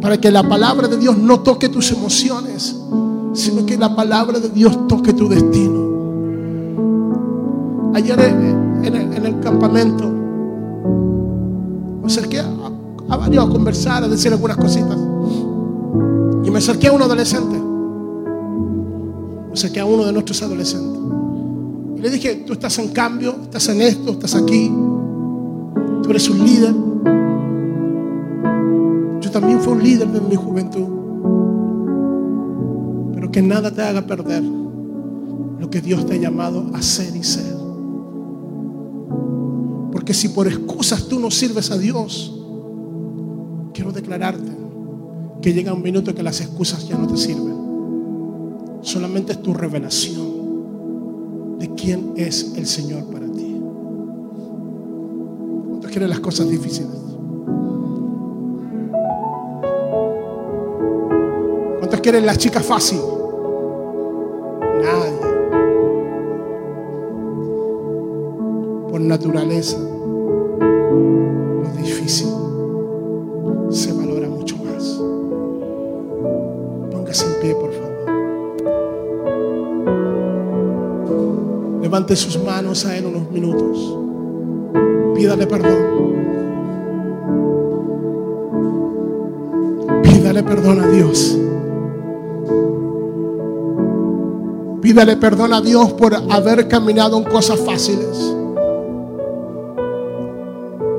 para 0.00 0.20
que 0.20 0.30
la 0.30 0.48
palabra 0.48 0.88
de 0.88 0.96
Dios 0.96 1.16
no 1.16 1.40
toque 1.40 1.68
tus 1.68 1.90
emociones, 1.92 2.76
sino 3.32 3.66
que 3.66 3.76
la 3.76 3.94
palabra 3.94 4.40
de 4.40 4.48
Dios 4.48 4.86
toque 4.88 5.12
tu 5.12 5.28
destino. 5.28 5.86
Ayer 7.94 8.20
en 8.20 8.94
el, 8.94 9.12
en 9.14 9.26
el 9.26 9.40
campamento 9.40 10.16
me 12.06 12.12
acerqué 12.12 12.38
a 12.38 13.16
varios 13.16 13.44
a 13.44 13.48
conversar, 13.48 14.04
a 14.04 14.08
decir 14.08 14.32
algunas 14.32 14.56
cositas. 14.56 14.96
Y 16.44 16.50
me 16.50 16.58
acerqué 16.58 16.86
a 16.86 16.92
un 16.92 17.02
adolescente. 17.02 17.58
Me 19.48 19.52
acerqué 19.52 19.80
a 19.80 19.84
uno 19.84 20.04
de 20.04 20.12
nuestros 20.12 20.40
adolescentes. 20.40 21.00
Y 21.96 22.00
le 22.00 22.10
dije, 22.10 22.44
tú 22.46 22.52
estás 22.52 22.78
en 22.78 22.90
cambio, 22.90 23.34
estás 23.42 23.68
en 23.70 23.82
esto, 23.82 24.12
estás 24.12 24.36
aquí. 24.36 24.70
Tú 26.02 26.10
eres 26.10 26.28
un 26.30 26.44
líder. 26.44 26.74
También 29.38 29.60
fui 29.60 29.74
un 29.74 29.82
líder 29.82 30.08
de 30.08 30.20
mi 30.22 30.34
juventud. 30.34 30.88
Pero 33.12 33.30
que 33.30 33.42
nada 33.42 33.70
te 33.70 33.82
haga 33.82 34.06
perder 34.06 34.42
lo 34.42 35.68
que 35.68 35.82
Dios 35.82 36.06
te 36.06 36.14
ha 36.14 36.16
llamado 36.16 36.70
a 36.72 36.80
ser 36.80 37.14
y 37.14 37.22
ser. 37.22 37.54
Porque 39.92 40.14
si 40.14 40.30
por 40.30 40.46
excusas 40.46 41.06
tú 41.06 41.20
no 41.20 41.30
sirves 41.30 41.70
a 41.70 41.76
Dios, 41.76 42.34
quiero 43.74 43.92
declararte 43.92 44.52
que 45.42 45.52
llega 45.52 45.74
un 45.74 45.82
minuto 45.82 46.14
que 46.14 46.22
las 46.22 46.40
excusas 46.40 46.88
ya 46.88 46.96
no 46.96 47.06
te 47.06 47.18
sirven. 47.18 47.56
Solamente 48.80 49.32
es 49.32 49.42
tu 49.42 49.52
revelación 49.52 51.58
de 51.58 51.74
quién 51.74 52.14
es 52.16 52.54
el 52.56 52.64
Señor 52.64 53.04
para 53.10 53.30
ti. 53.30 53.54
¿Cuántos 55.68 55.90
quieren 55.90 56.08
las 56.08 56.20
cosas 56.20 56.48
difíciles? 56.48 57.05
Quieren 62.06 62.24
las 62.24 62.38
chicas 62.38 62.64
fácil? 62.64 63.00
Nadie. 64.80 65.10
Por 68.88 69.00
naturaleza, 69.00 69.76
lo 70.60 71.68
difícil 71.76 72.28
se 73.70 73.92
valora 73.92 74.28
mucho 74.28 74.56
más. 74.58 75.02
Póngase 76.92 77.26
en 77.26 77.40
pie, 77.40 77.56
por 77.56 77.72
favor. 77.72 77.96
Levante 81.82 82.14
sus 82.14 82.40
manos 82.40 82.86
a 82.86 82.96
Él 82.96 83.06
unos 83.06 83.28
minutos. 83.32 83.98
Pídale 85.16 85.48
perdón. 85.48 85.78
Pídale 90.04 90.44
perdón 90.44 90.80
a 90.82 90.86
Dios. 90.86 91.40
Pídale 94.96 95.18
perdón 95.18 95.52
a 95.52 95.60
Dios 95.60 95.92
por 95.92 96.14
haber 96.14 96.68
caminado 96.68 97.18
en 97.18 97.24
cosas 97.24 97.60
fáciles. 97.60 98.34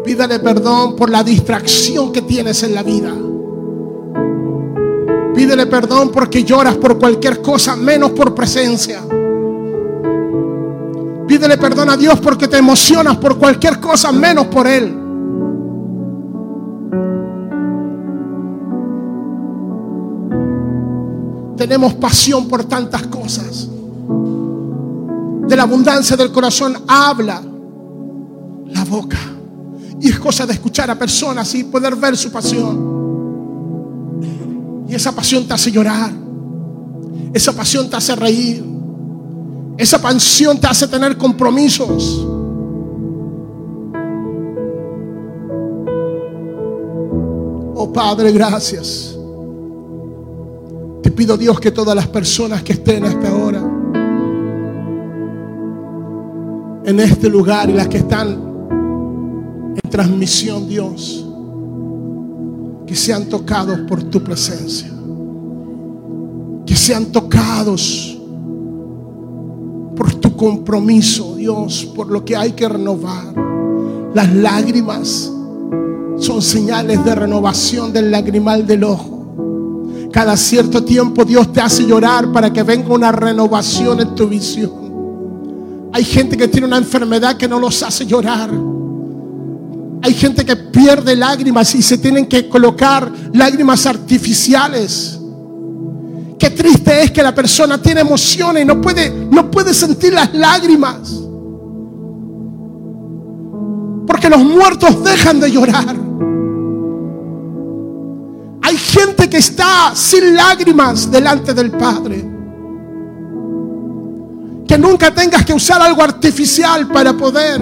Pídale 0.05 0.37
perdón 0.37 0.95
por 0.95 1.09
la 1.09 1.23
distracción 1.23 2.11
que 2.11 2.21
tienes 2.21 2.61
en 2.61 2.75
la 2.75 2.83
vida. 2.83 3.11
Pídele 5.33 5.65
perdón 5.65 6.11
porque 6.11 6.43
lloras 6.43 6.75
por 6.75 6.99
cualquier 6.99 7.41
cosa 7.41 7.75
menos 7.75 8.11
por 8.11 8.35
presencia. 8.35 9.01
Pídele 11.27 11.57
perdón 11.57 11.89
a 11.89 11.97
Dios 11.97 12.19
porque 12.19 12.47
te 12.47 12.57
emocionas 12.57 13.17
por 13.17 13.39
cualquier 13.39 13.79
cosa 13.79 14.11
menos 14.11 14.45
por 14.45 14.67
Él. 14.67 14.95
Tenemos 21.57 21.95
pasión 21.95 22.47
por 22.47 22.63
tantas 22.63 23.07
cosas. 23.07 23.66
De 25.47 25.55
la 25.55 25.63
abundancia 25.63 26.17
del 26.17 26.31
corazón 26.31 26.77
habla 26.87 27.41
la 28.67 28.83
boca. 28.83 29.17
Y 29.99 30.09
es 30.09 30.19
cosa 30.19 30.45
de 30.45 30.53
escuchar 30.53 30.91
a 30.91 30.99
personas 30.99 31.53
y 31.55 31.63
poder 31.63 31.95
ver 31.95 32.15
su 32.17 32.31
pasión. 32.31 32.97
Y 34.87 34.95
esa 34.95 35.11
pasión 35.13 35.47
te 35.47 35.53
hace 35.53 35.71
llorar. 35.71 36.11
Esa 37.33 37.53
pasión 37.53 37.89
te 37.89 37.95
hace 37.95 38.15
reír. 38.15 38.63
Esa 39.77 40.01
pasión 40.01 40.59
te 40.59 40.67
hace 40.67 40.87
tener 40.87 41.17
compromisos. 41.17 42.25
Oh 47.75 47.91
Padre, 47.93 48.31
gracias. 48.31 49.15
Te 51.03 51.11
pido 51.11 51.37
Dios 51.37 51.59
que 51.59 51.71
todas 51.71 51.95
las 51.95 52.07
personas 52.07 52.63
que 52.63 52.73
estén 52.73 53.05
en 56.87 57.01
este 57.01 57.29
lugar 57.29 57.69
y 57.69 57.73
las 57.73 57.89
que 57.89 57.97
están 57.97 58.29
en 59.83 59.89
transmisión, 59.91 60.69
Dios, 60.69 61.25
que 62.87 62.95
sean 62.95 63.25
tocados 63.25 63.81
por 63.81 64.03
tu 64.03 64.23
presencia. 64.23 64.89
Que 66.65 66.75
sean 66.77 67.07
tocados 67.07 68.17
por 69.97 70.13
tu 70.15 70.33
compromiso, 70.37 71.35
Dios, 71.35 71.91
por 71.93 72.09
lo 72.09 72.23
que 72.23 72.37
hay 72.37 72.53
que 72.53 72.69
renovar. 72.69 73.35
Las 74.13 74.33
lágrimas 74.33 75.29
son 76.19 76.41
señales 76.41 77.03
de 77.03 77.15
renovación 77.15 77.91
del 77.91 78.11
lagrimal 78.11 78.65
del 78.65 78.85
ojo. 78.85 80.07
Cada 80.13 80.37
cierto 80.37 80.85
tiempo 80.85 81.25
Dios 81.25 81.51
te 81.51 81.59
hace 81.59 81.85
llorar 81.85 82.31
para 82.31 82.51
que 82.53 82.63
venga 82.63 82.93
una 82.93 83.11
renovación 83.11 83.99
en 83.99 84.15
tu 84.15 84.25
visión. 84.29 84.86
Hay 85.93 86.03
gente 86.03 86.37
que 86.37 86.47
tiene 86.47 86.67
una 86.67 86.77
enfermedad 86.77 87.37
que 87.37 87.47
no 87.47 87.59
los 87.59 87.81
hace 87.83 88.05
llorar. 88.05 88.49
Hay 90.01 90.13
gente 90.13 90.45
que 90.45 90.55
pierde 90.55 91.15
lágrimas 91.15 91.73
y 91.75 91.81
se 91.81 91.97
tienen 91.97 92.27
que 92.27 92.47
colocar 92.47 93.11
lágrimas 93.33 93.85
artificiales. 93.85 95.19
Qué 96.37 96.51
triste 96.51 97.03
es 97.03 97.11
que 97.11 97.23
la 97.23 97.33
persona 97.33 97.81
tiene 97.81 98.01
emociones 98.01 98.63
y 98.63 98.65
no 98.65 98.79
puede, 98.79 99.09
no 99.09 99.49
puede 99.49 99.73
sentir 99.73 100.13
las 100.13 100.33
lágrimas. 100.33 101.23
Porque 104.05 104.29
los 104.29 104.43
muertos 104.43 105.03
dejan 105.03 105.39
de 105.39 105.51
llorar. 105.51 105.95
Hay 108.61 108.77
gente 108.77 109.29
que 109.29 109.37
está 109.37 109.95
sin 109.95 110.35
lágrimas 110.35 111.09
delante 111.09 111.53
del 111.53 111.71
Padre. 111.71 112.36
Que 114.67 114.77
nunca 114.77 115.13
tengas 115.13 115.45
que 115.45 115.53
usar 115.53 115.81
algo 115.81 116.03
artificial 116.03 116.87
para 116.89 117.13
poder 117.13 117.61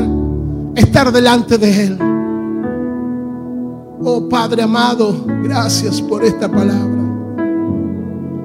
estar 0.76 1.12
delante 1.12 1.58
de 1.58 1.84
Él. 1.84 2.00
Oh 4.04 4.28
Padre 4.30 4.64
amado, 4.64 5.26
gracias 5.44 6.02
por 6.02 6.24
esta 6.24 6.52
palabra. 6.52 7.04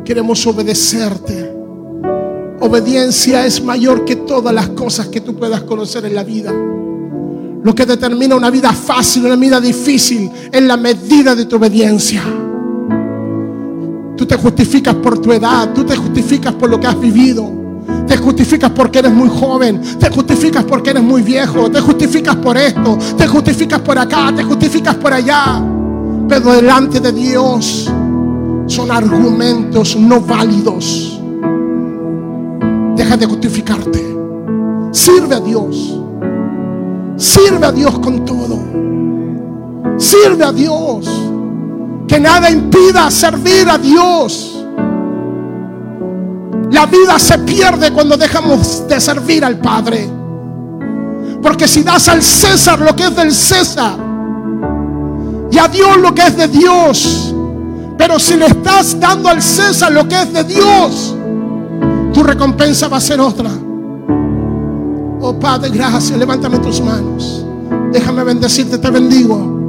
Queremos 0.05 0.47
obedecerte. 0.47 1.55
Obediencia 2.61 3.47
es 3.47 3.63
mayor 3.63 4.05
que 4.05 4.17
todas 4.17 4.55
las 4.55 4.69
cosas 4.71 5.09
que 5.09 5.21
tú 5.21 5.35
puedas 5.37 5.63
conocer 5.63 6.05
en 6.05 6.15
la 6.15 6.25
vida. 6.25 6.53
Lo 7.63 7.75
que 7.75 7.85
determina 7.85 8.37
una 8.37 8.51
vida 8.51 8.73
fácil, 8.73 9.27
una 9.27 9.37
vida 9.37 9.61
difícil, 9.61 10.31
es 10.51 10.63
la 10.63 10.77
medida 10.77 11.35
de 11.35 11.47
tu 11.47 11.57
obediencia. 11.57 12.23
Tú 14.17 14.27
te 14.27 14.37
justificas 14.37 14.95
por 14.97 15.19
tu 15.19 15.33
edad, 15.33 15.73
tú 15.75 15.85
te 15.85 15.97
justificas 15.97 16.55
por 16.55 16.71
lo 16.71 16.81
que 16.81 16.87
has 16.87 16.99
vivido. 16.99 17.60
Te 18.11 18.17
justificas 18.17 18.73
porque 18.73 18.99
eres 18.99 19.13
muy 19.13 19.29
joven, 19.29 19.81
te 19.97 20.11
justificas 20.11 20.65
porque 20.65 20.91
eres 20.91 21.03
muy 21.05 21.23
viejo, 21.23 21.71
te 21.71 21.81
justificas 21.81 22.35
por 22.35 22.57
esto, 22.57 22.99
te 23.17 23.25
justificas 23.29 23.79
por 23.79 23.97
acá, 23.97 24.33
te 24.35 24.43
justificas 24.43 24.97
por 24.97 25.13
allá. 25.13 25.63
Pero 26.29 26.55
delante 26.55 26.99
de 26.99 27.13
Dios 27.13 27.89
son 28.67 28.91
argumentos 28.91 29.95
no 29.95 30.21
válidos. 30.21 31.21
Deja 32.97 33.17
de 33.17 33.27
justificarte. 33.27 34.17
Sirve 34.91 35.37
a 35.37 35.41
Dios. 35.41 36.01
Sirve 37.17 37.65
a 37.65 37.71
Dios 37.71 37.97
con 38.01 38.25
todo. 38.25 38.59
Sirve 39.99 40.43
a 40.43 40.51
Dios. 40.51 41.09
Que 42.09 42.19
nada 42.19 42.51
impida 42.51 43.09
servir 43.09 43.69
a 43.69 43.79
Dios. 43.79 44.60
La 46.81 46.87
vida 46.87 47.19
se 47.19 47.37
pierde 47.41 47.93
cuando 47.93 48.17
dejamos 48.17 48.89
de 48.89 48.99
servir 48.99 49.45
al 49.45 49.59
Padre. 49.59 50.09
Porque 51.43 51.69
si 51.69 51.83
das 51.83 52.09
al 52.09 52.23
César 52.23 52.81
lo 52.81 52.97
que 52.97 53.03
es 53.03 53.15
del 53.15 53.33
César 53.33 53.99
y 55.51 55.59
a 55.59 55.69
Dios 55.69 55.99
lo 55.99 56.15
que 56.15 56.23
es 56.23 56.39
de 56.39 56.49
Dios, 56.49 57.35
pero 57.99 58.19
si 58.19 58.35
le 58.35 58.47
estás 58.47 58.99
dando 58.99 59.29
al 59.29 59.43
César 59.43 59.93
lo 59.93 60.09
que 60.09 60.23
es 60.23 60.33
de 60.33 60.43
Dios, 60.43 61.15
tu 62.15 62.23
recompensa 62.23 62.89
va 62.89 62.97
a 62.97 63.01
ser 63.03 63.21
otra. 63.21 63.51
Oh 65.21 65.39
Padre, 65.39 65.69
gracias. 65.69 66.19
Levántame 66.19 66.61
tus 66.61 66.81
manos. 66.81 67.45
Déjame 67.93 68.25
bendecirte, 68.25 68.79
te 68.79 68.89
bendigo. 68.89 69.60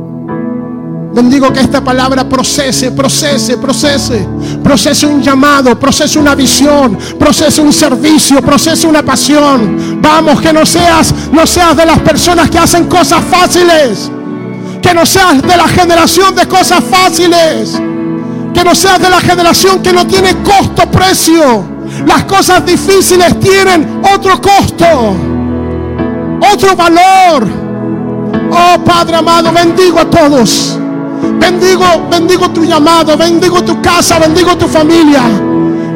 Bendigo 1.14 1.52
que 1.52 1.60
esta 1.60 1.84
palabra 1.84 2.28
procese, 2.28 2.92
procese, 2.92 3.58
procese. 3.58 4.26
Procese 4.64 5.06
un 5.06 5.22
llamado, 5.22 5.78
procese 5.78 6.18
una 6.18 6.36
visión, 6.36 6.98
procese 7.20 7.60
un 7.62 7.74
servicio, 7.74 8.42
procese 8.42 8.88
una 8.88 9.04
pasión. 9.04 10.00
Vamos, 10.02 10.40
que 10.40 10.54
no 10.54 10.66
seas, 10.66 11.14
no 11.34 11.46
seas 11.46 11.76
de 11.76 11.86
las 11.86 12.00
personas 12.00 12.50
que 12.50 12.58
hacen 12.58 12.86
cosas 12.86 13.24
fáciles. 13.26 14.10
Que 14.82 14.94
no 14.94 15.06
seas 15.06 15.42
de 15.42 15.58
la 15.58 15.68
generación 15.68 16.34
de 16.34 16.48
cosas 16.48 16.82
fáciles. 16.90 17.80
Que 18.54 18.64
no 18.64 18.74
seas 18.74 19.02
de 19.02 19.10
la 19.10 19.20
generación 19.20 19.82
que 19.82 19.92
no 19.92 20.08
tiene 20.08 20.38
costo, 20.38 20.90
precio. 20.90 21.66
Las 22.08 22.24
cosas 22.24 22.66
difíciles 22.66 23.38
tienen 23.40 24.02
otro 24.14 24.42
costo, 24.42 25.16
otro 26.54 26.76
valor. 26.76 27.48
Oh 28.50 28.84
Padre 28.84 29.18
amado, 29.18 29.52
bendigo 29.52 30.00
a 30.00 30.10
todos. 30.10 30.80
Bendigo, 31.40 32.08
bendigo 32.10 32.50
tu 32.50 32.64
llamado, 32.64 33.18
bendigo 33.18 33.64
tu 33.64 33.82
casa, 33.82 34.20
bendigo 34.20 34.58
tu 34.58 34.68
familia. 34.68 35.22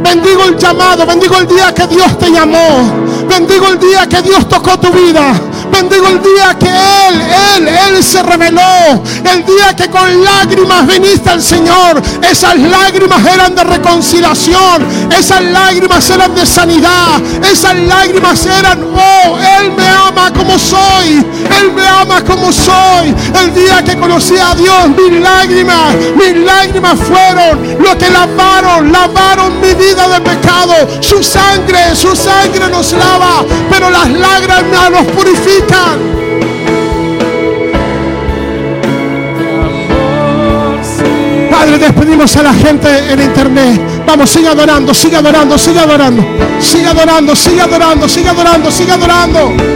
Bendigo 0.04 0.44
el 0.46 0.58
llamado, 0.58 1.06
bendigo 1.06 1.38
el 1.38 1.48
día 1.48 1.74
que 1.74 1.88
Dios 1.88 2.18
te 2.20 2.30
llamó. 2.30 3.04
Bendigo 3.28 3.68
el 3.70 3.80
día 3.80 4.08
que 4.08 4.22
Dios 4.22 4.48
tocó 4.48 4.78
tu 4.80 4.92
vida. 4.92 5.34
Bendigo 5.76 6.08
el 6.08 6.22
día 6.24 6.56
que 6.58 6.70
Él, 6.70 7.22
Él, 7.58 7.68
Él 7.68 8.04
se 8.04 8.24
reveló. 8.24 9.04
El 9.30 9.46
día 9.46 9.76
que 9.76 9.90
con 9.90 10.24
lágrimas 10.24 10.88
viniste 10.88 11.30
al 11.30 11.42
Señor. 11.42 12.02
Esas 12.22 12.58
lágrimas 12.58 13.26
eran 13.26 13.54
de 13.54 13.64
reconciliación. 13.64 14.88
Esas 15.12 15.42
lágrimas 15.42 16.10
eran 16.10 16.34
de 16.34 16.46
sanidad. 16.46 17.22
Esas 17.44 17.76
lágrimas 17.76 18.46
eran, 18.46 18.86
oh, 18.96 19.38
Él 19.60 19.74
me 19.74 19.88
ama 19.90 20.32
como 20.32 20.58
soy. 20.58 21.26
Él 21.60 21.74
me 21.74 21.86
ama 21.86 22.24
como 22.24 22.54
soy. 22.54 23.14
El 23.42 23.54
día 23.54 23.84
que 23.84 23.98
conocí 23.98 24.38
a 24.38 24.56
Dios, 24.56 24.90
mis 24.90 25.20
lágrimas, 25.20 25.94
mis 26.16 26.38
lágrimas 26.38 26.98
fueron 27.00 27.84
lo 27.84 27.98
que 27.98 28.10
lavaron, 28.10 28.94
lavaron 28.94 29.60
mi 29.60 29.74
vida 29.74 30.08
de 30.08 30.22
pecado. 30.22 30.74
Su 31.02 31.22
sangre, 31.22 31.96
su 31.96 32.16
sangre 32.16 32.70
nos 32.70 32.94
lava, 32.94 33.44
pero 33.70 33.90
las 33.90 34.10
lágrimas 34.10 34.92
nos 34.92 35.06
purifican. 35.08 35.65
Padre, 41.50 41.78
despedimos 41.80 42.36
a 42.38 42.44
la 42.44 42.54
gente 42.54 43.12
en 43.12 43.22
internet. 43.22 43.82
Vamos, 44.06 44.30
sigue 44.30 44.48
adorando, 44.48 44.94
sigue 44.94 45.18
adorando, 45.18 45.58
sigue 45.58 45.80
adorando. 45.80 46.24
Sigue 46.60 46.88
adorando, 46.88 47.36
sigue 47.36 47.62
adorando, 47.62 48.08
sigue 48.08 48.30
adorando, 48.30 48.72
sigue 48.72 48.92
adorando. 48.92 49.54
Y, 49.54 49.75